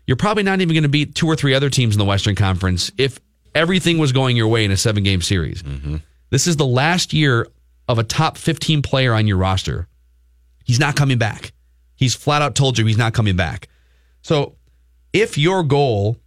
You're 0.07 0.17
probably 0.17 0.43
not 0.43 0.61
even 0.61 0.75
going 0.75 0.83
to 0.83 0.89
beat 0.89 1.15
two 1.15 1.27
or 1.27 1.37
three 1.37 1.55
other 1.55 1.71
teams 1.71 1.95
in 1.95 1.99
the 1.99 2.05
Western 2.05 2.35
Conference 2.35 2.91
if 2.99 3.19
everything 3.55 3.99
was 3.99 4.13
going 4.13 4.37
your 4.37 4.49
way 4.49 4.65
in 4.65 4.71
a 4.71 4.77
seven 4.77 5.03
game 5.03 5.23
series. 5.23 5.63
Mm-hmm. 5.63 5.97
This 6.31 6.47
is 6.47 6.57
the 6.57 6.67
last 6.67 7.13
year 7.13 7.47
of 7.89 7.99
a 7.99 8.05
top 8.05 8.37
15 8.37 8.83
player 8.83 9.13
on 9.15 9.27
your 9.27 9.37
roster. 9.37 9.87
He's 10.65 10.81
not 10.81 10.97
coming 10.97 11.19
back. 11.19 11.53
He's 11.97 12.15
flat 12.15 12.43
out 12.43 12.55
told 12.55 12.79
you 12.79 12.87
he's 12.87 12.99
not 12.99 13.15
coming 13.15 13.37
back. 13.37 13.69
So 14.23 14.57
if 15.13 15.39
your 15.39 15.63
goal 15.63 16.19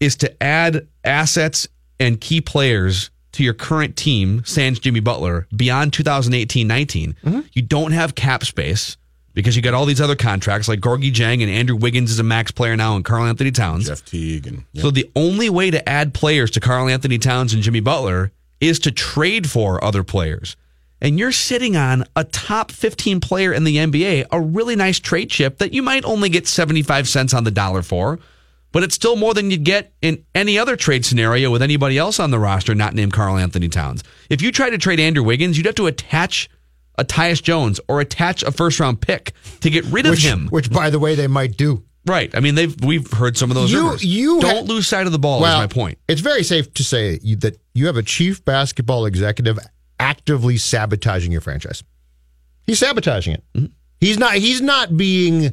is 0.00 0.16
to 0.16 0.42
add 0.42 0.88
assets 1.04 1.68
and 2.00 2.20
key 2.20 2.40
players 2.40 3.10
to 3.32 3.44
your 3.44 3.54
current 3.54 3.96
team, 3.96 4.42
sans 4.44 4.78
Jimmy 4.78 5.00
Butler, 5.00 5.46
beyond 5.54 5.92
2018 5.92 6.66
19, 6.66 7.16
mm-hmm. 7.24 7.40
you 7.52 7.62
don't 7.62 7.92
have 7.92 8.14
cap 8.14 8.44
space 8.44 8.96
because 9.34 9.56
you 9.56 9.62
got 9.62 9.74
all 9.74 9.86
these 9.86 10.00
other 10.00 10.16
contracts 10.16 10.68
like 10.68 10.80
Gorgui 10.80 11.12
Dieng 11.12 11.42
and 11.42 11.50
Andrew 11.50 11.76
Wiggins 11.76 12.10
is 12.10 12.18
a 12.18 12.22
max 12.22 12.50
player 12.50 12.76
now 12.76 12.96
and 12.96 13.04
Karl 13.04 13.24
Anthony 13.24 13.50
Towns. 13.50 13.86
Jeff 13.86 14.04
Teague 14.04 14.46
and 14.46 14.64
So 14.74 14.90
the 14.90 15.10
only 15.16 15.48
way 15.50 15.70
to 15.70 15.88
add 15.88 16.14
players 16.14 16.50
to 16.52 16.60
Karl 16.60 16.88
Anthony 16.88 17.18
Towns 17.18 17.54
and 17.54 17.62
Jimmy 17.62 17.80
Butler 17.80 18.32
is 18.60 18.78
to 18.80 18.90
trade 18.90 19.50
for 19.50 19.82
other 19.82 20.04
players. 20.04 20.56
And 21.00 21.18
you're 21.18 21.32
sitting 21.32 21.76
on 21.76 22.04
a 22.14 22.22
top 22.22 22.70
15 22.70 23.20
player 23.20 23.52
in 23.52 23.64
the 23.64 23.76
NBA, 23.76 24.26
a 24.30 24.40
really 24.40 24.76
nice 24.76 25.00
trade 25.00 25.30
chip 25.30 25.58
that 25.58 25.72
you 25.72 25.82
might 25.82 26.04
only 26.04 26.28
get 26.28 26.46
75 26.46 27.08
cents 27.08 27.34
on 27.34 27.42
the 27.42 27.50
dollar 27.50 27.82
for, 27.82 28.20
but 28.70 28.84
it's 28.84 28.94
still 28.94 29.16
more 29.16 29.34
than 29.34 29.50
you'd 29.50 29.64
get 29.64 29.92
in 30.00 30.24
any 30.32 30.56
other 30.58 30.76
trade 30.76 31.04
scenario 31.04 31.50
with 31.50 31.60
anybody 31.60 31.98
else 31.98 32.20
on 32.20 32.30
the 32.30 32.38
roster 32.38 32.72
not 32.74 32.94
named 32.94 33.12
Karl 33.12 33.36
Anthony 33.36 33.68
Towns. 33.68 34.04
If 34.30 34.42
you 34.42 34.52
try 34.52 34.70
to 34.70 34.78
trade 34.78 35.00
Andrew 35.00 35.24
Wiggins, 35.24 35.56
you'd 35.56 35.66
have 35.66 35.74
to 35.74 35.88
attach 35.88 36.48
a 36.98 37.04
Tyus 37.04 37.42
Jones 37.42 37.80
or 37.88 38.00
attach 38.00 38.42
a 38.42 38.52
first 38.52 38.78
round 38.80 39.00
pick 39.00 39.32
to 39.60 39.70
get 39.70 39.84
rid 39.86 40.06
of 40.06 40.10
which, 40.12 40.24
him. 40.24 40.48
which, 40.48 40.70
by 40.70 40.90
the 40.90 40.98
way, 40.98 41.14
they 41.14 41.26
might 41.26 41.56
do. 41.56 41.82
Right. 42.04 42.34
I 42.34 42.40
mean, 42.40 42.54
they've 42.56 42.74
we've 42.84 43.10
heard 43.12 43.36
some 43.36 43.50
of 43.50 43.54
those 43.54 43.70
You- 43.72 43.78
rumors. 43.84 44.04
you 44.04 44.40
don't 44.40 44.66
ha- 44.66 44.72
lose 44.74 44.86
sight 44.88 45.06
of 45.06 45.12
the 45.12 45.18
ball. 45.18 45.40
well, 45.40 45.60
is 45.60 45.68
my 45.68 45.72
point. 45.72 45.98
It's 46.08 46.20
very 46.20 46.42
safe 46.42 46.72
to 46.74 46.82
say 46.84 47.18
you- 47.22 47.36
that 47.36 47.58
you 47.74 47.86
have 47.86 47.96
a 47.96 48.02
chief 48.02 48.44
basketball 48.44 49.06
executive 49.06 49.58
actively 50.00 50.56
sabotaging 50.58 51.30
your 51.30 51.40
franchise. 51.40 51.84
He's 52.66 52.80
sabotaging 52.80 53.34
it. 53.34 53.44
Mm-hmm. 53.54 53.66
He's 54.00 54.18
not. 54.18 54.34
He's 54.34 54.60
not 54.60 54.96
being 54.96 55.52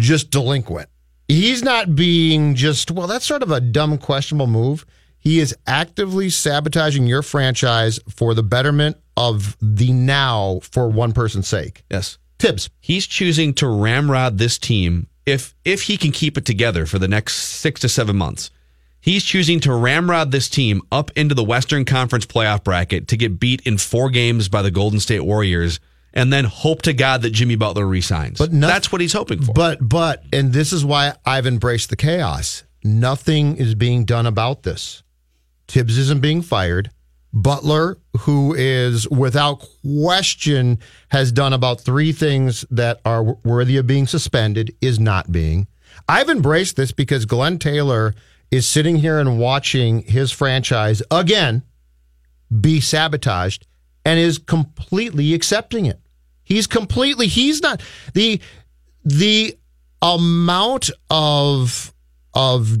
just 0.00 0.30
delinquent. 0.30 0.88
He's 1.28 1.62
not 1.62 1.94
being 1.94 2.54
just. 2.54 2.90
Well, 2.90 3.06
that's 3.06 3.24
sort 3.26 3.42
of 3.42 3.50
a 3.50 3.60
dumb, 3.60 3.98
questionable 3.98 4.46
move. 4.46 4.84
He 5.18 5.40
is 5.40 5.54
actively 5.66 6.30
sabotaging 6.30 7.06
your 7.06 7.22
franchise 7.22 8.00
for 8.08 8.34
the 8.34 8.42
betterment 8.42 8.96
of 9.16 9.56
the 9.60 9.92
now 9.92 10.60
for 10.62 10.88
one 10.88 11.12
person's 11.12 11.48
sake. 11.48 11.84
Yes. 11.90 12.18
Tibbs. 12.38 12.70
He's 12.80 13.06
choosing 13.06 13.52
to 13.54 13.66
ramrod 13.66 14.38
this 14.38 14.58
team 14.58 15.08
if 15.26 15.54
if 15.64 15.82
he 15.82 15.96
can 15.96 16.12
keep 16.12 16.38
it 16.38 16.46
together 16.46 16.86
for 16.86 16.98
the 16.98 17.08
next 17.08 17.34
six 17.34 17.80
to 17.80 17.88
seven 17.88 18.16
months. 18.16 18.50
He's 19.00 19.24
choosing 19.24 19.60
to 19.60 19.72
ramrod 19.72 20.32
this 20.32 20.48
team 20.48 20.82
up 20.90 21.10
into 21.16 21.34
the 21.34 21.44
Western 21.44 21.84
Conference 21.84 22.26
playoff 22.26 22.64
bracket 22.64 23.08
to 23.08 23.16
get 23.16 23.40
beat 23.40 23.60
in 23.62 23.78
four 23.78 24.10
games 24.10 24.48
by 24.48 24.62
the 24.62 24.70
Golden 24.70 25.00
State 25.00 25.20
Warriors 25.20 25.80
and 26.12 26.32
then 26.32 26.44
hope 26.44 26.82
to 26.82 26.92
God 26.92 27.22
that 27.22 27.30
Jimmy 27.30 27.56
Butler 27.56 27.86
resigns. 27.86 28.38
But 28.38 28.52
noth- 28.52 28.70
that's 28.70 28.92
what 28.92 29.00
he's 29.00 29.12
hoping 29.12 29.42
for. 29.42 29.52
But 29.52 29.86
but 29.86 30.24
and 30.32 30.52
this 30.52 30.72
is 30.72 30.84
why 30.84 31.14
I've 31.24 31.46
embraced 31.46 31.90
the 31.90 31.96
chaos. 31.96 32.64
Nothing 32.84 33.56
is 33.56 33.74
being 33.74 34.04
done 34.04 34.26
about 34.26 34.62
this. 34.62 35.02
Tibbs 35.68 35.96
isn't 35.98 36.20
being 36.20 36.42
fired. 36.42 36.90
Butler, 37.32 37.98
who 38.20 38.54
is 38.54 39.08
without 39.10 39.64
question 39.82 40.78
has 41.10 41.30
done 41.30 41.52
about 41.52 41.80
three 41.80 42.10
things 42.12 42.64
that 42.70 43.00
are 43.04 43.22
worthy 43.22 43.76
of 43.76 43.86
being 43.86 44.06
suspended, 44.06 44.74
is 44.80 44.98
not 44.98 45.30
being. 45.30 45.68
I've 46.08 46.30
embraced 46.30 46.76
this 46.76 46.90
because 46.90 47.26
Glenn 47.26 47.58
Taylor 47.58 48.14
is 48.50 48.66
sitting 48.66 48.96
here 48.96 49.18
and 49.18 49.38
watching 49.38 50.02
his 50.02 50.32
franchise 50.32 51.02
again 51.10 51.62
be 52.60 52.80
sabotaged 52.80 53.66
and 54.06 54.18
is 54.18 54.38
completely 54.38 55.34
accepting 55.34 55.84
it. 55.84 56.00
He's 56.44 56.66
completely 56.66 57.26
he's 57.26 57.60
not 57.60 57.82
the 58.14 58.40
the 59.04 59.58
amount 60.00 60.90
of 61.10 61.92
of 62.32 62.78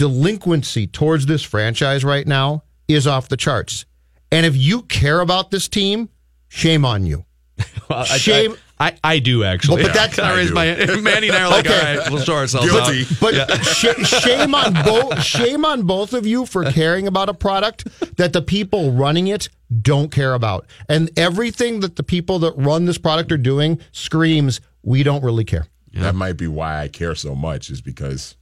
delinquency 0.00 0.86
towards 0.86 1.26
this 1.26 1.42
franchise 1.42 2.02
right 2.04 2.26
now 2.26 2.64
is 2.88 3.06
off 3.06 3.28
the 3.28 3.36
charts. 3.36 3.84
And 4.32 4.46
if 4.46 4.56
you 4.56 4.80
care 4.82 5.20
about 5.20 5.50
this 5.50 5.68
team, 5.68 6.08
shame 6.48 6.84
on 6.86 7.04
you. 7.06 7.24
Well, 7.90 8.04
shame 8.04 8.54
I, 8.78 8.94
I 9.02 9.18
do 9.18 9.42
actually. 9.44 9.82
Well, 9.82 9.92
but 9.92 9.94
that's- 9.94 10.18
I 10.20 10.34
raised 10.36 10.54
my 10.54 10.66
Manny 11.02 11.26
and 11.28 11.36
I 11.36 11.42
are 11.42 11.50
like, 11.50 11.66
Okay. 11.66 11.76
all 11.76 11.96
right, 12.02 12.10
we'll 12.10 12.22
show 12.22 12.34
ourselves 12.36 12.70
Guilty. 12.70 13.02
out. 13.02 13.20
But 13.20 13.62
sh- 13.64 14.06
shame 14.22 14.54
on 14.54 14.72
both 14.72 15.22
shame 15.22 15.64
on 15.66 15.82
both 15.82 16.14
of 16.14 16.24
you 16.26 16.46
for 16.46 16.64
caring 16.70 17.06
about 17.08 17.28
a 17.28 17.34
product 17.34 17.86
that 18.16 18.32
the 18.32 18.40
people 18.42 18.92
running 18.92 19.26
it 19.26 19.48
don't 19.82 20.10
care 20.12 20.32
about. 20.34 20.66
And 20.88 21.10
everything 21.18 21.80
that 21.80 21.96
the 21.96 22.02
people 22.04 22.38
that 22.38 22.52
run 22.56 22.84
this 22.86 22.96
product 22.96 23.30
are 23.32 23.36
doing 23.36 23.80
screams, 23.92 24.60
we 24.82 25.02
don't 25.02 25.22
really 25.22 25.44
care. 25.44 25.66
That 25.92 26.14
might 26.14 26.34
be 26.38 26.46
why 26.46 26.80
I 26.80 26.86
care 26.88 27.16
so 27.16 27.34
much, 27.34 27.68
is 27.70 27.80
because 27.82 28.36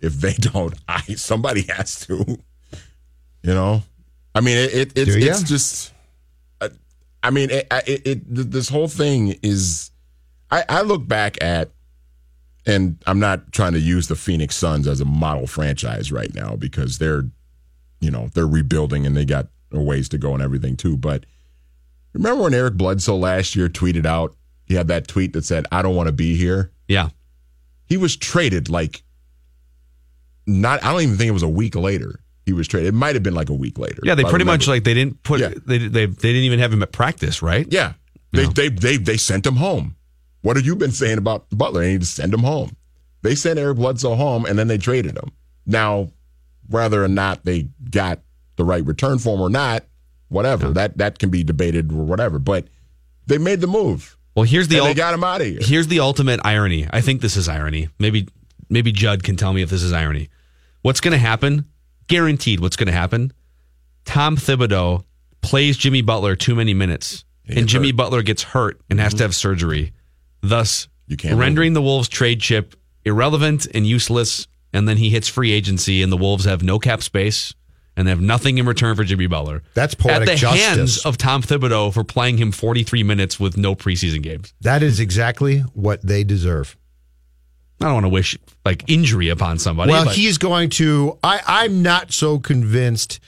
if 0.00 0.14
they 0.14 0.32
don't, 0.38 0.74
I 0.88 1.00
somebody 1.14 1.62
has 1.62 2.06
to. 2.06 2.38
You 3.42 3.52
know, 3.54 3.82
I 4.34 4.40
mean, 4.40 4.56
it, 4.56 4.74
it 4.74 4.92
it's 4.96 5.14
it's 5.14 5.42
just. 5.42 5.92
uh, 6.60 6.70
I 7.22 7.30
mean, 7.30 7.50
it, 7.50 7.66
it, 7.86 8.06
it 8.06 8.20
this 8.26 8.68
whole 8.68 8.88
thing 8.88 9.38
is. 9.42 9.90
I, 10.50 10.64
I 10.68 10.82
look 10.82 11.08
back 11.08 11.42
at, 11.42 11.70
and 12.64 13.02
I'm 13.06 13.18
not 13.18 13.50
trying 13.52 13.72
to 13.72 13.80
use 13.80 14.06
the 14.08 14.14
Phoenix 14.14 14.54
Suns 14.54 14.86
as 14.86 15.00
a 15.00 15.04
model 15.04 15.46
franchise 15.46 16.12
right 16.12 16.32
now 16.32 16.54
because 16.54 16.98
they're, 16.98 17.24
you 17.98 18.10
know, 18.10 18.28
they're 18.34 18.46
rebuilding 18.46 19.04
and 19.04 19.16
they 19.16 19.24
got 19.24 19.48
a 19.72 19.80
ways 19.80 20.08
to 20.10 20.18
go 20.18 20.32
and 20.32 20.42
everything 20.42 20.76
too. 20.76 20.96
But 20.96 21.24
remember 22.12 22.44
when 22.44 22.54
Eric 22.54 22.74
Bledsoe 22.74 23.16
last 23.16 23.56
year 23.56 23.68
tweeted 23.68 24.06
out 24.06 24.36
he 24.64 24.74
had 24.74 24.88
that 24.88 25.08
tweet 25.08 25.32
that 25.34 25.44
said, 25.44 25.66
"I 25.70 25.82
don't 25.82 25.96
want 25.96 26.08
to 26.08 26.12
be 26.12 26.36
here." 26.36 26.70
Yeah. 26.88 27.10
He 27.86 27.96
was 27.96 28.16
traded 28.16 28.68
like 28.68 29.02
not. 30.46 30.82
I 30.84 30.92
don't 30.92 31.02
even 31.02 31.16
think 31.16 31.28
it 31.28 31.32
was 31.32 31.42
a 31.42 31.48
week 31.48 31.74
later. 31.74 32.20
He 32.46 32.52
was 32.52 32.68
traded. 32.68 32.88
It 32.88 32.94
might 32.94 33.14
have 33.14 33.22
been 33.22 33.34
like 33.34 33.48
a 33.48 33.54
week 33.54 33.78
later. 33.78 34.00
Yeah, 34.02 34.14
they 34.14 34.24
pretty 34.24 34.44
much 34.44 34.68
like 34.68 34.84
they 34.84 34.92
didn't 34.94 35.22
put 35.22 35.40
Yeah. 35.40 35.50
they, 35.66 35.78
they 35.78 36.06
they 36.06 36.12
didn't 36.32 36.44
even 36.44 36.58
have 36.58 36.72
him 36.72 36.82
at 36.82 36.92
practice, 36.92 37.40
right? 37.42 37.66
Yeah. 37.70 37.94
They, 38.32 38.46
they 38.46 38.68
they 38.68 38.96
they 38.96 39.16
sent 39.16 39.46
him 39.46 39.56
home. 39.56 39.96
What 40.42 40.56
have 40.56 40.66
you 40.66 40.76
been 40.76 40.90
saying 40.90 41.18
about 41.18 41.46
Butler? 41.50 41.80
They 41.82 41.92
need 41.92 42.00
to 42.00 42.06
send 42.06 42.34
him 42.34 42.40
home. 42.40 42.76
They 43.22 43.34
sent 43.34 43.58
Eric 43.58 43.78
Bledsoe 43.78 44.14
home 44.16 44.44
and 44.44 44.58
then 44.58 44.68
they 44.68 44.76
traded 44.76 45.16
him. 45.16 45.30
Now, 45.64 46.10
whether 46.68 47.02
or 47.02 47.08
not 47.08 47.44
they 47.44 47.68
got 47.90 48.20
the 48.56 48.64
right 48.64 48.84
return 48.84 49.18
for 49.18 49.34
him 49.36 49.40
or 49.40 49.48
not, 49.48 49.84
whatever. 50.28 50.70
That 50.70 50.98
that 50.98 51.18
can 51.18 51.30
be 51.30 51.44
debated 51.44 51.90
or 51.92 52.04
whatever. 52.04 52.38
But 52.38 52.66
they 53.26 53.38
made 53.38 53.60
the 53.62 53.66
move. 53.66 54.18
Well, 54.36 54.44
here's 54.44 54.68
the 54.68 54.78
and 54.78 54.86
they 54.86 54.94
got 54.94 55.14
him 55.14 55.24
out 55.24 55.40
of 55.40 55.46
here. 55.46 55.60
Here's 55.62 55.86
the 55.86 56.00
ultimate 56.00 56.40
irony. 56.44 56.86
I 56.90 57.00
think 57.00 57.20
this 57.20 57.36
is 57.36 57.48
irony. 57.48 57.88
Maybe 57.98 58.28
maybe 58.68 58.92
Judd 58.92 59.22
can 59.22 59.36
tell 59.36 59.52
me 59.52 59.62
if 59.62 59.70
this 59.70 59.82
is 59.82 59.92
irony. 59.92 60.28
What's 60.82 61.00
going 61.00 61.12
to 61.12 61.18
happen? 61.18 61.66
Guaranteed. 62.08 62.60
What's 62.60 62.76
going 62.76 62.86
to 62.86 62.92
happen? 62.92 63.32
Tom 64.04 64.36
Thibodeau 64.36 65.04
plays 65.40 65.76
Jimmy 65.76 66.02
Butler 66.02 66.36
too 66.36 66.54
many 66.54 66.74
minutes, 66.74 67.24
and 67.48 67.66
Jimmy 67.66 67.92
Butler 67.92 68.22
gets 68.22 68.42
hurt 68.42 68.80
and 68.90 69.00
has 69.00 69.12
to 69.12 69.16
mm-hmm. 69.16 69.22
have 69.24 69.34
surgery, 69.34 69.92
thus 70.42 70.88
can't 71.16 71.38
rendering 71.38 71.72
the 71.72 71.82
Wolves 71.82 72.08
trade 72.08 72.40
chip 72.40 72.74
irrelevant 73.04 73.66
and 73.74 73.86
useless. 73.86 74.46
And 74.72 74.88
then 74.88 74.96
he 74.96 75.08
hits 75.08 75.28
free 75.28 75.52
agency, 75.52 76.02
and 76.02 76.10
the 76.10 76.16
Wolves 76.16 76.46
have 76.46 76.62
no 76.64 76.80
cap 76.80 77.00
space 77.00 77.54
and 77.96 78.06
they 78.06 78.10
have 78.10 78.20
nothing 78.20 78.58
in 78.58 78.66
return 78.66 78.96
for 78.96 79.04
Jimmy 79.04 79.26
Butler. 79.26 79.62
That's 79.74 79.94
at 80.06 80.20
the 80.20 80.34
justice. 80.34 80.64
hands 80.64 81.06
of 81.06 81.16
Tom 81.16 81.42
Thibodeau 81.42 81.92
for 81.92 82.04
playing 82.04 82.38
him 82.38 82.52
43 82.52 83.02
minutes 83.02 83.38
with 83.38 83.56
no 83.56 83.74
preseason 83.74 84.22
games. 84.22 84.52
That 84.60 84.82
is 84.82 85.00
exactly 85.00 85.60
what 85.74 86.02
they 86.02 86.24
deserve. 86.24 86.76
I 87.80 87.86
don't 87.86 87.94
want 87.94 88.04
to 88.04 88.10
wish 88.10 88.38
like 88.64 88.84
injury 88.88 89.28
upon 89.28 89.58
somebody. 89.58 89.90
well, 89.90 90.04
but- 90.06 90.14
he's 90.16 90.38
going 90.38 90.70
to. 90.70 91.18
I, 91.22 91.40
I'm 91.46 91.82
not 91.82 92.12
so 92.12 92.38
convinced. 92.38 93.20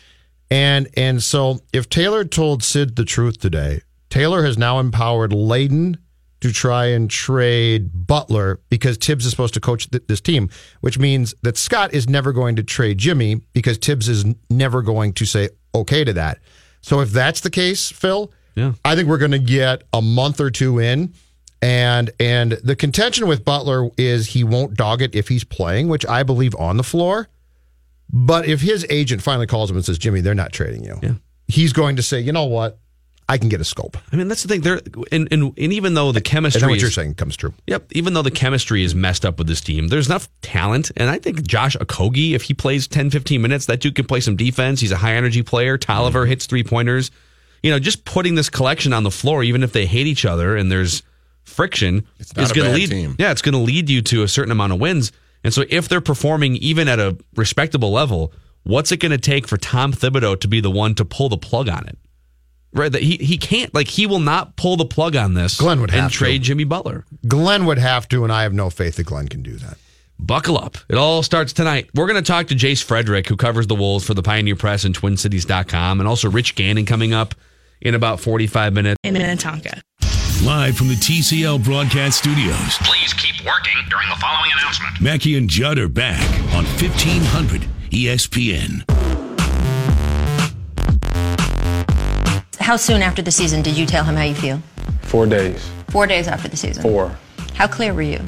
And 0.51 0.89
and 0.97 1.23
so 1.23 1.61
if 1.73 1.89
Taylor 1.89 2.25
told 2.25 2.63
Sid 2.63 2.95
the 2.97 3.05
truth 3.05 3.39
today, 3.41 3.81
Taylor 4.11 4.45
has 4.45 4.57
now 4.57 4.79
empowered 4.79 5.33
Layden 5.33 5.97
to 6.41 6.53
try 6.53 6.87
and 6.87 7.11
trade 7.11 8.07
Butler 8.07 8.61
because 8.69 8.97
Tibbs 8.99 9.25
is 9.25 9.31
supposed 9.33 9.55
to 9.55 9.61
coach 9.61 9.91
th- 9.91 10.05
this 10.07 10.21
team, 10.21 10.49
which 10.83 10.99
means 10.99 11.35
that 11.43 11.57
Scott 11.57 11.95
is 11.95 12.09
never 12.09 12.33
going 12.33 12.55
to 12.57 12.63
trade 12.63 12.99
Jimmy 12.99 13.41
because 13.55 13.79
Tibbs 13.79 14.09
is 14.09 14.25
never 14.51 14.83
going 14.83 15.15
to 15.15 15.25
say 15.25 15.49
okay 15.75 16.05
to 16.05 16.13
that. 16.13 16.39
So 16.83 17.01
if 17.01 17.11
that's 17.11 17.41
the 17.41 17.51
case, 17.51 17.91
Phil, 17.91 18.31
yeah. 18.55 18.75
I 18.85 18.95
think 18.95 19.09
we're 19.09 19.19
going 19.19 19.33
to 19.33 19.39
get 19.41 19.83
a 19.93 20.01
month 20.01 20.41
or 20.41 20.51
two 20.51 20.79
in. 20.79 21.13
And 21.63 22.11
and 22.21 22.53
the 22.53 22.77
contention 22.77 23.27
with 23.27 23.45
Butler 23.45 23.89
is 23.97 24.29
he 24.29 24.45
won't 24.45 24.75
dog 24.75 25.01
it 25.03 25.15
if 25.15 25.29
he's 25.29 25.45
playing, 25.45 25.89
which 25.89 26.05
I 26.07 26.23
believe 26.23 26.55
on 26.57 26.77
the 26.77 26.83
floor. 26.85 27.29
But 28.13 28.47
if 28.47 28.61
his 28.61 28.87
agent 28.91 29.23
finally 29.23 29.47
calls 29.47 29.71
him 29.71 29.77
and 29.77 29.85
says, 29.85 29.99
"Jimmy, 29.99 30.21
they're 30.21 30.35
not 30.35 30.53
trading 30.53 30.85
you," 30.85 31.19
he's 31.49 31.73
going 31.73 31.97
to 31.97 32.03
say, 32.03 32.21
"You 32.21 32.33
know 32.33 32.45
what? 32.45 32.79
I 33.29 33.39
can 33.39 33.49
get 33.49 33.61
a 33.61 33.65
scope." 33.65 33.97
I 34.13 34.17
mean, 34.17 34.29
that's 34.29 34.43
the 34.43 34.49
thing. 34.49 34.61
There, 34.61 34.81
and, 35.11 35.27
and 35.33 35.53
and 35.59 35.73
even 35.73 35.95
though 35.95 36.13
the 36.13 36.21
chemistry, 36.21 36.61
And 36.63 36.71
what 36.71 36.77
is- 36.77 36.83
you're 36.83 36.91
saying 36.93 37.15
comes 37.15 37.37
true. 37.37 37.53
Yep. 37.67 37.87
Even 37.93 38.13
though 38.15 38.23
the 38.23 38.31
chemistry 38.31 38.85
is 38.85 38.95
messed 38.95 39.25
up 39.25 39.39
with 39.39 39.49
this 39.49 39.61
team, 39.61 39.89
there's 39.89 40.07
enough 40.07 40.29
talent. 40.43 40.93
And 40.97 41.11
I 41.11 41.19
think 41.19 41.45
Josh 41.47 41.77
Okogie, 41.79 42.33
if 42.35 42.43
he 42.43 42.55
plays 42.55 42.87
10, 42.87 43.11
15 43.11 43.43
minutes, 43.43 43.67
that 43.67 43.81
dude 43.81 43.97
can 43.97 44.05
play 44.07 44.21
some 44.21 44.37
defense. 44.37 44.81
He's 44.81 44.93
a 44.93 44.97
high 44.99 45.15
energy 45.17 45.43
player. 45.43 45.77
Tolliver 45.79 46.23
Mm-hmm. 46.23 46.31
hits 46.31 46.47
three 46.47 46.63
pointers. 46.63 47.11
You 47.63 47.73
know, 47.73 47.79
just 47.81 48.05
putting 48.05 48.37
this 48.37 48.49
collection 48.51 48.93
on 48.93 49.03
the 49.03 49.11
floor, 49.11 49.43
even 49.43 49.65
if 49.65 49.73
they 49.73 49.87
hate 49.87 50.07
each 50.07 50.25
other 50.25 50.55
and 50.57 50.71
there's 50.71 51.03
friction, 51.57 52.07
not 52.37 52.45
is 52.45 52.53
going 52.53 52.71
to 52.71 52.77
lead. 52.77 52.91
team. 52.91 53.17
Yeah, 53.19 53.33
it's 53.33 53.43
going 53.43 53.55
to 53.55 53.59
lead 53.59 53.89
you 53.91 54.03
to 54.03 54.23
a 54.23 54.29
certain 54.29 54.53
amount 54.53 54.73
of 54.75 54.79
wins. 54.81 55.11
And 55.43 55.53
so 55.55 55.65
if 55.69 55.89
they're 55.89 56.01
performing 56.01 56.57
even 56.57 56.87
at 56.89 56.99
a 57.01 57.17
respectable 57.35 57.91
level, 57.91 58.33
what's 58.65 58.93
it 58.93 58.99
going 58.99 59.13
to 59.13 59.19
take 59.19 59.49
for 59.49 59.57
Tom 59.57 59.93
Thibodeau 59.93 60.39
to 60.41 60.49
be 60.49 60.61
the 60.61 60.71
one 60.71 60.95
to 60.97 61.05
pull 61.05 61.29
the 61.29 61.39
plug 61.39 61.69
on 61.69 61.87
it? 61.89 61.99
Right, 62.73 62.93
that 62.93 63.03
he 63.03 63.17
he 63.17 63.39
can't 63.39 63.73
like 63.75 63.89
he 63.89 64.07
will 64.07 64.19
not 64.19 64.57
pull 64.57 64.77
the 64.77 64.85
plug 64.85 65.17
on 65.17 65.33
this. 65.33 65.59
Glenn 65.59 65.81
would 65.81 65.91
and 65.91 66.01
have 66.01 66.13
to. 66.13 66.19
trade 66.19 66.43
Jimmy 66.43 66.65
Butler. 66.65 67.07
Glenn 67.27 67.65
would 67.65 67.79
have 67.79 68.07
to, 68.09 68.23
and 68.23 68.31
I 68.33 68.43
have 68.43 68.53
no 68.53 68.69
faith 68.69 68.97
that 68.97 69.05
Glenn 69.07 69.29
can 69.29 69.43
do 69.43 69.57
that. 69.57 69.79
Buckle 70.19 70.59
up. 70.59 70.77
It 70.91 70.97
all 70.97 71.23
starts 71.23 71.55
tonight. 71.55 71.89
We're 71.95 72.07
going 72.07 72.23
to 72.23 72.27
talk 72.27 72.49
to 72.49 72.55
Jace 72.55 72.83
Frederick, 72.83 73.29
who 73.29 73.37
covers 73.37 73.67
the 73.67 73.75
Wolves 73.75 74.05
for 74.05 74.13
the 74.15 74.23
Pioneer 74.23 74.57
Press 74.57 74.85
and 74.85 74.95
TwinCities.com, 74.95 76.01
and 76.01 76.09
also 76.09 76.29
Rich 76.31 76.55
Gannon 76.55 76.85
coming 76.87 77.15
up 77.15 77.35
in 77.81 77.95
about 77.95 78.21
45 78.21 78.73
minutes. 78.73 78.97
in 79.05 79.13
Minnetonka. 79.15 79.81
Live 80.47 80.77
from 80.77 80.87
the 80.87 80.95
TCL 80.95 81.65
broadcast 81.65 82.19
studios, 82.19 82.77
Please 82.83 83.13
keep 83.13 83.45
working 83.45 83.75
during 83.91 84.09
the 84.09 84.15
following 84.21 84.49
announcement. 84.61 85.01
Mackey 85.01 85.37
and 85.37 85.51
Judd 85.51 85.77
are 85.77 85.89
back 85.89 86.23
on 86.55 86.65
E 86.65 86.69
1500 86.81 87.63
ESPN. 87.91 88.85
How 92.61 92.77
soon 92.77 93.03
after 93.03 93.23
the 93.23 93.33
season 93.33 93.61
did 93.61 93.77
you 93.77 93.87
tell 93.87 94.05
him 94.05 94.15
how 94.15 94.23
you 94.23 94.37
feel? 94.37 94.63
Four 95.03 95.27
days. 95.27 95.69
Four 95.89 96.07
days 96.07 96.29
after 96.29 96.47
the 96.47 96.57
season. 96.57 96.81
Four. 96.81 97.11
How 97.55 97.67
clear 97.67 97.93
were 97.93 98.03
you? 98.03 98.21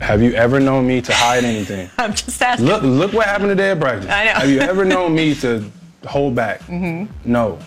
Have 0.00 0.22
you 0.22 0.32
ever 0.32 0.60
known 0.60 0.86
me 0.86 1.02
to 1.02 1.12
hide 1.12 1.44
anything? 1.44 1.90
I'm 1.98 2.14
just 2.14 2.40
asking. 2.40 2.66
Look, 2.66 2.82
look 2.82 3.12
what 3.12 3.26
happened 3.26 3.50
today 3.50 3.72
at 3.72 3.78
practice. 3.80 4.08
I 4.08 4.24
know. 4.24 4.32
Have 4.32 4.48
you 4.48 4.60
ever 4.60 4.86
known 4.86 5.14
me 5.14 5.34
to 5.34 5.70
hold 6.06 6.34
back? 6.34 6.62
hmm 6.62 7.04
No. 7.26 7.58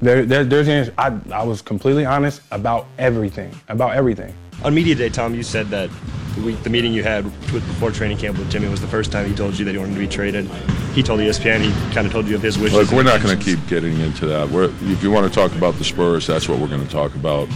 There, 0.00 0.24
there, 0.24 0.44
there's 0.44 0.68
an 0.68 0.74
answer. 0.74 0.94
I, 0.96 1.18
I 1.32 1.44
was 1.44 1.60
completely 1.60 2.06
honest 2.06 2.40
about 2.50 2.86
everything. 2.98 3.54
About 3.68 3.94
everything. 3.94 4.34
On 4.64 4.74
media 4.74 4.94
day, 4.94 5.08
Tom, 5.08 5.34
you 5.34 5.42
said 5.42 5.68
that 5.68 5.90
the, 6.34 6.42
week, 6.42 6.62
the 6.62 6.70
meeting 6.70 6.92
you 6.92 7.02
had 7.02 7.24
with, 7.52 7.66
before 7.66 7.90
training 7.90 8.18
camp 8.18 8.38
with 8.38 8.50
Jimmy 8.50 8.68
was 8.68 8.80
the 8.80 8.86
first 8.86 9.12
time 9.12 9.28
he 9.28 9.34
told 9.34 9.58
you 9.58 9.64
that 9.64 9.72
he 9.72 9.78
wanted 9.78 9.94
to 9.94 9.98
be 9.98 10.06
traded. 10.06 10.46
He 10.94 11.02
told 11.02 11.20
ESPN 11.20 11.60
he 11.60 11.94
kind 11.94 12.06
of 12.06 12.12
told 12.12 12.28
you 12.28 12.34
of 12.34 12.42
his 12.42 12.58
wishes. 12.58 12.76
Look, 12.76 12.90
we're 12.92 13.02
not 13.02 13.22
going 13.22 13.38
to 13.38 13.44
keep 13.44 13.64
getting 13.68 13.98
into 14.00 14.26
that. 14.26 14.48
We're, 14.48 14.64
if 14.64 15.02
you 15.02 15.10
want 15.10 15.26
to 15.26 15.32
talk 15.32 15.54
about 15.54 15.74
the 15.74 15.84
Spurs, 15.84 16.26
that's 16.26 16.48
what 16.48 16.58
we're 16.58 16.68
going 16.68 16.84
to 16.84 16.90
talk 16.92 17.14
about. 17.14 17.48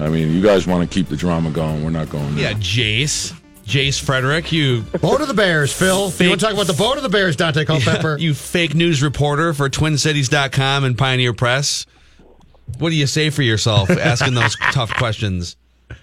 I 0.00 0.08
mean, 0.08 0.32
you 0.32 0.42
guys 0.42 0.66
want 0.66 0.88
to 0.88 0.92
keep 0.92 1.08
the 1.08 1.16
drama 1.16 1.50
going. 1.50 1.82
We're 1.84 1.90
not 1.90 2.08
going 2.08 2.36
there. 2.36 2.52
Yeah, 2.52 2.58
Jace. 2.58 3.34
Jace 3.68 4.00
Frederick, 4.02 4.50
you. 4.50 4.80
Vote 4.96 5.20
of 5.20 5.28
the 5.28 5.34
Bears, 5.34 5.74
Phil. 5.74 6.10
You 6.18 6.30
want 6.30 6.40
to 6.40 6.46
talk 6.46 6.54
about 6.54 6.66
the 6.66 6.72
vote 6.72 6.96
of 6.96 7.02
the 7.02 7.10
Bears, 7.10 7.36
Daunte 7.36 7.66
Culpepper? 7.66 8.16
you 8.18 8.32
fake 8.32 8.74
news 8.74 9.02
reporter 9.02 9.52
for 9.52 9.68
TwinCities.com 9.68 10.84
and 10.84 10.96
Pioneer 10.96 11.34
Press. 11.34 11.84
What 12.78 12.88
do 12.88 12.96
you 12.96 13.06
say 13.06 13.28
for 13.28 13.42
yourself 13.42 13.90
asking 13.90 14.32
those 14.32 14.56
tough 14.72 14.94
questions? 14.94 15.56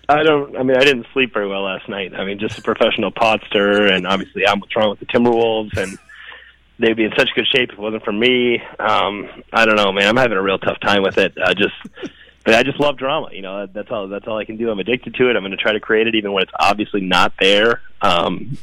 I 0.08 0.21
don't. 0.21 0.56
I 0.56 0.62
mean, 0.62 0.78
I 0.78 0.82
didn't 0.82 1.08
sleep 1.12 1.34
very 1.34 1.47
well 1.47 1.63
last 1.63 1.89
night. 1.89 2.13
I 2.13 2.23
mean, 2.23 2.38
just 2.38 2.60
a 2.60 2.62
professional 2.62 3.12
podster, 3.12 3.91
and 3.91 4.06
obviously, 4.06 4.45
I'm 4.45 4.60
what's 4.60 4.75
wrong 4.75 4.91
with 4.91 4.99
the 4.99 5.08
Timberwolves, 5.08 5.75
and 5.75 5.97
they'd 6.78 6.95
be 6.95 7.06
in 7.06 7.13
such 7.17 7.30
good 7.36 7.47
shape 7.47 7.69
if 7.71 7.80
it 7.80 7.82
wasn't 7.82 8.04
for 8.04 8.12
me. 8.12 8.62
Um, 8.78 9.28
I 9.51 9.65
don't 9.65 9.75
know, 9.75 9.91
man. 9.91 10.08
I'm 10.08 10.17
having 10.17 10.38
a 10.38 10.41
real 10.41 10.60
tough 10.60 10.80
time 10.82 11.01
with 11.01 11.17
it. 11.17 11.34
I 11.43 11.56
just, 11.56 11.73
but 11.93 12.12
I 12.53 12.62
just 12.63 12.79
love 12.79 12.97
drama. 12.97 13.29
You 13.31 13.41
know, 13.41 13.65
that's 13.65 13.89
all. 13.89 14.08
That's 14.08 14.27
all 14.27 14.38
I 14.38 14.45
can 14.45 14.58
do. 14.58 14.69
I'm 14.69 14.79
addicted 14.79 15.15
to 15.15 15.29
it. 15.29 15.36
I'm 15.36 15.41
going 15.41 15.51
to 15.51 15.58
try 15.58 15.73
to 15.73 15.79
create 15.79 16.08
it, 16.08 16.13
even 16.13 16.31
when 16.31 16.43
it's 16.43 16.51
obviously 16.60 17.01
not 17.01 17.34
there. 17.39 17.81
Um, 18.01 18.58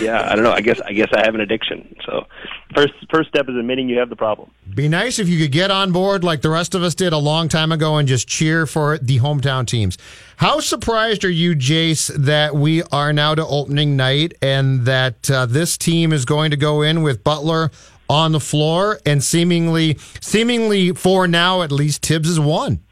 yeah, 0.00 0.30
I 0.30 0.36
don't 0.36 0.44
know. 0.44 0.52
I 0.52 0.60
guess. 0.60 0.80
I 0.80 0.92
guess 0.92 1.08
I 1.12 1.24
have 1.24 1.34
an 1.34 1.40
addiction. 1.40 1.96
So, 2.06 2.26
first, 2.74 2.92
first 3.10 3.30
step 3.30 3.48
is 3.48 3.56
admitting 3.56 3.88
you 3.88 3.98
have 3.98 4.08
the 4.08 4.16
problem. 4.16 4.50
Be 4.72 4.88
nice 4.88 5.18
if 5.18 5.28
you 5.28 5.38
could 5.38 5.50
get 5.50 5.72
on 5.72 5.90
board 5.90 6.22
like 6.22 6.42
the 6.42 6.50
rest 6.50 6.76
of 6.76 6.84
us 6.84 6.94
did 6.94 7.12
a 7.12 7.18
long 7.18 7.48
time 7.48 7.72
ago 7.72 7.96
and 7.96 8.06
just 8.06 8.28
cheer 8.28 8.66
for 8.66 8.98
the 8.98 9.18
hometown 9.18 9.66
teams. 9.66 9.98
How 10.36 10.60
surprised 10.60 11.24
are 11.24 11.30
you, 11.30 11.56
Jace, 11.56 12.14
that 12.14 12.54
we 12.54 12.82
are 12.84 13.12
now 13.12 13.34
to 13.34 13.44
opening 13.44 13.96
night 13.96 14.34
and 14.42 14.84
that 14.84 15.28
uh, 15.28 15.46
this 15.46 15.76
team 15.76 16.12
is 16.12 16.24
going 16.24 16.52
to 16.52 16.56
go 16.56 16.82
in 16.82 17.02
with 17.02 17.24
Butler 17.24 17.72
on 18.08 18.32
the 18.32 18.40
floor 18.40 19.00
and 19.06 19.24
seemingly, 19.24 19.98
seemingly 20.20 20.92
for 20.92 21.26
now 21.26 21.62
at 21.62 21.72
least, 21.72 22.02
Tibbs 22.02 22.28
is 22.28 22.38
won. 22.38 22.83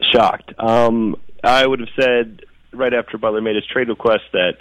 Shocked. 0.00 0.52
Um, 0.58 1.16
I 1.42 1.66
would 1.66 1.80
have 1.80 1.88
said 1.98 2.42
right 2.72 2.92
after 2.92 3.18
Butler 3.18 3.40
made 3.40 3.56
his 3.56 3.66
trade 3.66 3.88
request 3.88 4.24
that 4.32 4.58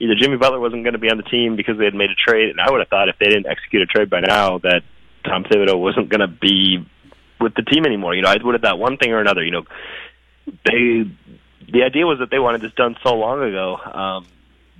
either 0.00 0.14
Jimmy 0.14 0.36
Butler 0.36 0.60
wasn't 0.60 0.84
going 0.84 0.94
to 0.94 0.98
be 0.98 1.10
on 1.10 1.16
the 1.16 1.22
team 1.24 1.56
because 1.56 1.78
they 1.78 1.84
had 1.84 1.94
made 1.94 2.10
a 2.10 2.14
trade, 2.14 2.50
and 2.50 2.60
I 2.60 2.70
would 2.70 2.80
have 2.80 2.88
thought 2.88 3.08
if 3.08 3.18
they 3.18 3.26
didn't 3.26 3.46
execute 3.46 3.82
a 3.82 3.86
trade 3.86 4.10
by 4.10 4.20
now 4.20 4.58
that 4.58 4.82
Tom 5.24 5.44
Thibodeau 5.44 5.78
wasn't 5.78 6.08
going 6.08 6.20
to 6.20 6.28
be 6.28 6.86
with 7.40 7.54
the 7.54 7.62
team 7.62 7.84
anymore. 7.84 8.14
You 8.14 8.22
know, 8.22 8.30
I 8.30 8.36
would 8.42 8.54
have 8.54 8.62
thought 8.62 8.78
one 8.78 8.96
thing 8.96 9.12
or 9.12 9.20
another. 9.20 9.44
You 9.44 9.52
know, 9.52 9.64
they 10.64 11.04
the 11.70 11.82
idea 11.82 12.06
was 12.06 12.20
that 12.20 12.30
they 12.30 12.38
wanted 12.38 12.62
this 12.62 12.72
done 12.72 12.96
so 13.02 13.14
long 13.14 13.42
ago. 13.42 13.76
Um, 13.76 14.26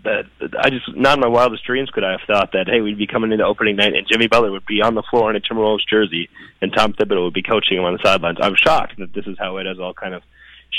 that 0.04 0.24
I 0.58 0.70
just 0.70 0.94
not 0.96 1.18
in 1.18 1.20
my 1.20 1.28
wildest 1.28 1.64
dreams 1.64 1.90
could 1.90 2.04
I 2.04 2.12
have 2.12 2.20
thought 2.26 2.52
that 2.52 2.66
hey 2.68 2.80
we'd 2.80 2.98
be 2.98 3.06
coming 3.06 3.32
into 3.32 3.44
opening 3.44 3.76
night 3.76 3.94
and 3.94 4.06
Jimmy 4.10 4.28
Butler 4.28 4.52
would 4.52 4.66
be 4.66 4.80
on 4.82 4.94
the 4.94 5.02
floor 5.10 5.30
in 5.30 5.36
a 5.36 5.40
Timberwolves 5.40 5.86
jersey 5.88 6.28
and 6.60 6.72
Tom 6.72 6.92
Thibodeau 6.92 7.24
would 7.24 7.34
be 7.34 7.42
coaching 7.42 7.78
him 7.78 7.84
on 7.84 7.94
the 7.94 8.02
sidelines. 8.04 8.38
I'm 8.40 8.54
shocked 8.56 8.98
that 8.98 9.12
this 9.12 9.26
is 9.26 9.36
how 9.38 9.56
it 9.58 9.66
has 9.66 9.78
all 9.78 9.94
kind 9.94 10.14
of 10.14 10.22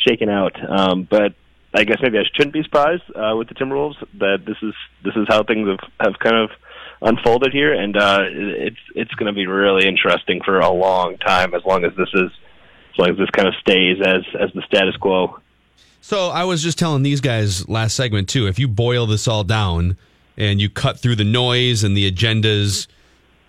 shaken 0.08 0.30
out. 0.30 0.56
Um, 0.70 1.08
but 1.10 1.34
I 1.74 1.84
guess 1.84 1.98
maybe 2.02 2.18
I 2.18 2.24
shouldn't 2.36 2.54
be 2.54 2.64
surprised 2.64 3.04
uh, 3.16 3.36
with 3.36 3.48
the 3.48 3.56
Timberwolves 3.56 3.96
that 4.20 4.40
this 4.46 4.58
is 4.62 4.74
this 5.04 5.16
is 5.16 5.26
how 5.28 5.44
things 5.44 5.68
have 5.68 5.90
have 6.00 6.20
kind 6.20 6.36
of 6.36 6.50
unfolded 7.02 7.54
here, 7.54 7.74
and 7.74 7.96
uh, 7.96 8.22
it's 8.24 8.80
it's 8.96 9.14
going 9.14 9.28
to 9.28 9.34
be 9.34 9.46
really 9.46 9.88
interesting 9.88 10.42
for 10.44 10.60
a 10.60 10.72
long 10.72 11.18
time 11.18 11.54
as 11.54 11.64
long 11.66 11.86
as 11.86 11.92
this 11.96 12.10
is 12.14 12.32
as 12.94 12.98
long 12.98 13.10
as 13.12 13.18
this 13.18 13.30
kind 13.32 13.48
of 13.48 13.54
stays 13.62 13.98
as 14.04 14.24
as 14.40 14.50
the 14.56 14.64
status 14.66 14.96
quo. 14.98 15.40
So 16.02 16.30
I 16.30 16.44
was 16.46 16.64
just 16.64 16.80
telling 16.80 17.04
these 17.04 17.22
guys 17.22 17.68
last 17.68 17.96
segment 17.96 18.30
too. 18.30 18.48
If 18.48 18.60
you 18.60 18.68
boil 18.68 19.06
this 19.06 19.28
all 19.28 19.44
down 19.44 19.98
and 20.38 20.62
you 20.62 20.70
cut 20.70 21.00
through 21.00 21.16
the 21.16 21.24
noise 21.24 21.84
and 21.84 21.96
the 21.96 22.10
agendas, 22.10 22.88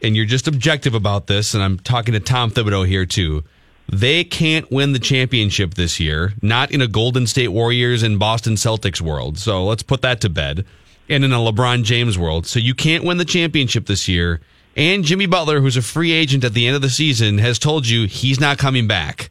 and 0.03 0.17
you're 0.17 0.27
just 0.27 0.49
objective 0.49 0.95
about 0.95 1.27
this, 1.27 1.55
and 1.55 1.63
I'm 1.63 1.79
talking 1.79 2.15
to 2.15 2.21
Tom 2.21 2.51
Thibodeau 2.51 2.87
here 2.87 3.07
too. 3.07 3.45
They 3.93 4.23
can't 4.25 4.71
win 4.71 4.93
the 4.93 4.99
championship 4.99 5.75
this 5.75 5.99
year, 5.99 6.35
not 6.41 6.71
in 6.71 6.81
a 6.81 6.87
Golden 6.87 7.27
State 7.27 7.49
Warriors 7.49 8.03
and 8.03 8.19
Boston 8.19 8.55
Celtics 8.55 9.01
world. 9.01 9.39
So 9.39 9.65
let's 9.65 9.83
put 9.83 10.03
that 10.03 10.21
to 10.21 10.29
bed. 10.29 10.65
And 11.09 11.25
in 11.25 11.33
a 11.33 11.39
LeBron 11.39 11.83
James 11.83 12.17
world. 12.17 12.47
So 12.47 12.61
you 12.61 12.73
can't 12.73 13.03
win 13.03 13.19
the 13.19 13.25
championship 13.25 13.87
this 13.87 14.07
year. 14.07 14.41
And 14.77 15.03
Jimmy 15.03 15.27
Butler, 15.27 15.61
who's 15.61 15.77
a 15.77 15.83
free 15.83 16.13
agent 16.13 16.45
at 16.45 16.55
the 16.55 16.69
end 16.69 16.77
of 16.77 16.83
the 16.83 16.89
season, 16.89 17.39
has 17.39 17.59
told 17.59 17.89
you 17.89 18.07
he's 18.07 18.39
not 18.39 18.59
coming 18.59 18.87
back. 18.87 19.31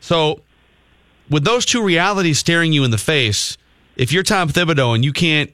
So 0.00 0.42
with 1.30 1.44
those 1.44 1.64
two 1.66 1.82
realities 1.82 2.38
staring 2.38 2.72
you 2.72 2.84
in 2.84 2.90
the 2.90 2.98
face, 2.98 3.56
if 3.96 4.12
you're 4.12 4.22
Tom 4.22 4.48
Thibodeau 4.48 4.94
and 4.94 5.04
you 5.04 5.12
can't 5.12 5.52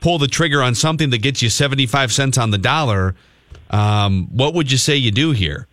pull 0.00 0.18
the 0.18 0.28
trigger 0.28 0.62
on 0.62 0.74
something 0.74 1.10
that 1.10 1.18
gets 1.18 1.42
you 1.42 1.48
75 1.48 2.12
cents 2.12 2.38
on 2.38 2.50
the 2.50 2.58
dollar, 2.58 3.14
um, 3.70 4.28
what 4.32 4.54
would 4.54 4.70
you 4.70 4.78
say 4.78 4.96
you 4.96 5.10
do 5.10 5.32
here? 5.32 5.66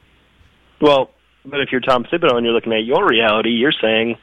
Well, 0.79 1.11
but 1.45 1.59
if 1.59 1.69
you're 1.71 1.81
Tom 1.81 2.03
Thibodeau 2.03 2.35
and 2.35 2.45
you're 2.45 2.53
looking 2.53 2.73
at 2.73 2.83
your 2.83 3.07
reality, 3.07 3.49
you're 3.49 3.73
saying, 3.81 4.17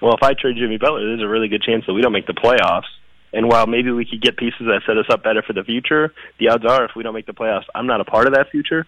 well, 0.00 0.14
if 0.14 0.22
I 0.22 0.34
trade 0.34 0.56
Jimmy 0.56 0.78
Butler, 0.78 1.06
there's 1.06 1.22
a 1.22 1.28
really 1.28 1.48
good 1.48 1.62
chance 1.62 1.84
that 1.86 1.94
we 1.94 2.02
don't 2.02 2.12
make 2.12 2.26
the 2.26 2.34
playoffs. 2.34 2.90
And 3.32 3.48
while 3.48 3.66
maybe 3.66 3.90
we 3.90 4.04
could 4.04 4.22
get 4.22 4.36
pieces 4.36 4.60
that 4.60 4.82
set 4.86 4.96
us 4.96 5.06
up 5.10 5.24
better 5.24 5.42
for 5.42 5.52
the 5.52 5.64
future, 5.64 6.12
the 6.38 6.50
odds 6.50 6.64
are 6.64 6.84
if 6.84 6.92
we 6.94 7.02
don't 7.02 7.14
make 7.14 7.26
the 7.26 7.32
playoffs, 7.32 7.64
I'm 7.74 7.86
not 7.86 8.00
a 8.00 8.04
part 8.04 8.26
of 8.26 8.34
that 8.34 8.50
future. 8.50 8.86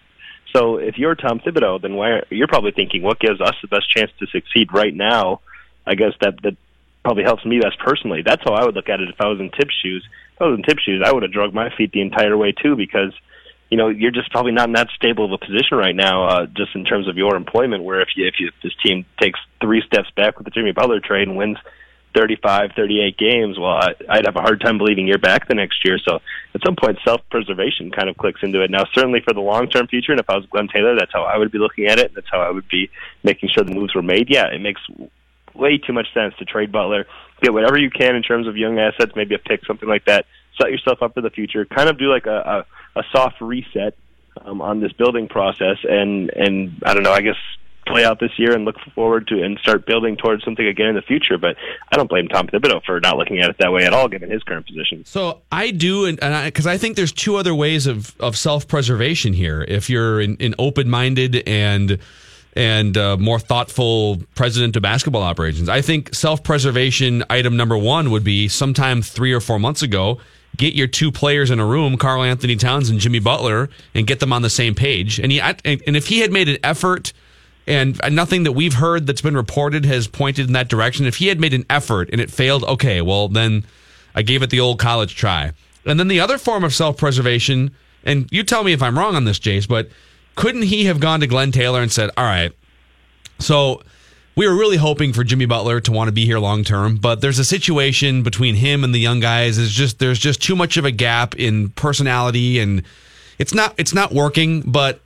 So 0.55 0.77
if 0.77 0.97
you're 0.97 1.15
Tom 1.15 1.39
Thibodeau, 1.39 1.81
then 1.81 1.95
why 1.95 2.21
you're 2.29 2.47
probably 2.47 2.71
thinking, 2.71 3.01
what 3.01 3.19
gives 3.19 3.41
us 3.41 3.55
the 3.61 3.67
best 3.67 3.93
chance 3.93 4.11
to 4.19 4.27
succeed 4.27 4.69
right 4.73 4.93
now? 4.93 5.41
I 5.87 5.95
guess 5.95 6.13
that 6.21 6.41
that 6.43 6.57
probably 7.03 7.23
helps 7.23 7.45
me 7.45 7.59
best 7.59 7.79
personally. 7.79 8.21
That's 8.25 8.43
how 8.43 8.53
I 8.53 8.65
would 8.65 8.75
look 8.75 8.89
at 8.89 8.99
it 8.99 9.09
if 9.09 9.19
I 9.19 9.27
was 9.27 9.39
in 9.39 9.49
Tibbs' 9.49 9.73
shoes. 9.81 10.05
If 10.35 10.41
I 10.41 10.45
was 10.45 10.59
in 10.59 10.63
Tibbs' 10.63 10.83
shoes, 10.83 11.01
I 11.05 11.13
would 11.13 11.23
have 11.23 11.31
drugged 11.31 11.53
my 11.53 11.69
feet 11.75 11.91
the 11.91 12.01
entire 12.01 12.37
way 12.37 12.51
too 12.51 12.75
because– 12.75 13.13
you 13.69 13.77
know 13.77 13.89
you're 13.89 14.11
just 14.11 14.31
probably 14.31 14.51
not 14.51 14.69
in 14.69 14.73
that 14.73 14.89
stable 14.95 15.25
of 15.25 15.31
a 15.31 15.37
position 15.37 15.77
right 15.77 15.95
now, 15.95 16.27
uh, 16.27 16.45
just 16.45 16.75
in 16.75 16.85
terms 16.85 17.07
of 17.07 17.17
your 17.17 17.35
employment. 17.35 17.83
Where 17.83 18.01
if 18.01 18.09
you 18.15 18.27
if, 18.27 18.35
you, 18.39 18.47
if 18.47 18.53
this 18.63 18.73
team 18.85 19.05
takes 19.21 19.39
three 19.61 19.81
steps 19.85 20.09
back 20.15 20.37
with 20.37 20.45
the 20.45 20.51
Jimmy 20.51 20.71
Butler 20.71 20.99
trade 20.99 21.27
and 21.27 21.37
wins 21.37 21.57
35, 22.15 22.71
38 22.75 23.17
games, 23.17 23.59
well, 23.59 23.77
I, 23.77 23.93
I'd 24.09 24.25
have 24.25 24.37
a 24.37 24.41
hard 24.41 24.61
time 24.61 24.77
believing 24.77 25.07
you're 25.07 25.19
back 25.19 25.47
the 25.47 25.53
next 25.53 25.83
year. 25.85 25.99
So 26.03 26.19
at 26.55 26.61
some 26.65 26.75
point, 26.75 26.97
self-preservation 27.05 27.91
kind 27.91 28.09
of 28.09 28.17
clicks 28.17 28.39
into 28.41 28.63
it. 28.63 28.71
Now, 28.71 28.85
certainly 28.95 29.19
for 29.19 29.33
the 29.33 29.41
long-term 29.41 29.87
future, 29.87 30.13
and 30.13 30.19
if 30.19 30.29
I 30.29 30.37
was 30.37 30.45
Glenn 30.47 30.67
Taylor, 30.73 30.95
that's 30.97 31.11
how 31.13 31.23
I 31.23 31.37
would 31.37 31.51
be 31.51 31.59
looking 31.59 31.85
at 31.85 31.99
it. 31.99 32.13
That's 32.15 32.27
how 32.31 32.39
I 32.39 32.49
would 32.49 32.67
be 32.69 32.89
making 33.23 33.49
sure 33.53 33.63
the 33.63 33.75
moves 33.75 33.93
were 33.93 34.01
made. 34.01 34.29
Yeah, 34.29 34.47
it 34.47 34.61
makes 34.61 34.81
way 35.57 35.77
too 35.77 35.93
much 35.93 36.13
sense 36.13 36.33
to 36.39 36.45
trade 36.45 36.71
Butler, 36.71 37.05
get 37.41 37.53
whatever 37.53 37.77
you 37.77 37.89
can 37.89 38.15
in 38.15 38.23
terms 38.23 38.47
of 38.47 38.57
young 38.57 38.79
assets, 38.79 39.13
maybe 39.15 39.35
a 39.35 39.39
pick, 39.39 39.65
something 39.65 39.89
like 39.89 40.05
that. 40.05 40.25
Set 40.59 40.71
yourself 40.71 41.01
up 41.01 41.13
for 41.13 41.21
the 41.21 41.29
future. 41.29 41.65
Kind 41.65 41.89
of 41.89 41.99
do 41.99 42.09
like 42.11 42.25
a, 42.25 42.65
a 42.95 42.99
a 42.99 43.03
soft 43.11 43.41
reset 43.41 43.95
um, 44.43 44.61
on 44.61 44.79
this 44.79 44.91
building 44.93 45.27
process, 45.27 45.77
and 45.83 46.29
and 46.29 46.81
I 46.83 46.93
don't 46.93 47.03
know, 47.03 47.13
I 47.13 47.21
guess 47.21 47.35
play 47.87 48.03
out 48.03 48.19
this 48.19 48.31
year 48.37 48.53
and 48.53 48.65
look 48.65 48.75
forward 48.93 49.27
to 49.27 49.41
and 49.41 49.57
start 49.59 49.85
building 49.85 50.17
towards 50.17 50.43
something 50.43 50.67
again 50.67 50.87
in 50.87 50.95
the 50.95 51.01
future. 51.01 51.37
But 51.37 51.55
I 51.91 51.95
don't 51.95 52.09
blame 52.09 52.27
Tom 52.27 52.47
Thibodeau 52.47 52.83
for 52.83 52.99
not 52.99 53.17
looking 53.17 53.39
at 53.39 53.49
it 53.49 53.57
that 53.59 53.71
way 53.71 53.85
at 53.85 53.93
all, 53.93 54.07
given 54.07 54.29
his 54.29 54.43
current 54.43 54.67
position. 54.67 55.05
So 55.05 55.41
I 55.51 55.71
do, 55.71 56.05
and 56.05 56.17
because 56.45 56.67
I, 56.67 56.73
I, 56.73 56.77
think 56.77 56.95
there's 56.95 57.13
two 57.13 57.37
other 57.37 57.55
ways 57.55 57.87
of 57.87 58.15
of 58.19 58.37
self 58.37 58.67
preservation 58.67 59.33
here. 59.33 59.65
If 59.67 59.89
you're 59.89 60.19
an, 60.19 60.37
an 60.39 60.55
open 60.59 60.89
minded 60.89 61.43
and 61.47 61.99
and 62.57 62.97
uh, 62.97 63.15
more 63.17 63.39
thoughtful 63.39 64.17
president 64.33 64.75
of 64.75 64.81
basketball 64.81 65.21
operations, 65.21 65.69
I 65.69 65.81
think 65.81 66.13
self 66.15 66.43
preservation 66.43 67.23
item 67.29 67.55
number 67.55 67.77
one 67.77 68.09
would 68.09 68.23
be 68.23 68.47
sometime 68.47 69.01
three 69.01 69.31
or 69.31 69.39
four 69.39 69.59
months 69.59 69.83
ago 69.83 70.19
get 70.57 70.73
your 70.73 70.87
two 70.87 71.11
players 71.11 71.51
in 71.51 71.59
a 71.59 71.65
room, 71.65 71.97
Karl-Anthony 71.97 72.55
Towns 72.55 72.89
and 72.89 72.99
Jimmy 72.99 73.19
Butler, 73.19 73.69
and 73.93 74.07
get 74.07 74.19
them 74.19 74.33
on 74.33 74.41
the 74.41 74.49
same 74.49 74.73
page. 74.73 75.19
And 75.19 75.31
he 75.31 75.39
and 75.39 75.59
if 75.63 76.07
he 76.07 76.19
had 76.19 76.31
made 76.31 76.49
an 76.49 76.57
effort, 76.63 77.13
and 77.67 77.99
nothing 78.11 78.43
that 78.43 78.53
we've 78.53 78.73
heard 78.73 79.05
that's 79.05 79.21
been 79.21 79.35
reported 79.35 79.85
has 79.85 80.07
pointed 80.07 80.47
in 80.47 80.53
that 80.53 80.67
direction. 80.67 81.05
If 81.05 81.17
he 81.17 81.27
had 81.27 81.39
made 81.39 81.53
an 81.53 81.65
effort 81.69 82.09
and 82.11 82.19
it 82.19 82.31
failed, 82.31 82.63
okay, 82.63 83.01
well 83.01 83.27
then 83.27 83.65
I 84.15 84.23
gave 84.23 84.41
it 84.41 84.49
the 84.49 84.61
old 84.61 84.79
college 84.79 85.15
try. 85.15 85.51
And 85.85 85.99
then 85.99 86.07
the 86.07 86.19
other 86.19 86.37
form 86.37 86.63
of 86.63 86.73
self-preservation, 86.73 87.71
and 88.03 88.27
you 88.31 88.43
tell 88.43 88.63
me 88.63 88.73
if 88.73 88.81
I'm 88.81 88.97
wrong 88.97 89.15
on 89.15 89.25
this, 89.25 89.37
Jace, 89.37 89.67
but 89.67 89.89
couldn't 90.37 90.61
he 90.61 90.85
have 90.85 91.01
gone 91.01 91.19
to 91.19 91.27
Glenn 91.27 91.51
Taylor 91.51 91.81
and 91.81 91.91
said, 91.91 92.09
"All 92.15 92.23
right, 92.23 92.53
so." 93.39 93.81
we 94.37 94.47
were 94.47 94.53
really 94.53 94.77
hoping 94.77 95.13
for 95.13 95.23
Jimmy 95.23 95.47
Butler 95.47 95.79
to 95.81 95.91
want 95.91 96.09
to 96.09 96.11
be 96.11 96.23
here 96.23 96.37
long 96.37 96.63
term, 96.63 96.97
but 96.97 97.21
there's 97.21 97.39
a 97.39 97.43
situation 97.43 98.21
between 98.21 98.53
him 98.53 98.83
and 98.83 98.93
the 98.93 98.99
young 98.99 99.19
guys. 99.19 99.57
Is 99.57 99.71
just 99.71 99.97
there's 99.97 100.19
just 100.19 100.43
too 100.43 100.55
much 100.55 100.77
of 100.77 100.85
a 100.85 100.91
gap 100.91 101.33
in 101.33 101.69
personality, 101.69 102.59
and 102.59 102.83
it's 103.39 103.51
not 103.51 103.73
it's 103.79 103.95
not 103.95 104.13
working. 104.13 104.61
But 104.61 105.01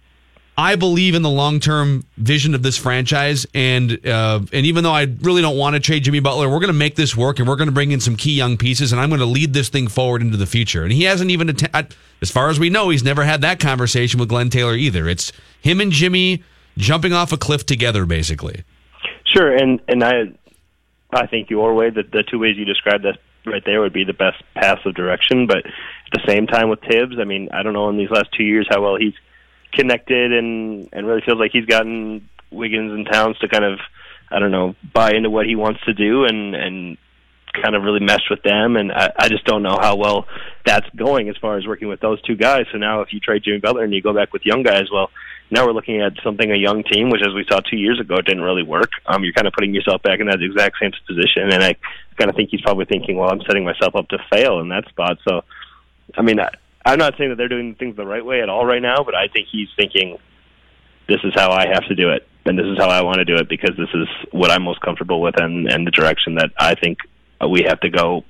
I 0.58 0.76
believe 0.76 1.16
in 1.16 1.22
the 1.22 1.30
long 1.30 1.60
term 1.60 2.06
vision 2.18 2.54
of 2.54 2.62
this 2.62 2.78
franchise, 2.78 3.46
and 3.54 4.06
uh, 4.06 4.42
and 4.52 4.66
even 4.66 4.84
though 4.84 4.92
I 4.92 5.08
really 5.22 5.42
don't 5.42 5.58
want 5.58 5.76
to 5.76 5.80
trade 5.80 6.04
Jimmy 6.04 6.20
Butler, 6.20 6.50
we're 6.50 6.60
going 6.60 6.68
to 6.68 6.74
make 6.74 6.96
this 6.96 7.16
work, 7.16 7.40
and 7.40 7.48
we're 7.48 7.56
going 7.56 7.70
to 7.70 7.74
bring 7.74 7.92
in 7.92 8.00
some 8.00 8.16
key 8.16 8.34
young 8.34 8.58
pieces, 8.58 8.92
and 8.92 9.02
I'm 9.02 9.10
going 9.10 9.20
to 9.20 9.26
lead 9.26 9.54
this 9.54 9.70
thing 9.70 9.88
forward 9.88 10.22
into 10.22 10.38
the 10.38 10.46
future. 10.46 10.84
And 10.84 10.92
he 10.92 11.04
hasn't 11.04 11.32
even, 11.32 11.50
att- 11.50 11.96
as 12.22 12.30
far 12.30 12.50
as 12.50 12.60
we 12.60 12.70
know, 12.70 12.90
he's 12.90 13.04
never 13.04 13.24
had 13.24 13.42
that 13.42 13.60
conversation 13.60 14.20
with 14.20 14.30
Glenn 14.30 14.50
Taylor 14.50 14.76
either. 14.76 15.08
It's 15.08 15.32
him 15.62 15.80
and 15.80 15.92
Jimmy 15.92 16.44
jumping 16.78 17.14
off 17.14 17.32
a 17.32 17.38
cliff 17.38 17.66
together, 17.66 18.06
basically. 18.06 18.64
Sure, 19.26 19.56
and 19.56 19.80
and 19.88 20.04
I 20.04 20.24
I 21.14 21.28
think 21.28 21.50
your 21.50 21.74
way 21.74 21.90
that 21.90 22.12
the 22.12 22.24
two 22.24 22.40
ways 22.40 22.58
you 22.58 22.66
described 22.66 23.06
that 23.06 23.18
right 23.46 23.64
there 23.66 23.82
would 23.82 23.94
be 23.94 24.04
the 24.04 24.14
best 24.14 24.44
passive 24.54 24.94
direction. 24.96 25.48
But 25.48 25.66
at 25.66 26.12
the 26.14 26.22
same 26.28 26.48
time 26.48 26.70
with 26.70 26.82
Tibbs, 26.82 27.16
I 27.20 27.24
mean, 27.24 27.50
I 27.54 27.64
don't 27.64 27.74
know 27.74 27.90
in 27.90 27.98
these 27.98 28.10
last 28.10 28.30
two 28.38 28.44
years 28.44 28.68
how 28.70 28.82
well 28.82 28.98
he's 28.98 29.14
connected 29.74 30.34
and 30.34 30.90
and 30.92 31.08
really 31.08 31.22
feels 31.22 31.40
like 31.40 31.52
he's 31.52 31.66
gotten 31.66 32.28
Wiggins 32.52 32.92
and 32.92 33.08
Towns 33.12 33.38
to 33.40 33.48
kind 33.48 33.64
of 33.64 33.80
I 34.30 34.40
don't 34.40 34.52
know 34.52 34.76
buy 34.94 35.12
into 35.14 35.30
what 35.30 35.46
he 35.46 35.56
wants 35.56 35.82
to 35.86 35.94
do 35.94 36.26
and 36.26 36.56
and 36.56 36.98
kind 37.54 37.76
of 37.76 37.84
really 37.84 38.00
meshed 38.00 38.30
with 38.30 38.42
them 38.44 38.78
and 38.78 38.92
I, 38.92 39.12
I 39.18 39.28
just 39.28 39.44
don't 39.44 39.62
know 39.62 39.78
how 39.80 39.98
well 39.98 40.26
that's 40.66 40.88
going 40.96 41.28
as 41.28 41.36
far 41.38 41.58
as 41.58 41.68
working 41.68 41.90
with 41.90 42.00
those 42.00 42.22
two 42.22 42.36
guys. 42.36 42.66
So 42.72 42.78
now 42.78 43.02
if 43.02 43.12
you 43.12 43.20
trade 43.20 43.44
Jimmy 43.44 43.60
Butler 43.60 43.84
and 43.84 43.94
you 43.94 44.02
go 44.02 44.14
back 44.14 44.32
with 44.32 44.46
young 44.46 44.64
guys, 44.64 44.86
well, 44.92 45.10
now 45.52 45.66
we're 45.66 45.74
looking 45.74 46.02
at 46.02 46.14
something 46.24 46.50
a 46.50 46.56
young 46.56 46.84
team, 46.84 47.10
which 47.10 47.22
as 47.22 47.34
we 47.34 47.46
saw 47.50 47.60
two 47.60 47.76
years 47.78 48.00
ago, 48.00 48.22
didn't 48.22 48.42
really 48.42 48.64
work. 48.64 48.90
Um, 49.06 49.24
you're 49.24 49.34
kind 49.34 49.48
of 49.48 49.54
putting 49.54 49.74
yourself 49.74 50.02
back 50.02 50.22
in 50.22 50.28
that 50.28 50.42
exact 50.42 50.78
same 50.82 50.92
position, 51.06 51.52
and 51.52 51.62
I 51.62 51.76
kind 52.18 52.30
of 52.30 52.36
think 52.38 52.52
he's 52.52 52.62
probably 52.62 52.86
thinking, 52.86 53.18
well, 53.18 53.30
I'm 53.30 53.42
setting 53.42 53.66
myself 53.66 53.96
up 53.96 54.08
to 54.10 54.18
fail 54.32 54.62
in 54.62 54.70
that 54.70 54.88
spot. 54.88 55.18
So, 55.28 55.42
I 56.16 56.22
mean, 56.22 56.40
I, 56.40 56.50
I'm 56.86 56.98
not 56.98 57.16
saying 57.18 57.30
that 57.30 57.36
they're 57.36 57.48
doing 57.48 57.76
things 57.76 57.96
the 57.96 58.06
right 58.06 58.26
way 58.26 58.42
at 58.42 58.50
all 58.50 58.66
right 58.66 58.82
now, 58.82 59.04
but 59.04 59.16
I 59.16 59.28
think 59.28 59.48
he's 59.52 59.70
thinking, 59.76 60.18
this 61.08 61.20
is 61.24 61.34
how 61.36 61.52
I 61.52 61.68
have 61.68 61.88
to 61.88 61.96
do 61.96 62.10
it, 62.10 62.28
and 62.46 62.58
this 62.58 62.66
is 62.66 62.78
how 62.78 62.90
I 62.90 63.02
want 63.02 63.18
to 63.18 63.26
do 63.26 63.36
it 63.36 63.50
because 63.50 63.76
this 63.78 63.90
is 63.94 64.08
what 64.32 64.52
I'm 64.52 64.64
most 64.64 64.82
comfortable 64.82 65.22
with, 65.22 65.36
and 65.40 65.68
and 65.72 65.86
the 65.86 65.92
direction 65.92 66.36
that 66.36 66.52
I 66.58 66.76
think 66.76 67.00
we 67.48 67.64
have 67.64 67.80
to 67.82 67.90
go 67.90 68.24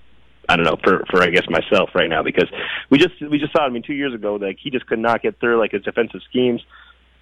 I 0.50 0.56
don't 0.58 0.66
know 0.66 0.78
for 0.84 1.04
for 1.10 1.22
I 1.24 1.30
guess 1.30 1.46
myself 1.50 1.92
right 1.96 2.10
now. 2.10 2.24
Because 2.24 2.50
we 2.90 2.98
just 2.98 3.14
we 3.22 3.38
just 3.40 3.54
saw 3.54 3.66
I 3.66 3.70
mean 3.70 3.84
two 3.84 3.94
years 3.94 4.14
ago 4.14 4.36
like 4.36 4.58
he 4.62 4.70
just 4.70 4.86
could 4.86 5.00
not 5.00 5.22
get 5.22 5.40
through 5.40 5.60
like 5.60 5.72
his 5.72 5.84
defensive 5.84 6.22
schemes 6.30 6.62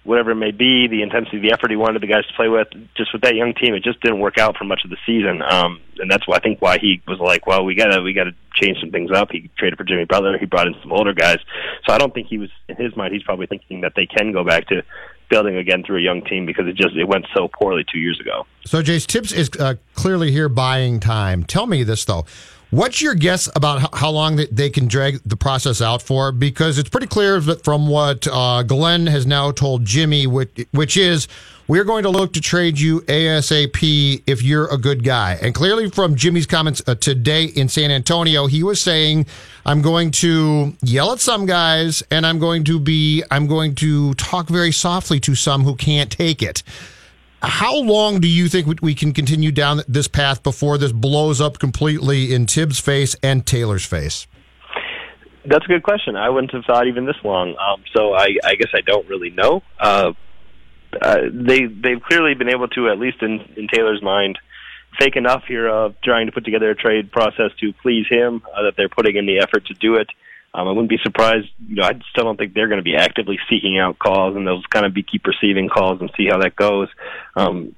whatever 0.04 0.30
it 0.30 0.36
may 0.36 0.50
be, 0.50 0.88
the 0.88 1.02
intensity, 1.02 1.38
the 1.38 1.52
effort 1.52 1.70
he 1.70 1.76
wanted 1.76 2.00
the 2.02 2.06
guys 2.06 2.26
to 2.26 2.32
play 2.34 2.48
with, 2.48 2.68
just 2.96 3.12
with 3.12 3.22
that 3.22 3.34
young 3.34 3.52
team, 3.54 3.74
it 3.74 3.84
just 3.84 4.00
didn't 4.00 4.20
work 4.20 4.38
out 4.38 4.56
for 4.56 4.64
much 4.64 4.80
of 4.84 4.90
the 4.90 4.96
season. 5.04 5.42
Um, 5.42 5.80
and 5.98 6.10
that's 6.10 6.26
why 6.26 6.36
I 6.36 6.40
think 6.40 6.62
why 6.62 6.78
he 6.78 7.02
was 7.06 7.18
like, 7.18 7.46
well, 7.46 7.64
we 7.64 7.74
gotta 7.74 8.00
we 8.02 8.14
gotta 8.14 8.32
change 8.54 8.78
some 8.80 8.90
things 8.90 9.10
up. 9.10 9.30
He 9.30 9.50
traded 9.58 9.76
for 9.76 9.84
Jimmy 9.84 10.06
Butler. 10.06 10.38
He 10.38 10.46
brought 10.46 10.66
in 10.66 10.74
some 10.82 10.92
older 10.92 11.12
guys. 11.12 11.38
So 11.86 11.94
I 11.94 11.98
don't 11.98 12.14
think 12.14 12.28
he 12.28 12.38
was 12.38 12.50
in 12.68 12.76
his 12.76 12.96
mind. 12.96 13.12
He's 13.12 13.22
probably 13.22 13.46
thinking 13.46 13.82
that 13.82 13.92
they 13.94 14.06
can 14.06 14.32
go 14.32 14.44
back 14.44 14.68
to 14.68 14.82
building 15.28 15.56
again 15.56 15.84
through 15.84 15.98
a 15.98 16.02
young 16.02 16.22
team 16.22 16.44
because 16.44 16.66
it 16.66 16.76
just 16.76 16.94
it 16.96 17.04
went 17.04 17.26
so 17.34 17.48
poorly 17.48 17.84
two 17.90 17.98
years 17.98 18.18
ago. 18.20 18.46
So 18.64 18.82
Jace 18.82 19.06
Tibbs 19.06 19.32
is 19.32 19.48
uh, 19.58 19.74
clearly 19.94 20.32
here 20.32 20.48
buying 20.48 21.00
time. 21.00 21.44
Tell 21.44 21.66
me 21.66 21.84
this 21.84 22.04
though. 22.04 22.26
What's 22.70 23.02
your 23.02 23.16
guess 23.16 23.48
about 23.56 23.96
how 23.96 24.10
long 24.10 24.36
they 24.52 24.70
can 24.70 24.86
drag 24.86 25.20
the 25.24 25.36
process 25.36 25.82
out 25.82 26.02
for? 26.02 26.30
Because 26.30 26.78
it's 26.78 26.88
pretty 26.88 27.08
clear 27.08 27.40
that 27.40 27.64
from 27.64 27.88
what 27.88 28.28
uh, 28.30 28.62
Glenn 28.62 29.08
has 29.08 29.26
now 29.26 29.50
told 29.50 29.84
Jimmy, 29.84 30.28
which, 30.28 30.68
which 30.70 30.96
is 30.96 31.26
we're 31.66 31.82
going 31.82 32.04
to 32.04 32.10
look 32.10 32.32
to 32.34 32.40
trade 32.40 32.78
you 32.78 33.00
ASAP 33.02 34.22
if 34.24 34.44
you're 34.44 34.72
a 34.72 34.78
good 34.78 35.02
guy. 35.02 35.36
And 35.42 35.52
clearly 35.52 35.90
from 35.90 36.14
Jimmy's 36.14 36.46
comments 36.46 36.80
uh, 36.86 36.94
today 36.94 37.46
in 37.46 37.68
San 37.68 37.90
Antonio, 37.90 38.46
he 38.46 38.62
was 38.62 38.80
saying, 38.80 39.26
I'm 39.66 39.82
going 39.82 40.12
to 40.12 40.76
yell 40.80 41.10
at 41.10 41.18
some 41.18 41.46
guys 41.46 42.04
and 42.08 42.24
I'm 42.24 42.38
going 42.38 42.62
to 42.64 42.78
be, 42.78 43.24
I'm 43.32 43.48
going 43.48 43.74
to 43.76 44.14
talk 44.14 44.48
very 44.48 44.70
softly 44.70 45.18
to 45.20 45.34
some 45.34 45.64
who 45.64 45.74
can't 45.74 46.10
take 46.10 46.40
it. 46.40 46.62
How 47.42 47.74
long 47.74 48.20
do 48.20 48.28
you 48.28 48.48
think 48.48 48.82
we 48.82 48.94
can 48.94 49.12
continue 49.12 49.50
down 49.50 49.82
this 49.88 50.08
path 50.08 50.42
before 50.42 50.76
this 50.76 50.92
blows 50.92 51.40
up 51.40 51.58
completely 51.58 52.34
in 52.34 52.46
Tibbs' 52.46 52.78
face 52.78 53.16
and 53.22 53.46
Taylor's 53.46 53.84
face? 53.84 54.26
That's 55.46 55.64
a 55.64 55.68
good 55.68 55.82
question. 55.82 56.16
I 56.16 56.28
wouldn't 56.28 56.52
have 56.52 56.64
thought 56.66 56.86
even 56.86 57.06
this 57.06 57.16
long. 57.24 57.56
Um, 57.56 57.82
so 57.96 58.12
I, 58.12 58.36
I 58.44 58.56
guess 58.56 58.70
I 58.74 58.82
don't 58.82 59.08
really 59.08 59.30
know. 59.30 59.62
Uh, 59.78 60.12
uh, 61.00 61.18
they 61.32 61.64
they've 61.64 62.02
clearly 62.02 62.34
been 62.34 62.50
able 62.50 62.68
to, 62.68 62.88
at 62.90 62.98
least 62.98 63.22
in, 63.22 63.40
in 63.56 63.68
Taylor's 63.72 64.02
mind, 64.02 64.38
fake 64.98 65.16
enough 65.16 65.44
here 65.46 65.68
of 65.68 65.94
trying 66.02 66.26
to 66.26 66.32
put 66.32 66.44
together 66.44 66.70
a 66.70 66.74
trade 66.74 67.10
process 67.10 67.52
to 67.60 67.72
please 67.80 68.06
him 68.10 68.42
uh, 68.54 68.64
that 68.64 68.74
they're 68.76 68.88
putting 68.88 69.16
in 69.16 69.24
the 69.24 69.38
effort 69.38 69.66
to 69.66 69.74
do 69.74 69.94
it. 69.94 70.08
Um, 70.52 70.66
I 70.66 70.70
wouldn't 70.72 70.88
be 70.88 70.98
surprised. 71.02 71.48
You 71.68 71.76
know, 71.76 71.84
I 71.84 71.92
still 72.10 72.24
don't 72.24 72.36
think 72.36 72.54
they're 72.54 72.68
going 72.68 72.80
to 72.80 72.84
be 72.84 72.96
actively 72.96 73.38
seeking 73.48 73.78
out 73.78 73.98
calls, 73.98 74.36
and 74.36 74.46
they'll 74.46 74.62
kind 74.62 74.84
of 74.84 74.92
be 74.92 75.02
keep 75.02 75.26
receiving 75.26 75.68
calls 75.68 76.00
and 76.00 76.10
see 76.16 76.26
how 76.28 76.38
that 76.38 76.56
goes. 76.56 76.88
Um, 77.36 77.74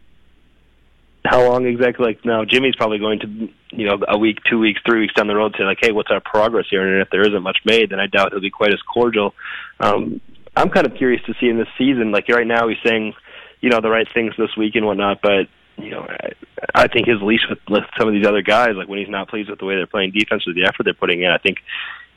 how 1.24 1.46
long 1.46 1.66
exactly? 1.66 2.04
Like 2.04 2.24
now, 2.24 2.44
Jimmy's 2.44 2.74
probably 2.74 2.98
going 2.98 3.20
to, 3.20 3.48
you 3.70 3.86
know, 3.86 3.98
a 4.08 4.18
week, 4.18 4.38
two 4.48 4.58
weeks, 4.58 4.80
three 4.84 5.00
weeks 5.00 5.14
down 5.14 5.28
the 5.28 5.36
road, 5.36 5.54
say 5.56 5.64
like, 5.64 5.78
"Hey, 5.80 5.92
what's 5.92 6.10
our 6.10 6.20
progress 6.20 6.66
here?" 6.70 6.86
And 6.86 7.02
if 7.02 7.10
there 7.10 7.22
isn't 7.22 7.42
much 7.42 7.58
made, 7.64 7.90
then 7.90 8.00
I 8.00 8.06
doubt 8.06 8.32
he'll 8.32 8.40
be 8.40 8.50
quite 8.50 8.72
as 8.72 8.80
cordial. 8.82 9.34
Um, 9.78 10.20
I'm 10.56 10.70
kind 10.70 10.86
of 10.86 10.94
curious 10.96 11.22
to 11.26 11.34
see 11.40 11.48
in 11.48 11.58
this 11.58 11.68
season. 11.78 12.10
Like 12.10 12.28
right 12.28 12.46
now, 12.46 12.68
he's 12.68 12.78
saying, 12.84 13.14
you 13.60 13.70
know, 13.70 13.80
the 13.80 13.90
right 13.90 14.08
things 14.12 14.34
this 14.36 14.56
week 14.56 14.74
and 14.74 14.86
whatnot, 14.86 15.20
but 15.22 15.46
you 15.76 15.90
know, 15.90 16.06
I, 16.08 16.32
I 16.74 16.88
think 16.88 17.06
his 17.06 17.22
leash 17.22 17.46
with, 17.48 17.58
with 17.68 17.84
some 17.98 18.08
of 18.08 18.14
these 18.14 18.26
other 18.26 18.42
guys, 18.42 18.70
like 18.76 18.88
when 18.88 18.98
he's 18.98 19.08
not 19.08 19.28
pleased 19.28 19.48
with 19.48 19.58
the 19.58 19.64
way 19.64 19.76
they're 19.76 19.86
playing 19.86 20.12
defense 20.12 20.46
or 20.46 20.54
the 20.54 20.64
effort 20.64 20.84
they're 20.84 20.94
putting 20.94 21.22
in, 21.22 21.30
I 21.30 21.38
think 21.38 21.58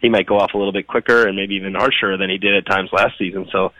he 0.06 0.10
might 0.10 0.28
go 0.28 0.38
off 0.38 0.54
a 0.54 0.58
little 0.58 0.72
bit 0.72 0.86
quicker 0.86 1.28
and 1.28 1.36
maybe 1.36 1.56
even 1.56 1.74
harsher 1.74 2.16
than 2.16 2.30
he 2.30 2.38
did 2.38 2.56
at 2.56 2.66
times 2.68 2.92
last 2.94 3.18
season. 3.18 3.48
So 3.52 3.74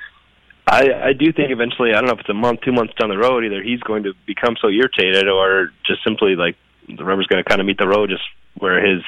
I, 0.66 0.92
I 0.92 1.14
do 1.14 1.32
think 1.32 1.52
eventually, 1.52 1.92
I 1.92 2.02
don't 2.02 2.08
know 2.08 2.14
if 2.14 2.22
it's 2.22 2.30
a 2.30 2.34
month, 2.34 2.62
two 2.62 2.72
months 2.72 2.96
down 3.00 3.10
the 3.10 3.18
road, 3.18 3.46
either 3.46 3.62
he's 3.62 3.80
going 3.82 4.04
to 4.04 4.14
become 4.26 4.56
so 4.60 4.68
irritated 4.68 5.28
or 5.28 5.72
just 5.86 6.04
simply 6.04 6.36
like 6.36 6.58
the 6.88 7.06
rubber's 7.06 7.28
going 7.28 7.44
to 7.44 7.48
kind 7.48 7.62
of 7.62 7.68
meet 7.68 7.78
the 7.78 7.88
road 7.88 8.10
just 8.10 8.24
where 8.58 8.84
his, 8.84 9.04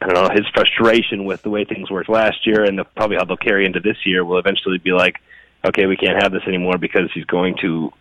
I 0.00 0.06
don't 0.06 0.14
know, 0.14 0.34
his 0.34 0.46
frustration 0.54 1.26
with 1.26 1.42
the 1.42 1.50
way 1.50 1.64
things 1.64 1.90
worked 1.90 2.08
last 2.08 2.46
year 2.46 2.64
and 2.64 2.78
the, 2.78 2.84
probably 2.84 3.18
how 3.18 3.26
they'll 3.26 3.36
carry 3.36 3.66
into 3.66 3.80
this 3.80 3.98
year 4.06 4.24
will 4.24 4.38
eventually 4.38 4.78
be 4.78 4.92
like, 4.92 5.16
okay, 5.66 5.84
we 5.84 5.96
can't 5.96 6.22
have 6.22 6.32
this 6.32 6.44
anymore 6.46 6.78
because 6.78 7.10
he's 7.12 7.26
going 7.26 7.56
to 7.60 7.92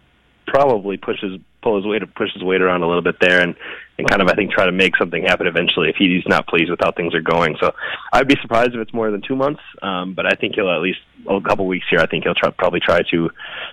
probably 0.47 0.97
push 0.97 1.19
his 1.21 1.39
pull 1.61 1.75
his 1.75 1.85
weight 1.85 2.01
push 2.15 2.33
his 2.33 2.43
weight 2.43 2.61
around 2.61 2.81
a 2.81 2.87
little 2.87 3.01
bit 3.01 3.19
there 3.19 3.41
and 3.41 3.55
and 3.97 4.09
kind 4.09 4.21
of 4.21 4.27
I 4.27 4.35
think 4.35 4.51
try 4.51 4.65
to 4.65 4.71
make 4.71 4.95
something 4.95 5.23
happen 5.23 5.47
eventually 5.47 5.89
if 5.89 5.95
he's 5.97 6.23
not 6.27 6.47
pleased 6.47 6.69
with 6.69 6.79
how 6.81 6.91
things 6.91 7.13
are 7.13 7.21
going. 7.21 7.57
So 7.59 7.73
I'd 8.13 8.27
be 8.27 8.37
surprised 8.41 8.73
if 8.73 8.79
it's 8.79 8.93
more 8.93 9.11
than 9.11 9.21
two 9.21 9.35
months, 9.35 9.61
um, 9.81 10.13
but 10.13 10.25
I 10.25 10.35
think 10.35 10.55
he'll 10.55 10.69
at 10.69 10.81
least 10.81 10.99
a 11.27 11.41
couple 11.41 11.65
weeks 11.65 11.85
here. 11.89 11.99
I 11.99 12.05
think 12.05 12.23
he'll 12.23 12.35
try, 12.35 12.51
probably 12.51 12.79
try 12.79 13.01
to 13.11 13.29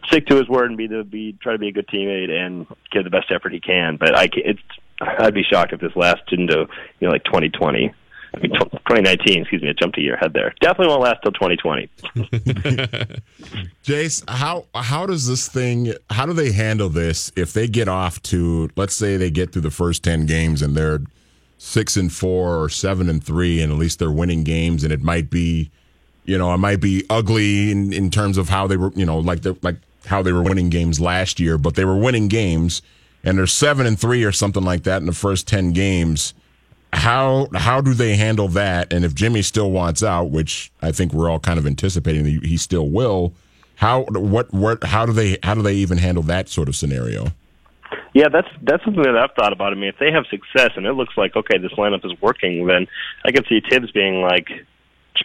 stick 0.06 0.26
to 0.28 0.36
his 0.36 0.48
word 0.48 0.70
and 0.70 0.78
be 0.78 0.86
the 0.86 1.04
be 1.04 1.36
try 1.40 1.52
to 1.52 1.58
be 1.58 1.68
a 1.68 1.72
good 1.72 1.86
teammate 1.88 2.30
and 2.30 2.66
give 2.90 3.04
the 3.04 3.10
best 3.10 3.30
effort 3.30 3.52
he 3.52 3.60
can. 3.60 3.96
But 3.96 4.16
I 4.16 4.28
it's 4.36 4.60
I'd 5.00 5.34
be 5.34 5.42
shocked 5.42 5.72
if 5.72 5.80
this 5.80 5.94
lasted 5.94 6.40
into 6.40 6.66
you 7.00 7.06
know 7.06 7.12
like 7.12 7.24
2020. 7.24 7.92
I 8.34 8.40
mean, 8.40 8.50
2019, 8.50 9.42
excuse 9.42 9.62
me, 9.62 9.68
I 9.68 9.72
jumped 9.72 9.96
a 9.98 10.00
year 10.00 10.14
ahead 10.14 10.32
there. 10.32 10.54
Definitely 10.60 10.88
won't 10.88 11.02
last 11.02 11.22
till 11.22 11.32
2020. 11.32 11.88
Jace, 13.84 14.28
how 14.28 14.66
how 14.74 15.06
does 15.06 15.26
this 15.28 15.48
thing? 15.48 15.94
How 16.10 16.26
do 16.26 16.32
they 16.32 16.52
handle 16.52 16.88
this 16.88 17.30
if 17.36 17.52
they 17.52 17.68
get 17.68 17.88
off 17.88 18.20
to? 18.24 18.70
Let's 18.76 18.94
say 18.94 19.16
they 19.16 19.30
get 19.30 19.52
through 19.52 19.62
the 19.62 19.70
first 19.70 20.02
ten 20.02 20.26
games 20.26 20.62
and 20.62 20.76
they're 20.76 21.00
six 21.58 21.96
and 21.96 22.12
four 22.12 22.62
or 22.62 22.68
seven 22.68 23.08
and 23.08 23.22
three, 23.22 23.62
and 23.62 23.72
at 23.72 23.78
least 23.78 23.98
they're 23.98 24.10
winning 24.10 24.42
games, 24.42 24.82
and 24.82 24.92
it 24.92 25.02
might 25.02 25.30
be, 25.30 25.70
you 26.24 26.36
know, 26.36 26.52
it 26.52 26.58
might 26.58 26.80
be 26.80 27.04
ugly 27.08 27.70
in, 27.70 27.92
in 27.92 28.10
terms 28.10 28.36
of 28.36 28.48
how 28.48 28.66
they 28.66 28.76
were, 28.76 28.90
you 28.94 29.06
know, 29.06 29.18
like 29.18 29.42
they 29.42 29.54
like 29.62 29.76
how 30.06 30.22
they 30.22 30.32
were 30.32 30.42
winning 30.42 30.70
games 30.70 31.00
last 31.00 31.38
year, 31.38 31.56
but 31.56 31.74
they 31.76 31.84
were 31.84 31.96
winning 31.96 32.26
games, 32.28 32.82
and 33.22 33.38
they're 33.38 33.46
seven 33.46 33.86
and 33.86 33.98
three 33.98 34.24
or 34.24 34.32
something 34.32 34.64
like 34.64 34.82
that 34.82 35.00
in 35.00 35.06
the 35.06 35.12
first 35.12 35.46
ten 35.46 35.72
games 35.72 36.34
how 36.94 37.48
how 37.54 37.80
do 37.80 37.94
they 37.94 38.16
handle 38.16 38.48
that? 38.48 38.92
And 38.92 39.04
if 39.04 39.14
Jimmy 39.14 39.42
still 39.42 39.70
wants 39.70 40.02
out, 40.02 40.30
which 40.30 40.70
I 40.80 40.92
think 40.92 41.12
we're 41.12 41.28
all 41.28 41.40
kind 41.40 41.58
of 41.58 41.66
anticipating 41.66 42.24
that 42.24 42.44
he 42.44 42.56
still 42.56 42.88
will, 42.88 43.34
how 43.76 44.04
what 44.04 44.52
what 44.52 44.84
how 44.84 45.06
do 45.06 45.12
they 45.12 45.38
how 45.42 45.54
do 45.54 45.62
they 45.62 45.74
even 45.74 45.98
handle 45.98 46.22
that 46.24 46.48
sort 46.48 46.68
of 46.68 46.76
scenario? 46.76 47.28
Yeah, 48.12 48.28
that's 48.32 48.48
that's 48.62 48.84
something 48.84 49.02
that 49.02 49.16
I've 49.16 49.34
thought 49.34 49.52
about. 49.52 49.72
I 49.72 49.76
mean, 49.76 49.88
if 49.88 49.98
they 49.98 50.12
have 50.12 50.24
success 50.30 50.70
and 50.76 50.86
it 50.86 50.92
looks 50.92 51.16
like 51.16 51.34
okay, 51.36 51.58
this 51.58 51.72
lineup 51.72 52.04
is 52.04 52.12
working, 52.20 52.66
then 52.66 52.86
I 53.24 53.32
could 53.32 53.46
see 53.48 53.60
Tibbs 53.60 53.90
being 53.90 54.22
like, 54.22 54.48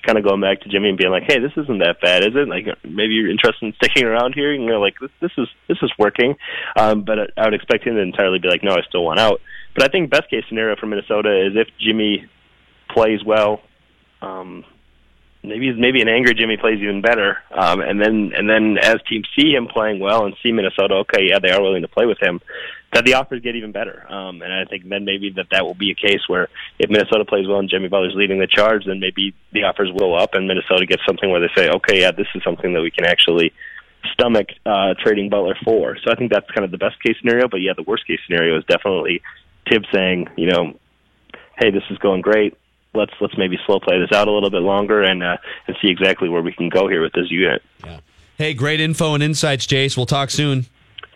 kind 0.06 0.18
of 0.18 0.24
going 0.24 0.42
back 0.42 0.62
to 0.62 0.70
Jimmy 0.70 0.90
and 0.90 0.98
being 0.98 1.12
like, 1.12 1.24
"Hey, 1.28 1.40
this 1.40 1.52
isn't 1.56 1.80
that 1.80 2.02
bad, 2.02 2.24
is 2.24 2.36
it? 2.36 2.48
Like, 2.48 2.66
maybe 2.84 3.14
you're 3.14 3.30
interested 3.30 3.66
in 3.66 3.74
sticking 3.74 4.06
around 4.06 4.34
here." 4.34 4.54
And 4.54 4.64
you're 4.64 4.80
like, 4.80 4.96
"This 5.00 5.12
this 5.20 5.32
is 5.38 5.48
this 5.68 5.78
is 5.82 5.92
working," 5.98 6.36
um, 6.78 7.04
but 7.04 7.32
I 7.38 7.46
would 7.46 7.54
expect 7.54 7.86
him 7.86 7.96
to 7.96 8.02
entirely 8.02 8.40
be 8.40 8.50
like, 8.50 8.64
"No, 8.64 8.74
I 8.74 8.82
still 8.88 9.04
want 9.04 9.20
out." 9.20 9.42
But 9.80 9.88
I 9.88 9.92
think 9.94 10.10
best 10.10 10.30
case 10.30 10.44
scenario 10.50 10.76
for 10.76 10.88
Minnesota 10.88 11.48
is 11.48 11.54
if 11.56 11.70
Jimmy 11.80 12.26
plays 12.90 13.24
well, 13.24 13.62
um, 14.22 14.66
maybe 15.42 15.72
maybe 15.72 16.02
an 16.02 16.10
angry 16.10 16.34
Jimmy 16.34 16.58
plays 16.58 16.82
even 16.82 17.02
better, 17.02 17.38
um, 17.50 17.80
and 17.80 17.98
then 17.98 18.34
and 18.36 18.50
then 18.50 18.78
as 18.78 18.98
teams 19.08 19.26
see 19.40 19.54
him 19.54 19.68
playing 19.68 20.02
well 20.02 20.26
and 20.26 20.36
see 20.44 20.52
Minnesota, 20.52 20.96
okay, 20.96 21.30
yeah, 21.30 21.40
they 21.40 21.52
are 21.52 21.62
willing 21.62 21.84
to 21.84 21.88
play 21.88 22.06
with 22.06 22.22
him, 22.22 22.42
that 22.92 23.06
the 23.06 23.14
offers 23.14 23.42
get 23.42 23.56
even 23.56 23.72
better. 23.72 24.06
Um, 24.12 24.42
and 24.42 24.52
I 24.52 24.66
think 24.66 24.90
then 24.90 25.06
maybe 25.06 25.30
that 25.38 25.48
that 25.52 25.66
will 25.66 25.76
be 25.76 25.92
a 25.92 25.96
case 25.96 26.28
where 26.28 26.50
if 26.78 26.90
Minnesota 26.90 27.24
plays 27.24 27.48
well 27.48 27.60
and 27.60 27.70
Jimmy 27.70 27.88
Butler's 27.88 28.16
leading 28.16 28.40
the 28.40 28.48
charge, 28.48 28.84
then 28.86 29.00
maybe 29.00 29.34
the 29.54 29.64
offers 29.64 29.92
will 29.94 30.14
up 30.14 30.34
and 30.34 30.46
Minnesota 30.46 30.86
gets 30.88 31.04
something 31.08 31.32
where 31.32 31.40
they 31.40 31.54
say, 31.56 31.70
okay, 31.70 32.02
yeah, 32.02 32.12
this 32.12 32.28
is 32.36 32.44
something 32.44 32.74
that 32.74 32.82
we 32.82 32.92
can 32.92 33.06
actually 33.06 33.54
stomach 34.12 34.48
uh, 34.66 34.94
trading 35.02 35.30
Butler 35.30 35.56
for. 35.64 35.96
So 36.04 36.12
I 36.12 36.16
think 36.16 36.34
that's 36.34 36.52
kind 36.52 36.66
of 36.66 36.72
the 36.72 36.78
best 36.78 37.02
case 37.02 37.16
scenario. 37.22 37.48
But 37.48 37.62
yeah, 37.62 37.72
the 37.78 37.84
worst 37.84 38.06
case 38.06 38.20
scenario 38.28 38.58
is 38.58 38.66
definitely 38.66 39.22
Tibbs 39.70 39.88
saying, 39.94 40.28
you 40.36 40.48
know, 40.48 40.74
hey, 41.58 41.72
this 41.72 41.84
is 41.90 41.98
going 42.00 42.22
great. 42.22 42.58
Let's 42.94 43.14
let's 43.22 43.38
maybe 43.38 43.58
slow 43.66 43.80
play 43.80 44.00
this 44.00 44.12
out 44.12 44.28
a 44.28 44.32
little 44.32 44.50
bit 44.50 44.62
longer 44.62 45.04
and 45.04 45.24
uh, 45.24 45.38
and 45.68 45.78
see 45.82 45.90
exactly 45.90 46.28
where 46.28 46.42
we 46.42 46.52
can 46.52 46.70
go 46.70 46.88
here 46.88 47.02
with 47.02 47.14
this 47.14 47.30
unit. 47.30 47.62
Yeah. 47.84 48.00
Hey, 48.38 48.54
great 48.54 48.80
info 48.80 49.14
and 49.14 49.22
insights, 49.22 49.68
Jace. 49.68 49.96
We'll 49.96 50.06
talk 50.06 50.30
soon. 50.30 50.66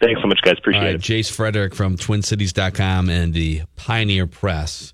Thanks 0.01 0.21
so 0.21 0.27
much, 0.27 0.41
guys. 0.41 0.55
Appreciate 0.57 0.81
right, 0.81 0.95
it. 0.95 1.01
Jace 1.01 1.31
Frederick 1.31 1.73
from 1.73 1.95
TwinCities.com 1.95 3.09
and 3.09 3.33
the 3.33 3.63
Pioneer 3.77 4.27
Press. 4.27 4.93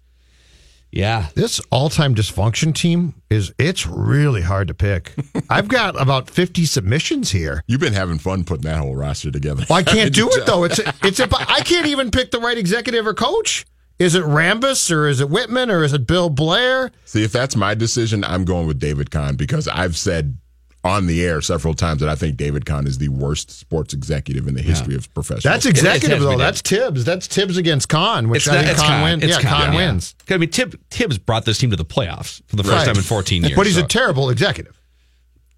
Yeah. 0.92 1.28
This 1.36 1.62
all-time 1.72 2.16
dysfunction 2.16 2.74
team 2.74 3.14
is 3.30 3.54
it's 3.60 3.86
really 3.86 4.42
hard 4.42 4.68
to 4.70 4.74
pick. 4.74 5.14
I've 5.50 5.68
got 5.68 6.00
about 6.02 6.30
50 6.30 6.66
submissions 6.66 7.32
here. 7.32 7.64
You've 7.68 7.80
been 7.80 7.94
having 7.94 8.18
fun 8.18 8.44
putting 8.44 8.64
that 8.64 8.80
whole 8.80 8.96
roster 8.96 9.32
together. 9.32 9.66
Well, 9.70 9.80
I 9.80 9.84
can't 9.84 10.14
do 10.14 10.30
it 10.32 10.46
though. 10.46 10.64
It's 10.64 10.80
it's 11.04 11.20
I 11.20 11.62
can't 11.62 11.88
even 11.88 12.12
pick 12.12 12.32
the 12.32 12.40
right 12.40 12.58
executive 12.58 13.06
or 13.06 13.14
coach. 13.14 13.66
Is 14.00 14.16
it 14.16 14.24
Rambis 14.24 14.90
or 14.92 15.08
is 15.08 15.20
it 15.20 15.30
Wittman 15.30 15.70
or 15.70 15.84
is 15.84 15.92
it 15.92 16.08
Bill 16.08 16.30
Blair? 16.30 16.90
See, 17.04 17.24
if 17.24 17.34
that's 17.34 17.58
my 17.58 17.76
decision, 17.76 18.24
I'm 18.24 18.46
going 18.46 18.66
with 18.66 18.80
David 18.80 19.12
Kahn 19.12 19.36
because 19.36 19.68
I've 19.68 19.98
said 19.98 20.38
on 20.84 21.08
the 21.08 21.26
air 21.26 21.42
several 21.42 21.74
times 21.74 22.00
that 22.00 22.10
I 22.10 22.16
think 22.16 22.38
David 22.38 22.66
Kahn 22.66 22.88
is 22.88 22.98
the 22.98 23.10
worst 23.10 23.52
sports 23.52 23.94
executive 23.94 24.48
in 24.48 24.56
the 24.56 24.62
history 24.62 24.94
yeah. 24.94 25.00
of 25.00 25.14
professional. 25.14 25.54
That's 25.54 25.66
executive 25.66 26.22
though. 26.22 26.38
That's 26.38 26.62
Tibbs. 26.62 27.04
That's 27.04 27.28
Tibbs 27.28 27.58
against 27.58 27.90
Kahn, 27.90 28.30
which 28.30 28.48
it's 28.48 28.56
I 28.56 28.64
think 28.64 28.78
Kahn 28.78 29.04
wins. 29.04 29.24
Yeah, 29.24 29.42
Kahn, 29.42 29.74
yeah. 29.74 29.78
wins. 29.78 30.16
I 30.30 30.38
mean, 30.38 30.50
Tib, 30.50 30.80
Tibbs 30.90 31.18
brought 31.18 31.46
this 31.46 31.58
team 31.58 31.72
to 31.72 31.76
the 31.76 31.86
playoffs 31.86 32.42
for 32.48 32.56
the 32.56 32.64
first 32.64 32.76
right. 32.76 32.86
time 32.86 32.96
in 32.96 33.04
14 33.04 33.44
years. 33.44 33.56
But 33.56 33.66
he's 33.66 33.76
so. 33.76 33.84
a 33.84 33.88
terrible 33.88 34.30
executive. 34.30 34.80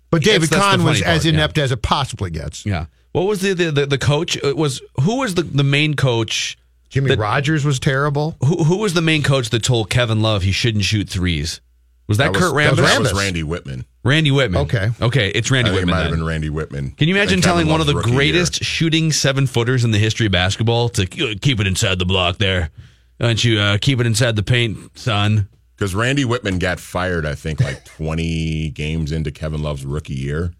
But 0.10 0.24
David 0.24 0.50
Kahn 0.50 0.84
was 0.84 1.02
part, 1.02 1.16
as 1.16 1.26
inept 1.26 1.58
yeah. 1.58 1.64
as 1.66 1.72
it 1.72 1.82
possibly 1.82 2.32
gets. 2.32 2.66
Yeah. 2.66 2.86
What 3.12 3.24
was 3.24 3.42
the 3.42 3.54
the, 3.54 3.72
the, 3.72 3.86
the 3.86 3.98
coach? 3.98 4.38
It 4.38 4.58
was 4.58 4.82
who 5.02 5.20
was 5.20 5.36
the, 5.36 5.44
the 5.44 5.64
main 5.64 5.96
coach? 5.96 6.58
Jimmy 6.90 7.10
that, 7.10 7.20
Rodgers 7.20 7.64
was 7.64 7.80
terrible. 7.80 8.36
Who 8.44 8.64
who 8.64 8.78
was 8.78 8.94
the 8.94 9.02
main 9.02 9.24
coach 9.24 9.50
that 9.52 9.64
told 9.64 9.90
Kevin 9.90 10.22
Love 10.22 10.42
he 10.42 10.52
shouldn't 10.52 10.84
shoot 10.84 11.10
threes? 11.10 11.62
Was 12.08 12.18
that, 12.18 12.34
that 12.34 12.40
Kurt 12.40 12.54
was, 12.54 12.66
Rambis? 12.66 12.76
That 12.76 13.00
was 13.00 13.14
Randy 13.14 13.44
Wittman. 13.44 13.86
Randy 14.04 14.32
Wittman. 14.32 14.58
Okay. 14.58 14.90
Okay, 15.00 15.30
it's 15.30 15.52
Randy 15.52 15.70
I 15.70 15.74
Wittman. 15.74 15.82
It 15.82 15.86
might 15.86 15.98
then. 15.98 16.06
have 16.08 16.12
been 16.18 16.26
Randy 16.26 16.50
Whitman. 16.50 16.92
Can 16.92 17.08
you 17.08 17.16
imagine 17.16 17.42
telling 17.42 17.68
one 17.68 17.82
of 17.82 17.88
the 17.88 18.02
greatest 18.02 18.60
year. 18.60 18.66
shooting 18.66 19.12
seven 19.12 19.46
footers 19.46 19.84
in 19.84 19.92
the 19.92 20.00
history 20.00 20.26
of 20.26 20.32
basketball 20.32 20.90
to 20.90 21.06
keep 21.06 21.60
it 21.60 21.68
inside 21.68 22.00
the 22.00 22.06
block 22.06 22.38
there? 22.38 22.72
Why 23.18 23.28
don't 23.28 23.44
you 23.44 23.60
uh, 23.60 23.78
keep 23.80 24.00
it 24.00 24.08
inside 24.08 24.36
the 24.36 24.44
paint, 24.44 24.98
son? 24.98 25.48
Because 25.76 25.94
Randy 25.94 26.26
Wittman 26.26 26.60
got 26.60 26.80
fired, 26.80 27.26
I 27.26 27.36
think, 27.36 27.60
like 27.60 27.86
20 27.86 28.70
games 28.72 29.12
into 29.12 29.32
Kevin 29.32 29.62
Love's 29.62 29.86
rookie 29.86 30.14
year. 30.14 30.54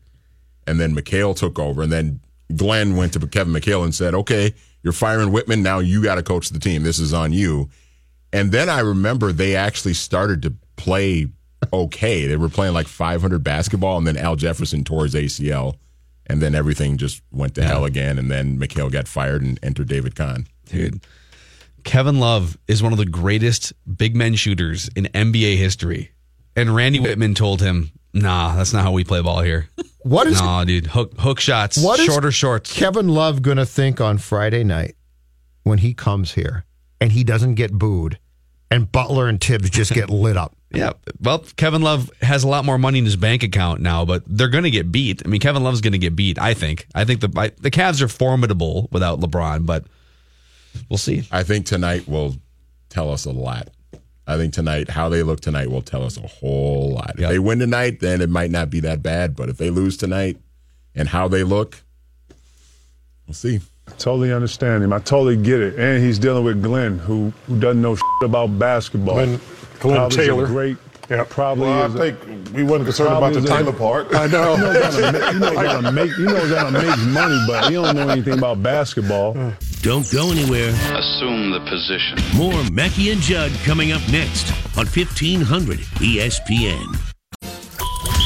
And 0.68 0.80
then 0.80 0.96
McHale 0.96 1.36
took 1.36 1.58
over. 1.58 1.82
And 1.82 1.92
then 1.92 2.22
Glenn 2.56 2.96
went 2.96 3.14
to 3.14 3.28
Kevin 3.28 3.54
McHale 3.54 3.84
and 3.84 3.94
said, 3.94 4.14
okay, 4.14 4.54
you're 4.84 4.94
firing 4.94 5.30
Wittman. 5.30 5.62
Now 5.62 5.80
you 5.80 6.04
got 6.04 6.16
to 6.16 6.24
coach 6.24 6.50
the 6.50 6.60
team. 6.60 6.84
This 6.84 7.00
is 7.00 7.14
on 7.14 7.34
you. 7.34 7.70
And 8.34 8.52
then 8.52 8.70
I 8.70 8.80
remember 8.80 9.32
they 9.32 9.56
actually 9.56 9.94
started 9.94 10.42
to 10.44 10.54
play 10.76 11.28
okay. 11.72 12.26
They 12.26 12.38
were 12.38 12.50
playing 12.50 12.74
like 12.74 12.88
500 12.88 13.44
basketball, 13.44 13.98
and 13.98 14.08
then 14.08 14.18
Al 14.18 14.36
Jefferson 14.36 14.84
tore 14.84 15.04
his 15.04 15.16
ACL, 15.16 15.76
and 16.28 16.42
then 16.42 16.56
everything 16.56 16.98
just 16.98 17.22
went 17.32 17.56
to 17.56 17.62
yeah. 17.62 17.68
hell 17.68 17.86
again. 17.86 18.18
And 18.18 18.30
then 18.30 18.60
McHale 18.60 18.92
got 18.92 19.08
fired 19.08 19.42
and 19.42 19.60
entered 19.64 19.88
David 19.88 20.16
Kahn. 20.16 20.48
Dude, 20.66 21.06
Kevin 21.84 22.20
Love 22.20 22.58
is 22.68 22.82
one 22.82 22.92
of 22.92 22.98
the 22.98 23.06
greatest 23.06 23.74
big 23.98 24.16
men 24.16 24.36
shooters 24.36 24.90
in 24.96 25.06
NBA 25.06 25.58
history. 25.58 26.12
And 26.56 26.76
Randy 26.76 27.00
Wittman 27.00 27.36
told 27.36 27.62
him, 27.62 27.92
nah, 28.14 28.56
that's 28.56 28.74
not 28.74 28.84
how 28.84 28.92
we 28.92 29.04
play 29.04 29.22
ball 29.22 29.42
here. 29.42 29.70
What 30.04 30.28
is 30.28 30.42
nah, 30.42 30.66
dude? 30.66 30.88
Hook 30.88 31.14
hook 31.20 31.40
shots, 31.40 31.78
what 31.78 32.00
shorter 32.00 32.32
shorts. 32.32 32.74
Kevin 32.74 33.10
Love 33.10 33.44
gonna 33.44 33.68
think 33.68 34.02
on 34.02 34.18
Friday 34.18 34.64
night 34.64 34.96
when 35.64 35.78
he 35.78 35.94
comes 35.94 36.34
here 36.34 36.66
and 37.00 37.12
he 37.12 37.24
doesn't 37.24 37.56
get 37.56 37.72
booed 37.72 38.18
and 38.72 38.92
Butler 38.92 39.28
and 39.28 39.40
Tibbs 39.40 39.70
just 39.70 39.94
get 39.94 40.10
lit 40.10 40.38
up. 40.38 40.56
Yeah. 40.74 40.94
Well, 41.20 41.40
Kevin 41.58 41.82
Love 41.82 42.10
has 42.22 42.46
a 42.46 42.48
lot 42.48 42.64
more 42.64 42.78
money 42.78 43.00
in 43.00 43.06
his 43.06 43.18
bank 43.18 43.44
account 43.44 43.82
now, 43.82 44.06
but 44.06 44.24
they're 44.26 44.48
going 44.48 44.64
to 44.64 44.72
get 44.72 44.92
beat. 44.92 45.22
I 45.26 45.28
mean, 45.28 45.42
Kevin 45.42 45.64
Love's 45.64 45.82
going 45.82 45.92
to 45.92 46.00
get 46.00 46.16
beat, 46.16 46.40
I 46.40 46.54
think. 46.54 46.88
I 46.96 47.04
think 47.04 47.20
the 47.20 47.28
the 47.60 47.70
Cavs 47.70 48.02
are 48.02 48.08
formidable 48.08 48.88
without 48.92 49.20
LeBron, 49.20 49.66
but 49.66 49.84
we'll 50.90 50.98
see. 50.98 51.28
I 51.32 51.44
think 51.44 51.66
tonight 51.66 52.08
will 52.08 52.38
tell 52.90 53.12
us 53.12 53.26
a 53.26 53.32
lot. 53.32 53.68
I 54.26 54.38
think 54.38 54.54
tonight, 54.54 54.90
how 54.90 55.10
they 55.10 55.24
look 55.24 55.42
tonight 55.42 55.70
will 55.70 55.82
tell 55.82 56.04
us 56.04 56.16
a 56.16 56.26
whole 56.26 56.94
lot. 56.94 57.16
If 57.18 57.28
they 57.28 57.40
win 57.40 57.60
tonight, 57.60 58.00
then 58.00 58.22
it 58.22 58.30
might 58.30 58.52
not 58.52 58.70
be 58.70 58.80
that 58.82 59.04
bad. 59.04 59.36
But 59.36 59.50
if 59.50 59.58
they 59.58 59.70
lose 59.70 59.98
tonight 59.98 60.38
and 60.96 61.10
how 61.10 61.28
they 61.28 61.44
look, 61.44 61.82
we'll 63.28 63.34
see. 63.34 63.60
I 63.92 63.96
totally 63.98 64.32
understand 64.34 64.84
him. 64.84 64.94
I 64.94 65.00
totally 65.00 65.38
get 65.38 65.60
it. 65.62 65.78
And 65.78 66.04
he's 66.04 66.18
dealing 66.18 66.44
with 66.44 66.62
Glenn, 66.64 66.98
who 67.00 67.34
who 67.48 67.60
doesn't 67.60 67.82
know 67.82 67.96
shit 67.96 68.04
about 68.24 68.58
basketball. 68.58 69.16
Glenn- 69.16 69.40
Glenn 69.80 69.96
Probably 69.98 70.08
is 70.08 70.16
a 70.16 70.22
Taylor. 70.32 70.46
great. 70.48 70.78
Yeah. 71.10 71.26
Probably 71.28 71.66
Well, 71.68 71.82
I 71.84 71.86
is 71.88 71.96
a- 71.96 71.98
think 71.98 72.18
we 72.56 72.64
wasn't 72.64 72.86
concerned 72.86 73.18
about 73.18 73.34
the 73.34 73.40
is 73.40 73.46
a- 73.46 73.48
Taylor 73.50 73.74
part. 73.74 74.16
I 74.16 74.28
know. 74.28 74.56
He 74.56 74.62
knows 74.62 74.82
how 74.86 74.92
to 75.02 75.12
make, 75.12 75.32
he 75.32 75.40
knows 75.40 75.68
how 75.68 75.82
to 75.82 75.92
make, 75.92 76.12
he 76.14 76.24
knows 76.24 76.52
how 76.52 76.64
to 76.70 76.72
make 76.72 76.98
money, 77.14 77.40
but 77.48 77.66
he 77.68 77.74
don't 77.74 77.96
know 77.96 78.08
anything 78.10 78.38
about 78.38 78.64
basketball. 78.64 79.34
Don't 79.82 80.10
go 80.12 80.32
anywhere. 80.32 80.70
Assume 80.96 81.52
the 81.52 81.60
position. 81.68 82.18
More 82.38 82.64
Mackey 82.72 83.10
and 83.12 83.20
Judd 83.20 83.52
coming 83.66 83.92
up 83.92 84.02
next 84.10 84.52
on 84.78 84.86
1500 84.86 85.80
ESPN. 86.00 86.86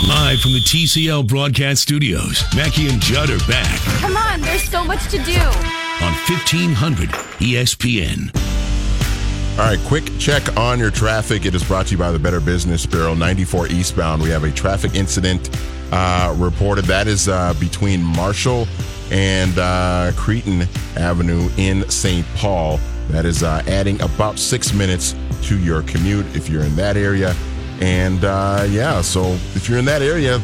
Live 0.08 0.39
from 0.41 0.53
the 0.53 0.60
TCL 0.60 1.28
broadcast 1.28 1.82
studios, 1.82 2.43
Mackey 2.56 2.89
and 2.89 3.01
Judd 3.01 3.30
are 3.32 3.39
back 3.47 3.80
Come 4.01 4.16
on, 4.16 4.39
there's 4.41 4.64
so 4.70 4.84
much 4.84 5.03
to 5.10 5.18
do. 5.18 5.39
on 5.39 6.14
E 6.14 6.30
1500 6.30 7.10
ESPN. 7.39 8.30
All 9.58 9.66
right, 9.66 9.80
quick 9.88 10.03
check 10.20 10.56
on 10.58 10.78
your 10.80 10.91
traffic. 10.91 11.45
It 11.45 11.56
is 11.56 11.64
brought 11.64 11.88
to 11.88 11.93
you 11.93 11.97
by 11.97 12.12
the 12.12 12.20
Better 12.20 12.39
Business 12.39 12.86
Bureau. 12.86 13.16
94 13.16 13.68
eastbound, 13.70 14.22
we 14.22 14.30
have 14.30 14.43
a 14.43 14.51
traffic 14.51 14.93
incident 14.93 15.49
uh, 15.91 16.36
reported. 16.38 16.86
That 16.86 17.08
is 17.08 17.28
uh, 17.28 17.56
between 17.60 18.03
Marshall 18.03 18.68
and 19.12 19.58
uh, 19.58 20.12
Cretin 20.16 20.68
Avenue 20.97 21.49
in 21.58 21.89
St. 21.89 22.26
Paul. 22.36 22.80
That 23.10 23.26
is 23.26 23.41
uh, 23.41 23.64
adding 23.68 23.99
about 24.01 24.38
six 24.38 24.72
minutes 24.74 25.16
to 25.43 25.58
your 25.58 25.82
commute 25.84 26.26
if 26.36 26.47
you're 26.49 26.64
in 26.64 26.76
that 26.76 26.95
area. 26.97 27.34
And 27.82 28.23
uh, 28.23 28.65
yeah, 28.69 29.01
so 29.01 29.23
if 29.55 29.67
you're 29.67 29.80
in 29.80 29.86
that 29.86 30.01
area, 30.01 30.41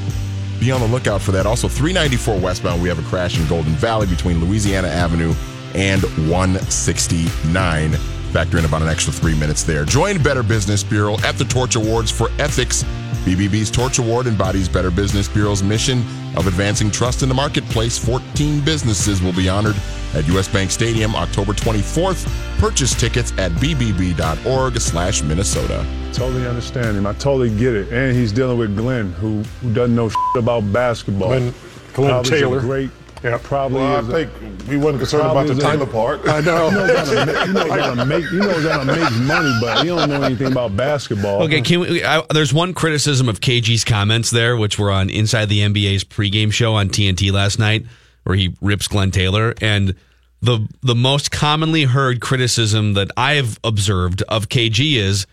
be 0.59 0.71
on 0.71 0.82
the 0.82 0.88
lookout 0.88 1.21
for 1.21 1.32
that. 1.32 1.45
Also, 1.45 1.67
394 1.67 2.39
westbound, 2.39 2.82
we 2.82 2.89
have 2.89 2.99
a 2.99 3.09
crash 3.09 3.39
in 3.39 3.47
Golden 3.47 3.73
Valley 3.73 4.07
between 4.07 4.43
Louisiana 4.43 4.88
Avenue 4.88 5.34
and 5.73 6.03
169. 6.29 7.91
Factor 8.32 8.57
in 8.57 8.65
about 8.65 8.82
an 8.82 8.88
extra 8.88 9.11
three 9.11 9.38
minutes 9.38 9.63
there. 9.63 9.84
Join 9.84 10.21
Better 10.21 10.43
Business 10.43 10.84
Bureau 10.84 11.17
at 11.23 11.36
the 11.38 11.45
Torch 11.45 11.75
Awards 11.75 12.11
for 12.11 12.29
Ethics. 12.39 12.84
BBB's 13.25 13.69
Torch 13.69 13.99
Award 13.99 14.27
embodies 14.27 14.69
Better 14.69 14.91
Business 14.91 15.27
Bureau's 15.27 15.61
mission 15.61 15.99
of 16.38 16.47
advancing 16.47 16.89
trust 16.89 17.23
in 17.23 17.29
the 17.29 17.36
marketplace. 17.36 17.97
14 17.97 18.61
businesses 18.61 19.21
will 19.21 19.34
be 19.34 19.49
honored 19.49 19.75
at 20.14 20.28
U.S. 20.28 20.47
Bank 20.47 20.72
Stadium 20.72 21.16
October 21.16 21.53
24th. 21.53 22.28
Purchase 22.59 22.93
tickets 22.99 23.32
at 23.38 23.51
bbb.org 23.53 24.80
slash 24.80 25.22
Minnesota. 25.24 25.86
Totally 26.14 26.45
understand 26.47 26.97
him. 26.97 27.05
I 27.07 27.14
totally 27.14 27.49
get 27.55 27.74
it. 27.76 27.91
And 27.91 28.16
he's 28.16 28.32
dealing 28.32 28.57
with 28.57 28.76
Glenn, 28.76 29.14
who, 29.14 29.41
who 29.62 29.74
doesn't 29.74 29.95
know 29.95 30.09
shit 30.09 30.18
about 30.36 30.62
basketball. 30.74 31.30
Glenn- 31.30 31.53
Glenn 31.93 32.09
Probably 32.12 32.22
is 32.22 32.28
a 32.28 32.36
Taylor. 32.45 32.59
great. 32.62 32.89
Yeah. 33.24 33.38
Probably 33.43 33.80
Well, 33.80 33.95
I 33.95 33.99
is 33.99 34.09
a- 34.09 34.12
think 34.12 34.68
we 34.68 34.78
wasn't 34.78 34.99
concerned 34.99 35.28
about 35.30 35.47
the 35.47 35.53
time 35.55 35.82
a- 35.82 35.86
Taylor 35.86 35.91
part. 35.91 36.22
I 36.28 36.41
know. 36.41 36.70
He 36.70 36.76
knows 36.76 36.89
how 36.97 37.14
to 37.14 37.26
make, 37.26 37.45
he 37.45 37.51
knows 37.53 37.70
how 37.70 37.93
to 37.93 38.05
make, 38.05 38.26
he 38.26 38.38
knows 38.38 38.66
how 38.68 38.80
to 38.80 38.86
make 38.86 39.14
money, 39.28 39.51
but 39.62 39.82
he 39.84 39.86
don't 39.89 40.09
know 40.09 40.22
anything 40.24 40.47
about 40.51 40.76
basketball. 40.76 41.43
Okay, 41.43 41.62
can 41.62 41.82
we, 41.82 42.03
I, 42.03 42.24
there's 42.34 42.51
one 42.53 42.74
criticism 42.74 43.30
of 43.30 43.39
KG's 43.39 43.84
comments 43.84 44.32
there, 44.32 44.57
which 44.57 44.80
were 44.80 44.89
on 44.91 45.09
Inside 45.12 45.49
the 45.49 45.59
NBA's 45.59 46.03
pregame 46.03 46.51
show 46.51 46.74
on 46.74 46.89
TNT 46.89 47.32
last 47.32 47.59
night, 47.59 47.86
where 48.24 48.36
he 48.36 48.55
rips 48.61 48.88
Glenn 48.88 49.11
Taylor. 49.11 49.53
And 49.61 49.95
the 50.41 50.67
the 50.82 50.95
most 50.95 51.32
commonly 51.32 51.84
heard 51.84 52.22
criticism 52.22 52.93
that 52.93 53.11
I've 53.15 53.59
observed 53.63 54.24
of 54.24 54.49
KG 54.49 54.95
is, 54.95 55.28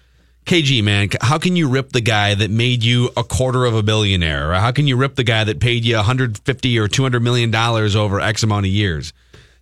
KG 0.45 0.82
man, 0.82 1.09
how 1.20 1.39
can 1.39 1.57
you 1.57 1.68
rip 1.68 1.93
the 1.93 2.01
guy 2.01 2.34
that 2.34 2.51
made 2.51 2.82
you 2.82 3.11
a 3.16 3.24
quarter 3.24 3.64
of 3.64 3.74
a 3.74 3.82
billionaire? 3.82 4.53
Or 4.53 4.55
how 4.55 4.72
can 4.72 4.86
you 4.86 4.97
rip 4.97 5.14
the 5.14 5.24
guy 5.24 5.45
that 5.45 5.61
paid 5.61 5.84
you 5.84 5.97
150 5.97 6.78
or 6.78 6.89
200 6.89 7.20
million 7.20 7.51
dollars 7.51 7.97
over 7.97 8.20
X 8.20 8.43
amount 8.43 8.66
of 8.66 8.72
years? 8.72 9.12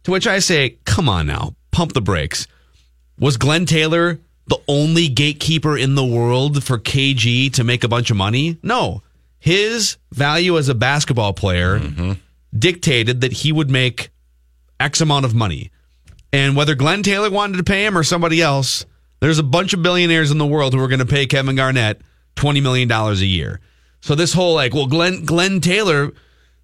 To 0.05 0.13
which 0.13 0.27
I 0.27 0.39
say, 0.39 0.79
come 0.85 1.09
on 1.09 1.27
now, 1.27 1.55
pump 1.73 1.93
the 1.93 2.01
brakes. 2.01 2.47
Was 3.19 3.37
Glenn 3.37 3.67
Taylor 3.67 4.21
the 4.47 4.59
only 4.69 5.09
gatekeeper 5.09 5.77
in 5.77 5.95
the 5.95 6.05
world 6.05 6.63
for 6.63 6.79
KG 6.79 7.53
to 7.55 7.65
make 7.65 7.83
a 7.83 7.89
bunch 7.89 8.11
of 8.11 8.17
money? 8.17 8.59
No. 8.63 9.03
His 9.39 9.97
value 10.13 10.59
as 10.59 10.69
a 10.69 10.75
basketball 10.75 11.33
player 11.33 11.81
mm-hmm. 11.81 12.13
Dictated 12.59 13.21
that 13.21 13.33
he 13.33 13.53
would 13.53 13.71
make 13.71 14.11
X 14.81 15.01
amount 15.01 15.25
of 15.25 15.35
money. 15.35 15.71
And 16.33 16.57
whether 16.57 16.75
Glenn 16.75 17.03
Taylor 17.03 17.31
wanted 17.31 17.57
to 17.59 17.65
pay 17.65 17.87
him 17.87 17.97
or 17.97 18.03
somebody 18.03 18.43
else, 18.43 18.85
there's 19.21 19.39
a 19.39 19.43
bunch 19.45 19.73
of 19.73 19.83
billionaires 19.83 20.31
in 20.31 20.39
the 20.39 20.47
world 20.47 20.75
who 20.75 20.83
are 20.83 20.89
going 20.89 20.99
to 20.99 21.07
pay 21.07 21.27
Kevin 21.27 21.57
Garnett 21.57 22.01
$20 22.37 22.63
million 22.63 22.91
a 22.91 23.13
year. 23.15 23.61
So 24.01 24.15
this 24.15 24.33
whole 24.35 24.55
like, 24.55 24.75
well, 24.75 24.87
Glenn 24.87 25.25
Glenn 25.25 25.61
Taylor 25.61 26.13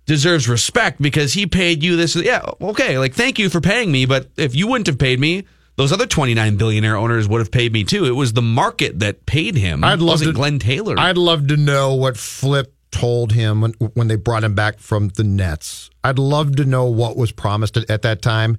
deserves 0.05 0.49
respect 0.49 1.01
because 1.01 1.32
he 1.32 1.47
paid 1.47 1.82
you 1.82 1.97
this. 1.97 2.14
Yeah, 2.14 2.43
okay, 2.61 2.99
like 2.99 3.14
thank 3.14 3.38
you 3.38 3.49
for 3.49 3.61
paying 3.61 3.90
me, 3.90 4.05
but 4.07 4.28
if 4.36 4.55
you 4.55 4.66
wouldn't 4.66 4.86
have 4.88 4.99
paid 4.99 5.18
me, 5.18 5.45
those 5.76 5.93
other 5.93 6.07
29 6.07 6.57
billionaire 6.57 6.97
owners 6.97 7.26
would 7.28 7.38
have 7.40 7.51
paid 7.51 7.72
me 7.72 7.84
too. 7.84 8.05
It 8.05 8.11
was 8.11 8.34
the 8.34 8.43
market 8.43 8.99
that 8.99 9.24
paid 9.26 9.57
him. 9.57 9.82
I'd 9.82 10.01
love 10.01 10.09
wasn't 10.20 10.30
to- 10.30 10.34
Glenn 10.34 10.59
Taylor. 10.59 10.97
I'd 10.99 11.16
love 11.16 11.47
to 11.49 11.57
know 11.57 11.95
what 11.95 12.16
Flip 12.16 12.72
told 12.93 13.32
him 13.32 13.61
when 13.62 13.72
when 13.95 14.07
they 14.07 14.16
brought 14.16 14.45
him 14.45 14.55
back 14.55 14.78
from 14.78 15.09
the 15.09 15.24
Nets. 15.24 15.90
I'd 16.05 16.18
love 16.18 16.57
to 16.57 16.64
know 16.64 16.84
what 16.84 17.16
was 17.16 17.32
promised 17.32 17.76
at, 17.76 17.90
at 17.90 18.03
that 18.03 18.22
time 18.22 18.59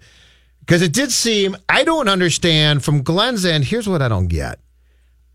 because 0.59 0.81
it 0.81 0.91
did 0.91 1.11
seem 1.11 1.55
I 1.69 1.83
don't 1.83 2.09
understand 2.09 2.83
from 2.83 3.03
Glenn's 3.03 3.45
end. 3.45 3.65
Here's 3.65 3.87
what 3.87 4.01
I 4.01 4.09
don't 4.09 4.27
get. 4.27 4.59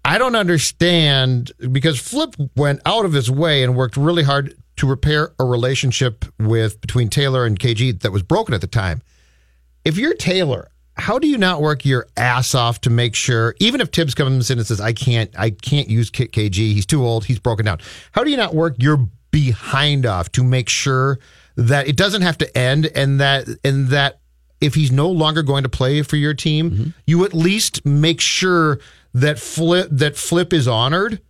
I 0.04 0.18
don't 0.18 0.36
understand 0.36 1.52
because 1.72 1.98
Flip 1.98 2.34
went 2.56 2.80
out 2.84 3.04
of 3.04 3.12
his 3.12 3.30
way 3.30 3.62
and 3.62 3.76
worked 3.76 3.96
really 3.96 4.22
hard 4.22 4.54
to 4.76 4.86
repair 4.86 5.32
a 5.38 5.44
relationship 5.44 6.24
with 6.38 6.80
between 6.80 7.08
Taylor 7.08 7.44
and 7.44 7.58
KG 7.58 8.00
that 8.00 8.12
was 8.12 8.22
broken 8.22 8.54
at 8.54 8.60
the 8.60 8.66
time. 8.66 9.02
If 9.84 9.98
you're 9.98 10.14
Taylor, 10.14 10.70
how 10.98 11.18
do 11.18 11.28
you 11.28 11.38
not 11.38 11.62
work 11.62 11.84
your 11.84 12.06
ass 12.16 12.54
off 12.54 12.80
to 12.82 12.90
make 12.90 13.14
sure, 13.14 13.54
even 13.60 13.80
if 13.80 13.90
Tibbs 13.90 14.14
comes 14.14 14.50
in 14.50 14.58
and 14.58 14.66
says, 14.66 14.80
"I 14.80 14.92
can't, 14.92 15.30
I 15.38 15.50
can't 15.50 15.88
use 15.88 16.10
K- 16.10 16.26
KG, 16.28 16.72
he's 16.72 16.86
too 16.86 17.04
old, 17.04 17.24
he's 17.24 17.38
broken 17.38 17.64
down." 17.64 17.78
How 18.12 18.24
do 18.24 18.30
you 18.30 18.36
not 18.36 18.54
work 18.54 18.74
your 18.78 19.08
behind 19.30 20.06
off 20.06 20.32
to 20.32 20.42
make 20.42 20.68
sure 20.68 21.18
that 21.56 21.86
it 21.86 21.96
doesn't 21.96 22.22
have 22.22 22.36
to 22.38 22.58
end, 22.58 22.86
and 22.94 23.20
that 23.20 23.48
and 23.64 23.88
that 23.88 24.20
if 24.60 24.74
he's 24.74 24.90
no 24.90 25.08
longer 25.08 25.42
going 25.42 25.62
to 25.62 25.68
play 25.68 26.02
for 26.02 26.16
your 26.16 26.34
team, 26.34 26.70
mm-hmm. 26.70 26.90
you 27.06 27.24
at 27.24 27.32
least 27.32 27.86
make 27.86 28.20
sure 28.20 28.80
that 29.14 29.38
flip 29.38 29.88
that 29.92 30.16
flip 30.16 30.52
is 30.52 30.66
honored 30.66 31.20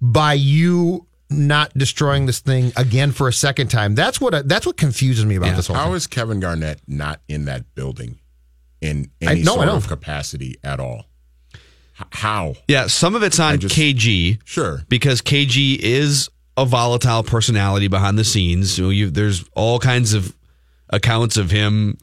by 0.00 0.34
you 0.34 1.06
not 1.28 1.72
destroying 1.74 2.26
this 2.26 2.40
thing 2.40 2.72
again 2.76 3.10
for 3.10 3.26
a 3.26 3.32
second 3.32 3.68
time. 3.68 3.96
That's 3.96 4.20
what 4.20 4.48
that's 4.48 4.66
what 4.66 4.76
confuses 4.76 5.26
me 5.26 5.34
about 5.34 5.56
this 5.56 5.66
whole 5.66 5.76
How 5.76 5.86
thing. 5.86 5.94
is 5.94 6.06
Kevin 6.06 6.38
Garnett 6.38 6.80
not 6.86 7.20
in 7.28 7.46
that 7.46 7.74
building 7.74 8.19
in 8.80 9.10
I- 9.22 9.32
any 9.32 9.42
no, 9.42 9.54
sort 9.54 9.68
of 9.68 9.88
capacity 9.88 10.56
at 10.64 10.80
all? 10.80 11.06
H- 12.00 12.06
how? 12.12 12.54
Yeah, 12.68 12.86
some 12.86 13.14
of 13.14 13.22
it's 13.22 13.38
on 13.38 13.58
KG. 13.58 14.38
Sure. 14.44 14.82
Because 14.88 15.20
KG 15.22 15.78
is 15.78 16.28
a 16.56 16.64
volatile 16.64 17.22
personality 17.22 17.88
behind 17.88 18.18
the 18.18 18.24
scenes. 18.24 18.72
So 18.72 18.90
you, 18.90 19.10
there's 19.10 19.44
all 19.54 19.78
kinds 19.78 20.14
of 20.14 20.34
accounts 20.90 21.36
of 21.36 21.50
him 21.50 21.98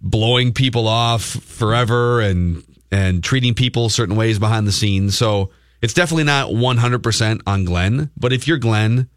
blowing 0.00 0.52
people 0.52 0.88
off 0.88 1.22
forever 1.22 2.20
and 2.20 2.64
and 2.90 3.24
treating 3.24 3.54
people 3.54 3.88
certain 3.88 4.16
ways 4.16 4.38
behind 4.38 4.66
the 4.66 4.72
scenes. 4.72 5.16
So 5.16 5.50
it's 5.80 5.94
definitely 5.94 6.24
not 6.24 6.50
100% 6.50 7.40
on 7.46 7.64
Glenn, 7.64 8.10
but 8.18 8.34
if 8.34 8.46
you're 8.46 8.58
Glenn, 8.58 9.08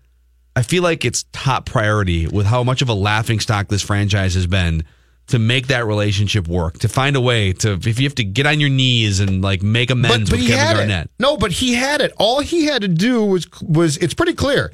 I 0.56 0.62
feel 0.62 0.82
like 0.82 1.04
it's 1.04 1.26
top 1.34 1.66
priority 1.66 2.26
with 2.28 2.46
how 2.46 2.64
much 2.64 2.82
of 2.82 2.88
a 2.88 2.94
laughing 2.94 3.42
stock 3.42 3.68
this 3.68 3.82
franchise 3.82 4.34
has 4.36 4.48
been 4.48 4.86
to 5.28 5.40
make 5.40 5.68
that 5.68 5.86
relationship 5.86 6.48
work, 6.48 6.80
to 6.80 6.88
find 6.88 7.16
a 7.16 7.22
way 7.22 7.54
to 7.54 7.74
if 7.74 8.00
you 8.00 8.06
have 8.06 8.16
to 8.16 8.24
get 8.24 8.46
on 8.46 8.60
your 8.60 8.70
knees 8.70 9.20
and 9.20 9.42
like 9.42 9.64
make 9.64 9.90
amends 9.90 10.32
with 10.32 10.48
Kevin 10.48 10.78
Garnett. 10.78 11.06
it. 11.06 11.12
No, 11.20 11.38
but 11.38 11.52
he 11.52 11.74
had 11.74 12.02
it. 12.02 12.14
All 12.18 12.42
he 12.42 12.66
had 12.66 12.82
to 12.82 12.88
do 12.88 13.26
was 13.26 13.48
was 13.62 13.98
it's 13.98 14.14
pretty 14.14 14.34
clear. 14.34 14.72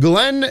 Glenn 0.00 0.50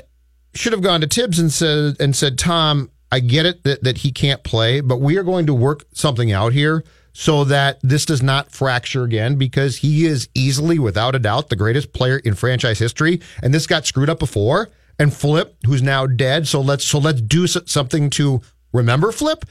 should 0.53 0.73
have 0.73 0.81
gone 0.81 1.01
to 1.01 1.07
Tibbs 1.07 1.39
and 1.39 1.51
said 1.51 1.95
and 1.99 2.15
said, 2.15 2.37
Tom, 2.37 2.89
I 3.11 3.19
get 3.19 3.45
it 3.45 3.63
that, 3.63 3.83
that 3.83 3.99
he 3.99 4.11
can't 4.11 4.43
play, 4.43 4.81
but 4.81 4.97
we 4.99 5.17
are 5.17 5.23
going 5.23 5.45
to 5.47 5.53
work 5.53 5.85
something 5.93 6.31
out 6.31 6.53
here 6.53 6.83
so 7.13 7.45
that 7.45 7.79
this 7.81 8.05
does 8.05 8.21
not 8.21 8.51
fracture 8.51 9.03
again 9.03 9.37
because 9.37 9.77
he 9.77 10.05
is 10.05 10.27
easily, 10.33 10.79
without 10.79 11.15
a 11.15 11.19
doubt, 11.19 11.47
the 11.47 11.55
greatest 11.55 11.93
player 11.93 12.17
in 12.17 12.35
franchise 12.35 12.77
history. 12.77 13.21
And 13.41 13.53
this 13.53 13.67
got 13.67 13.85
screwed 13.85 14.09
up 14.09 14.19
before. 14.19 14.69
And 14.99 15.13
Flip, 15.13 15.55
who's 15.65 15.81
now 15.81 16.07
dead, 16.07 16.47
so 16.47 16.61
let's 16.61 16.85
so 16.85 16.99
let's 16.99 17.21
do 17.21 17.47
something 17.47 18.09
to 18.11 18.41
remember 18.75 19.11
Flip 19.11 19.45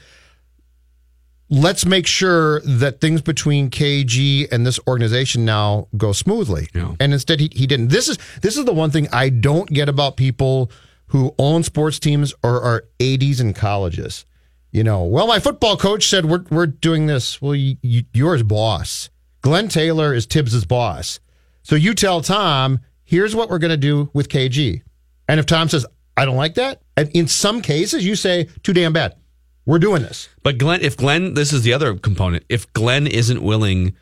let's 1.49 1.85
make 1.85 2.07
sure 2.07 2.59
that 2.61 2.99
things 2.99 3.21
between 3.21 3.69
KG 3.69 4.51
and 4.51 4.65
this 4.65 4.79
organization 4.87 5.45
now 5.45 5.87
go 5.95 6.11
smoothly. 6.11 6.67
And 6.99 7.13
instead, 7.13 7.39
he, 7.39 7.49
he 7.53 7.67
didn't. 7.67 7.89
This 7.89 8.07
is 8.07 8.17
this 8.41 8.57
is 8.57 8.65
the 8.65 8.73
one 8.73 8.91
thing 8.91 9.07
I 9.11 9.29
don't 9.29 9.69
get 9.69 9.89
about 9.89 10.17
people 10.17 10.71
who 11.07 11.35
own 11.37 11.63
sports 11.63 11.99
teams 11.99 12.33
or 12.43 12.61
are 12.61 12.85
ADs 12.99 13.39
in 13.39 13.53
colleges. 13.53 14.25
you 14.71 14.83
know, 14.83 15.03
well, 15.03 15.27
my 15.27 15.39
football 15.39 15.77
coach 15.77 16.07
said 16.07 16.25
we're 16.25 16.45
we're 16.49 16.67
doing 16.67 17.05
this. 17.05 17.41
Well, 17.41 17.55
you, 17.55 17.77
you, 17.81 18.03
you're 18.13 18.33
his 18.33 18.43
boss. 18.43 19.09
Glenn 19.41 19.67
Taylor 19.67 20.13
is 20.13 20.25
Tibbs's 20.25 20.65
boss. 20.65 21.19
So 21.61 21.75
you 21.75 21.93
tell 21.93 22.21
Tom, 22.21 22.79
here's 23.03 23.35
what 23.35 23.49
we're 23.49 23.59
going 23.59 23.69
to 23.69 23.77
do 23.77 24.09
with 24.13 24.29
KG. 24.29 24.81
And 25.27 25.39
if 25.39 25.45
Tom 25.45 25.69
says, 25.69 25.85
I 26.17 26.25
don't 26.25 26.35
like 26.35 26.55
that, 26.55 26.81
and 26.81 26.84
in 26.97 27.27
some 27.27 27.61
cases 27.61 28.05
you 28.05 28.15
say, 28.15 28.49
too 28.63 28.73
damn 28.73 28.93
bad. 28.93 29.15
We're 29.65 29.79
doing 29.79 30.03
this. 30.03 30.29
But 30.43 30.57
Glenn, 30.57 30.81
if 30.81 30.95
Glenn, 30.95 31.33
this 31.33 31.51
is 31.51 31.63
the 31.63 31.73
other 31.73 31.95
component. 31.95 32.45
If 32.49 32.71
Glenn 32.73 33.07
isn't 33.07 33.41
willing 33.41 33.95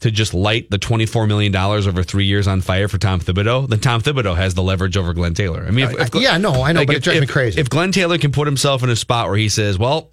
to 0.00 0.10
just 0.10 0.32
light 0.32 0.70
the 0.70 0.78
$24 0.78 1.28
million 1.28 1.54
over 1.54 2.02
three 2.02 2.24
years 2.24 2.48
on 2.48 2.62
fire 2.62 2.88
for 2.88 2.96
Tom 2.96 3.20
Thibodeau, 3.20 3.68
then 3.68 3.80
Tom 3.80 4.00
Thibodeau 4.00 4.34
has 4.34 4.54
the 4.54 4.62
leverage 4.62 4.96
over 4.96 5.12
Glenn 5.12 5.34
Taylor. 5.34 5.64
I 5.66 5.70
mean, 5.70 5.90
if, 5.90 6.14
if, 6.14 6.22
yeah, 6.22 6.38
no, 6.38 6.62
I 6.62 6.72
know, 6.72 6.86
but 6.86 6.96
it 6.96 7.02
drives 7.02 7.20
me 7.20 7.26
crazy. 7.26 7.60
If 7.60 7.68
Glenn 7.68 7.92
Taylor 7.92 8.16
can 8.16 8.32
put 8.32 8.46
himself 8.46 8.82
in 8.82 8.88
a 8.88 8.96
spot 8.96 9.28
where 9.28 9.36
he 9.36 9.50
says, 9.50 9.78
well, 9.78 10.10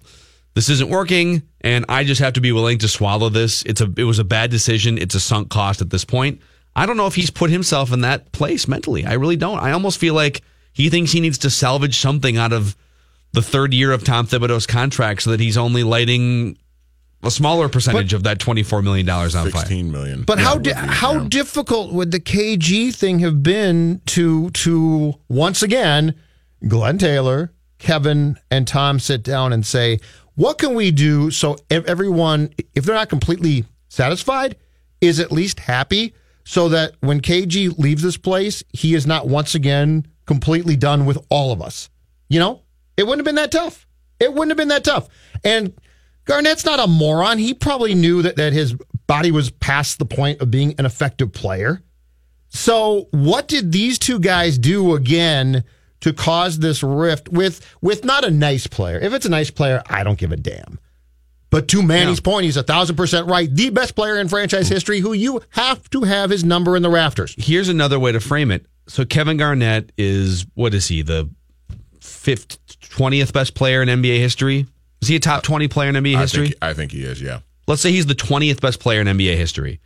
this 0.54 0.68
isn't 0.68 0.90
working 0.90 1.42
and 1.62 1.86
I 1.88 2.04
just 2.04 2.20
have 2.20 2.34
to 2.34 2.42
be 2.42 2.52
willing 2.52 2.78
to 2.78 2.88
swallow 2.88 3.30
this. 3.30 3.62
It's 3.62 3.80
a, 3.80 3.90
it 3.96 4.04
was 4.04 4.18
a 4.18 4.24
bad 4.24 4.50
decision. 4.50 4.98
It's 4.98 5.14
a 5.14 5.20
sunk 5.20 5.48
cost 5.48 5.80
at 5.80 5.88
this 5.88 6.04
point. 6.04 6.42
I 6.76 6.84
don't 6.84 6.98
know 6.98 7.06
if 7.06 7.14
he's 7.14 7.30
put 7.30 7.50
himself 7.50 7.90
in 7.92 8.02
that 8.02 8.30
place 8.32 8.68
mentally. 8.68 9.06
I 9.06 9.14
really 9.14 9.36
don't. 9.36 9.58
I 9.58 9.72
almost 9.72 9.98
feel 9.98 10.14
like 10.14 10.42
he 10.78 10.88
thinks 10.90 11.10
he 11.10 11.20
needs 11.20 11.38
to 11.38 11.50
salvage 11.50 11.98
something 11.98 12.36
out 12.36 12.52
of 12.52 12.76
the 13.32 13.42
third 13.42 13.74
year 13.74 13.92
of 13.92 14.04
Tom 14.04 14.26
Thibodeau's 14.26 14.66
contract 14.66 15.22
so 15.22 15.30
that 15.32 15.40
he's 15.40 15.56
only 15.56 15.82
lighting 15.82 16.56
a 17.22 17.32
smaller 17.32 17.68
percentage 17.68 18.14
of 18.14 18.22
that 18.22 18.38
$24 18.38 18.84
million 18.84 19.10
on 19.10 19.28
fire. 19.28 19.50
16 19.50 19.90
million. 19.90 20.22
But 20.22 20.38
how 20.38 20.56
di- 20.56 20.72
how 20.72 21.18
difficult 21.24 21.92
would 21.92 22.12
the 22.12 22.20
KG 22.20 22.94
thing 22.94 23.18
have 23.18 23.42
been 23.42 24.00
to 24.06 24.50
to 24.50 25.14
once 25.28 25.64
again 25.64 26.14
Glenn 26.68 26.96
Taylor, 26.96 27.52
Kevin, 27.78 28.38
and 28.50 28.66
Tom 28.68 29.00
sit 29.00 29.24
down 29.24 29.52
and 29.52 29.66
say, 29.66 29.98
what 30.36 30.58
can 30.58 30.74
we 30.74 30.92
do 30.92 31.32
so 31.32 31.56
everyone, 31.68 32.54
if 32.76 32.84
they're 32.84 32.94
not 32.94 33.08
completely 33.08 33.64
satisfied, 33.88 34.54
is 35.00 35.18
at 35.18 35.32
least 35.32 35.58
happy, 35.58 36.14
so 36.44 36.68
that 36.68 36.94
when 37.00 37.20
KG 37.20 37.76
leaves 37.78 38.04
this 38.04 38.16
place, 38.16 38.62
he 38.72 38.94
is 38.94 39.08
not 39.08 39.26
once 39.26 39.56
again 39.56 40.06
completely 40.28 40.76
done 40.76 41.06
with 41.06 41.18
all 41.30 41.50
of 41.50 41.60
us. 41.60 41.90
You 42.28 42.38
know, 42.38 42.62
it 42.96 43.04
wouldn't 43.04 43.20
have 43.20 43.24
been 43.24 43.42
that 43.42 43.50
tough. 43.50 43.86
It 44.20 44.32
wouldn't 44.32 44.50
have 44.50 44.58
been 44.58 44.68
that 44.68 44.84
tough. 44.84 45.08
And 45.42 45.72
Garnett's 46.26 46.64
not 46.64 46.78
a 46.78 46.86
moron. 46.86 47.38
He 47.38 47.54
probably 47.54 47.94
knew 47.94 48.22
that, 48.22 48.36
that 48.36 48.52
his 48.52 48.76
body 49.06 49.32
was 49.32 49.50
past 49.50 49.98
the 49.98 50.04
point 50.04 50.40
of 50.40 50.50
being 50.50 50.74
an 50.78 50.84
effective 50.84 51.32
player. 51.32 51.82
So, 52.50 53.08
what 53.10 53.48
did 53.48 53.72
these 53.72 53.98
two 53.98 54.20
guys 54.20 54.58
do 54.58 54.94
again 54.94 55.64
to 56.00 56.12
cause 56.12 56.58
this 56.58 56.82
rift 56.82 57.30
with 57.30 57.64
with 57.80 58.04
not 58.04 58.24
a 58.24 58.30
nice 58.30 58.66
player? 58.66 58.98
If 58.98 59.12
it's 59.12 59.26
a 59.26 59.30
nice 59.30 59.50
player, 59.50 59.82
I 59.86 60.04
don't 60.04 60.18
give 60.18 60.32
a 60.32 60.36
damn. 60.36 60.78
But 61.50 61.68
to 61.68 61.82
Manny's 61.82 62.20
point, 62.20 62.44
he's 62.44 62.58
a 62.58 62.62
thousand 62.62 62.96
percent 62.96 63.26
right. 63.26 63.52
The 63.52 63.70
best 63.70 63.94
player 63.94 64.18
in 64.18 64.28
franchise 64.28 64.68
history, 64.68 65.00
who 65.00 65.14
you 65.14 65.40
have 65.50 65.88
to 65.90 66.02
have 66.02 66.30
his 66.30 66.44
number 66.44 66.76
in 66.76 66.82
the 66.82 66.90
rafters. 66.90 67.34
Here's 67.38 67.70
another 67.70 67.98
way 67.98 68.12
to 68.12 68.20
frame 68.20 68.50
it. 68.50 68.66
So 68.88 69.04
Kevin 69.04 69.36
Garnett 69.36 69.92
is 69.96 70.46
what 70.54 70.74
is 70.74 70.88
he? 70.88 71.02
The 71.02 71.28
fifth, 72.00 72.58
twentieth 72.80 73.32
best 73.32 73.54
player 73.54 73.82
in 73.82 73.88
NBA 73.88 74.18
history. 74.18 74.66
Is 75.00 75.08
he 75.08 75.16
a 75.16 75.20
top 75.20 75.42
twenty 75.42 75.68
player 75.68 75.90
in 75.90 75.94
NBA 75.94 76.16
I 76.16 76.20
history? 76.20 76.48
think, 76.48 76.58
I 76.62 76.72
think 76.74 76.92
he 76.92 77.04
is, 77.04 77.20
yeah. 77.22 77.40
Let's 77.66 77.82
say 77.82 77.92
he's 77.92 78.06
the 78.06 78.14
twentieth 78.14 78.60
best 78.60 78.80
player 78.80 79.00
in 79.00 79.06
NBA 79.06 79.36
history. 79.36 79.80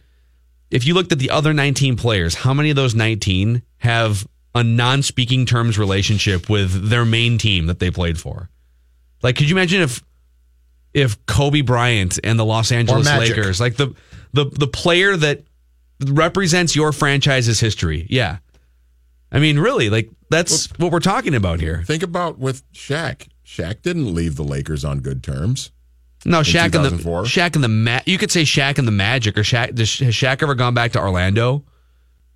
If 0.70 0.86
you 0.86 0.94
looked 0.94 1.12
at 1.12 1.18
the 1.18 1.30
other 1.30 1.52
nineteen 1.52 1.96
players, 1.96 2.34
how 2.34 2.54
many 2.54 2.70
of 2.70 2.76
those 2.76 2.94
nineteen 2.94 3.62
have 3.78 4.26
a 4.54 4.62
non-speaking 4.62 5.46
terms 5.46 5.78
relationship 5.78 6.48
with 6.48 6.88
their 6.88 7.04
main 7.04 7.38
team 7.38 7.66
that 7.66 7.78
they 7.78 7.90
played 7.90 8.18
for? 8.18 8.50
Like, 9.22 9.36
could 9.36 9.48
you 9.48 9.56
imagine 9.56 9.82
if 9.82 10.02
if 10.94 11.24
Kobe 11.26 11.62
Bryant 11.62 12.18
and 12.22 12.38
the 12.38 12.44
Los 12.44 12.70
Angeles 12.70 13.06
Lakers, 13.08 13.60
like 13.60 13.76
the 13.76 13.94
the 14.32 14.44
the 14.44 14.66
player 14.66 15.16
that 15.16 15.42
represents 16.06 16.76
your 16.76 16.92
franchise's 16.92 17.60
history, 17.60 18.06
yeah. 18.08 18.38
I 19.32 19.38
mean, 19.38 19.58
really, 19.58 19.88
like 19.90 20.10
that's 20.30 20.68
what 20.78 20.92
we're 20.92 21.00
talking 21.00 21.34
about 21.34 21.60
here. 21.60 21.82
Think 21.86 22.02
about 22.02 22.38
with 22.38 22.70
Shaq. 22.72 23.28
Shaq 23.46 23.82
didn't 23.82 24.14
leave 24.14 24.36
the 24.36 24.44
Lakers 24.44 24.84
on 24.84 25.00
good 25.00 25.22
terms. 25.22 25.70
No, 26.24 26.38
in 26.38 26.44
Shaq 26.44 26.74
and 26.74 26.84
the 26.98 27.02
Shaq 27.24 27.54
and 27.54 27.64
the 27.64 27.68
Ma- 27.68 28.00
You 28.06 28.18
could 28.18 28.30
say 28.30 28.42
Shaq 28.42 28.78
and 28.78 28.86
the 28.86 28.92
Magic, 28.92 29.36
or 29.36 29.42
Shaq. 29.42 29.74
Does, 29.74 29.98
has 29.98 30.14
Shaq 30.14 30.42
ever 30.42 30.54
gone 30.54 30.74
back 30.74 30.92
to 30.92 31.00
Orlando? 31.00 31.64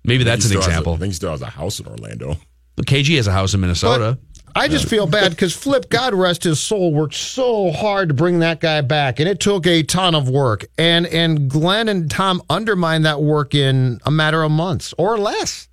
Maybe 0.03 0.23
that's 0.23 0.43
an 0.45 0.49
still 0.49 0.61
has 0.61 0.67
a- 0.67 0.71
example. 0.71 0.93
I 0.93 0.97
think 0.97 1.11
he 1.11 1.15
still 1.15 1.31
has 1.31 1.41
a 1.41 1.45
house 1.47 1.79
in 1.79 1.87
Orlando. 1.87 2.35
But 2.75 2.85
KG 2.85 3.15
has 3.17 3.27
a 3.27 3.31
house 3.31 3.53
in 3.53 3.61
Minnesota. 3.61 4.17
I 4.55 4.67
just 4.67 4.87
feel 4.87 5.05
bad 5.05 5.29
because 5.31 5.55
Flip, 5.55 5.87
God 5.89 6.15
rest 6.15 6.43
his 6.43 6.59
soul, 6.59 6.91
worked 6.91 7.13
so 7.13 7.71
hard 7.71 8.07
to 8.09 8.15
bring 8.15 8.39
that 8.39 8.59
guy 8.59 8.81
back, 8.81 9.19
and 9.19 9.29
it 9.29 9.39
took 9.39 9.67
a 9.67 9.83
ton 9.83 10.15
of 10.15 10.29
work. 10.29 10.65
And 10.79 11.05
and 11.07 11.47
Glenn 11.49 11.87
and 11.87 12.09
Tom 12.09 12.41
undermined 12.49 13.05
that 13.05 13.21
work 13.21 13.53
in 13.53 13.99
a 14.05 14.09
matter 14.11 14.41
of 14.41 14.51
months 14.51 14.93
or 14.97 15.17
less. 15.17 15.67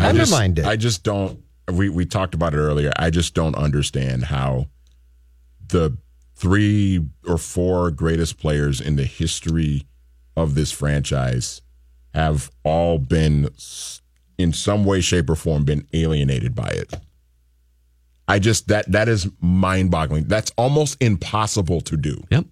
I 0.00 0.12
just- 0.12 0.32
it. 0.58 0.64
I 0.64 0.76
just 0.76 1.02
don't. 1.02 1.40
We 1.72 1.88
we 1.88 2.04
talked 2.04 2.34
about 2.34 2.54
it 2.54 2.58
earlier. 2.58 2.92
I 2.96 3.10
just 3.10 3.34
don't 3.34 3.54
understand 3.54 4.24
how 4.24 4.66
the 5.68 5.96
three 6.34 7.04
or 7.26 7.38
four 7.38 7.90
greatest 7.90 8.38
players 8.38 8.80
in 8.80 8.96
the 8.96 9.04
history 9.04 9.86
of 10.36 10.54
this 10.54 10.72
franchise 10.72 11.60
have 12.14 12.50
all 12.64 12.98
been, 12.98 13.48
in 14.38 14.52
some 14.52 14.84
way, 14.84 15.00
shape, 15.00 15.30
or 15.30 15.36
form, 15.36 15.64
been 15.64 15.86
alienated 15.92 16.54
by 16.54 16.68
it. 16.68 16.92
I 18.26 18.38
just 18.38 18.68
that 18.68 18.90
that 18.90 19.08
is 19.08 19.28
mind 19.40 19.90
boggling. 19.90 20.24
That's 20.24 20.50
almost 20.56 20.96
impossible 21.00 21.80
to 21.82 21.96
do. 21.96 22.22
Yep. 22.30 22.46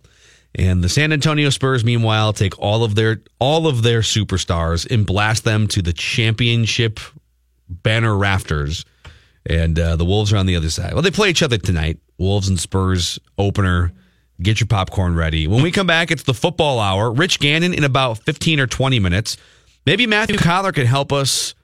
And 0.54 0.82
the 0.82 0.88
San 0.88 1.12
Antonio 1.12 1.50
Spurs, 1.50 1.84
meanwhile, 1.84 2.32
take 2.32 2.58
all 2.58 2.82
of 2.82 2.94
their 2.94 3.22
all 3.38 3.66
of 3.66 3.82
their 3.82 4.00
superstars 4.00 4.90
and 4.90 5.06
blast 5.06 5.44
them 5.44 5.68
to 5.68 5.82
the 5.82 5.92
championship 5.92 6.98
banner 7.68 8.16
rafters. 8.16 8.84
And 9.46 9.78
uh, 9.78 9.96
the 9.96 10.04
Wolves 10.04 10.32
are 10.32 10.36
on 10.36 10.46
the 10.46 10.56
other 10.56 10.70
side. 10.70 10.92
Well, 10.92 11.02
they 11.02 11.10
play 11.10 11.30
each 11.30 11.42
other 11.42 11.58
tonight. 11.58 11.98
Wolves 12.18 12.48
and 12.48 12.58
Spurs 12.58 13.18
opener. 13.38 13.92
Get 14.40 14.60
your 14.60 14.66
popcorn 14.66 15.14
ready. 15.14 15.48
When 15.48 15.62
we 15.62 15.70
come 15.70 15.86
back, 15.86 16.10
it's 16.10 16.22
the 16.22 16.34
football 16.34 16.78
hour. 16.78 17.10
Rich 17.10 17.40
Gannon 17.40 17.74
in 17.74 17.82
about 17.82 18.18
15 18.18 18.60
or 18.60 18.66
20 18.66 19.00
minutes. 19.00 19.36
Maybe 19.86 20.06
Matthew 20.06 20.36
Coller 20.36 20.70
can 20.70 20.86
help 20.86 21.12
us 21.12 21.54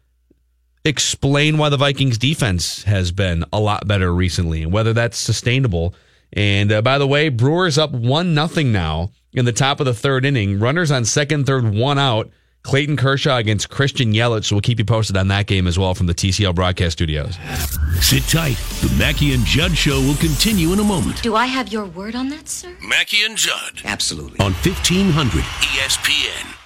explain 0.84 1.56
why 1.56 1.68
the 1.68 1.76
Vikings 1.76 2.18
defense 2.18 2.82
has 2.84 3.12
been 3.12 3.44
a 3.52 3.60
lot 3.60 3.86
better 3.86 4.14
recently 4.14 4.62
and 4.62 4.72
whether 4.72 4.92
that's 4.92 5.18
sustainable. 5.18 5.94
And 6.32 6.72
uh, 6.72 6.82
by 6.82 6.98
the 6.98 7.06
way, 7.06 7.28
Brewers 7.28 7.78
up 7.78 7.92
one 7.92 8.34
nothing 8.34 8.72
now 8.72 9.10
in 9.32 9.44
the 9.44 9.52
top 9.52 9.80
of 9.80 9.86
the 9.86 9.94
third 9.94 10.24
inning. 10.24 10.58
Runners 10.58 10.90
on 10.90 11.04
second, 11.04 11.46
third, 11.46 11.74
one 11.74 11.98
out. 11.98 12.30
Clayton 12.64 12.96
Kershaw 12.96 13.36
against 13.36 13.68
Christian 13.70 14.12
Yelich. 14.12 14.46
So 14.46 14.56
we'll 14.56 14.62
keep 14.62 14.78
you 14.78 14.84
posted 14.84 15.16
on 15.16 15.28
that 15.28 15.46
game 15.46 15.66
as 15.66 15.78
well 15.78 15.94
from 15.94 16.06
the 16.06 16.14
TCL 16.14 16.54
broadcast 16.54 16.94
studios. 16.94 17.36
Sit 18.00 18.22
tight. 18.24 18.56
The 18.80 18.94
Mackey 18.98 19.34
and 19.34 19.44
Judd 19.44 19.76
show 19.76 20.00
will 20.00 20.16
continue 20.16 20.72
in 20.72 20.80
a 20.80 20.84
moment. 20.84 21.22
Do 21.22 21.36
I 21.36 21.46
have 21.46 21.68
your 21.68 21.84
word 21.84 22.14
on 22.16 22.30
that, 22.30 22.48
sir? 22.48 22.74
Mackey 22.82 23.22
and 23.24 23.36
Judd 23.36 23.82
Absolutely. 23.84 24.40
on 24.40 24.52
1500 24.54 25.42
ESPN. 25.42 26.63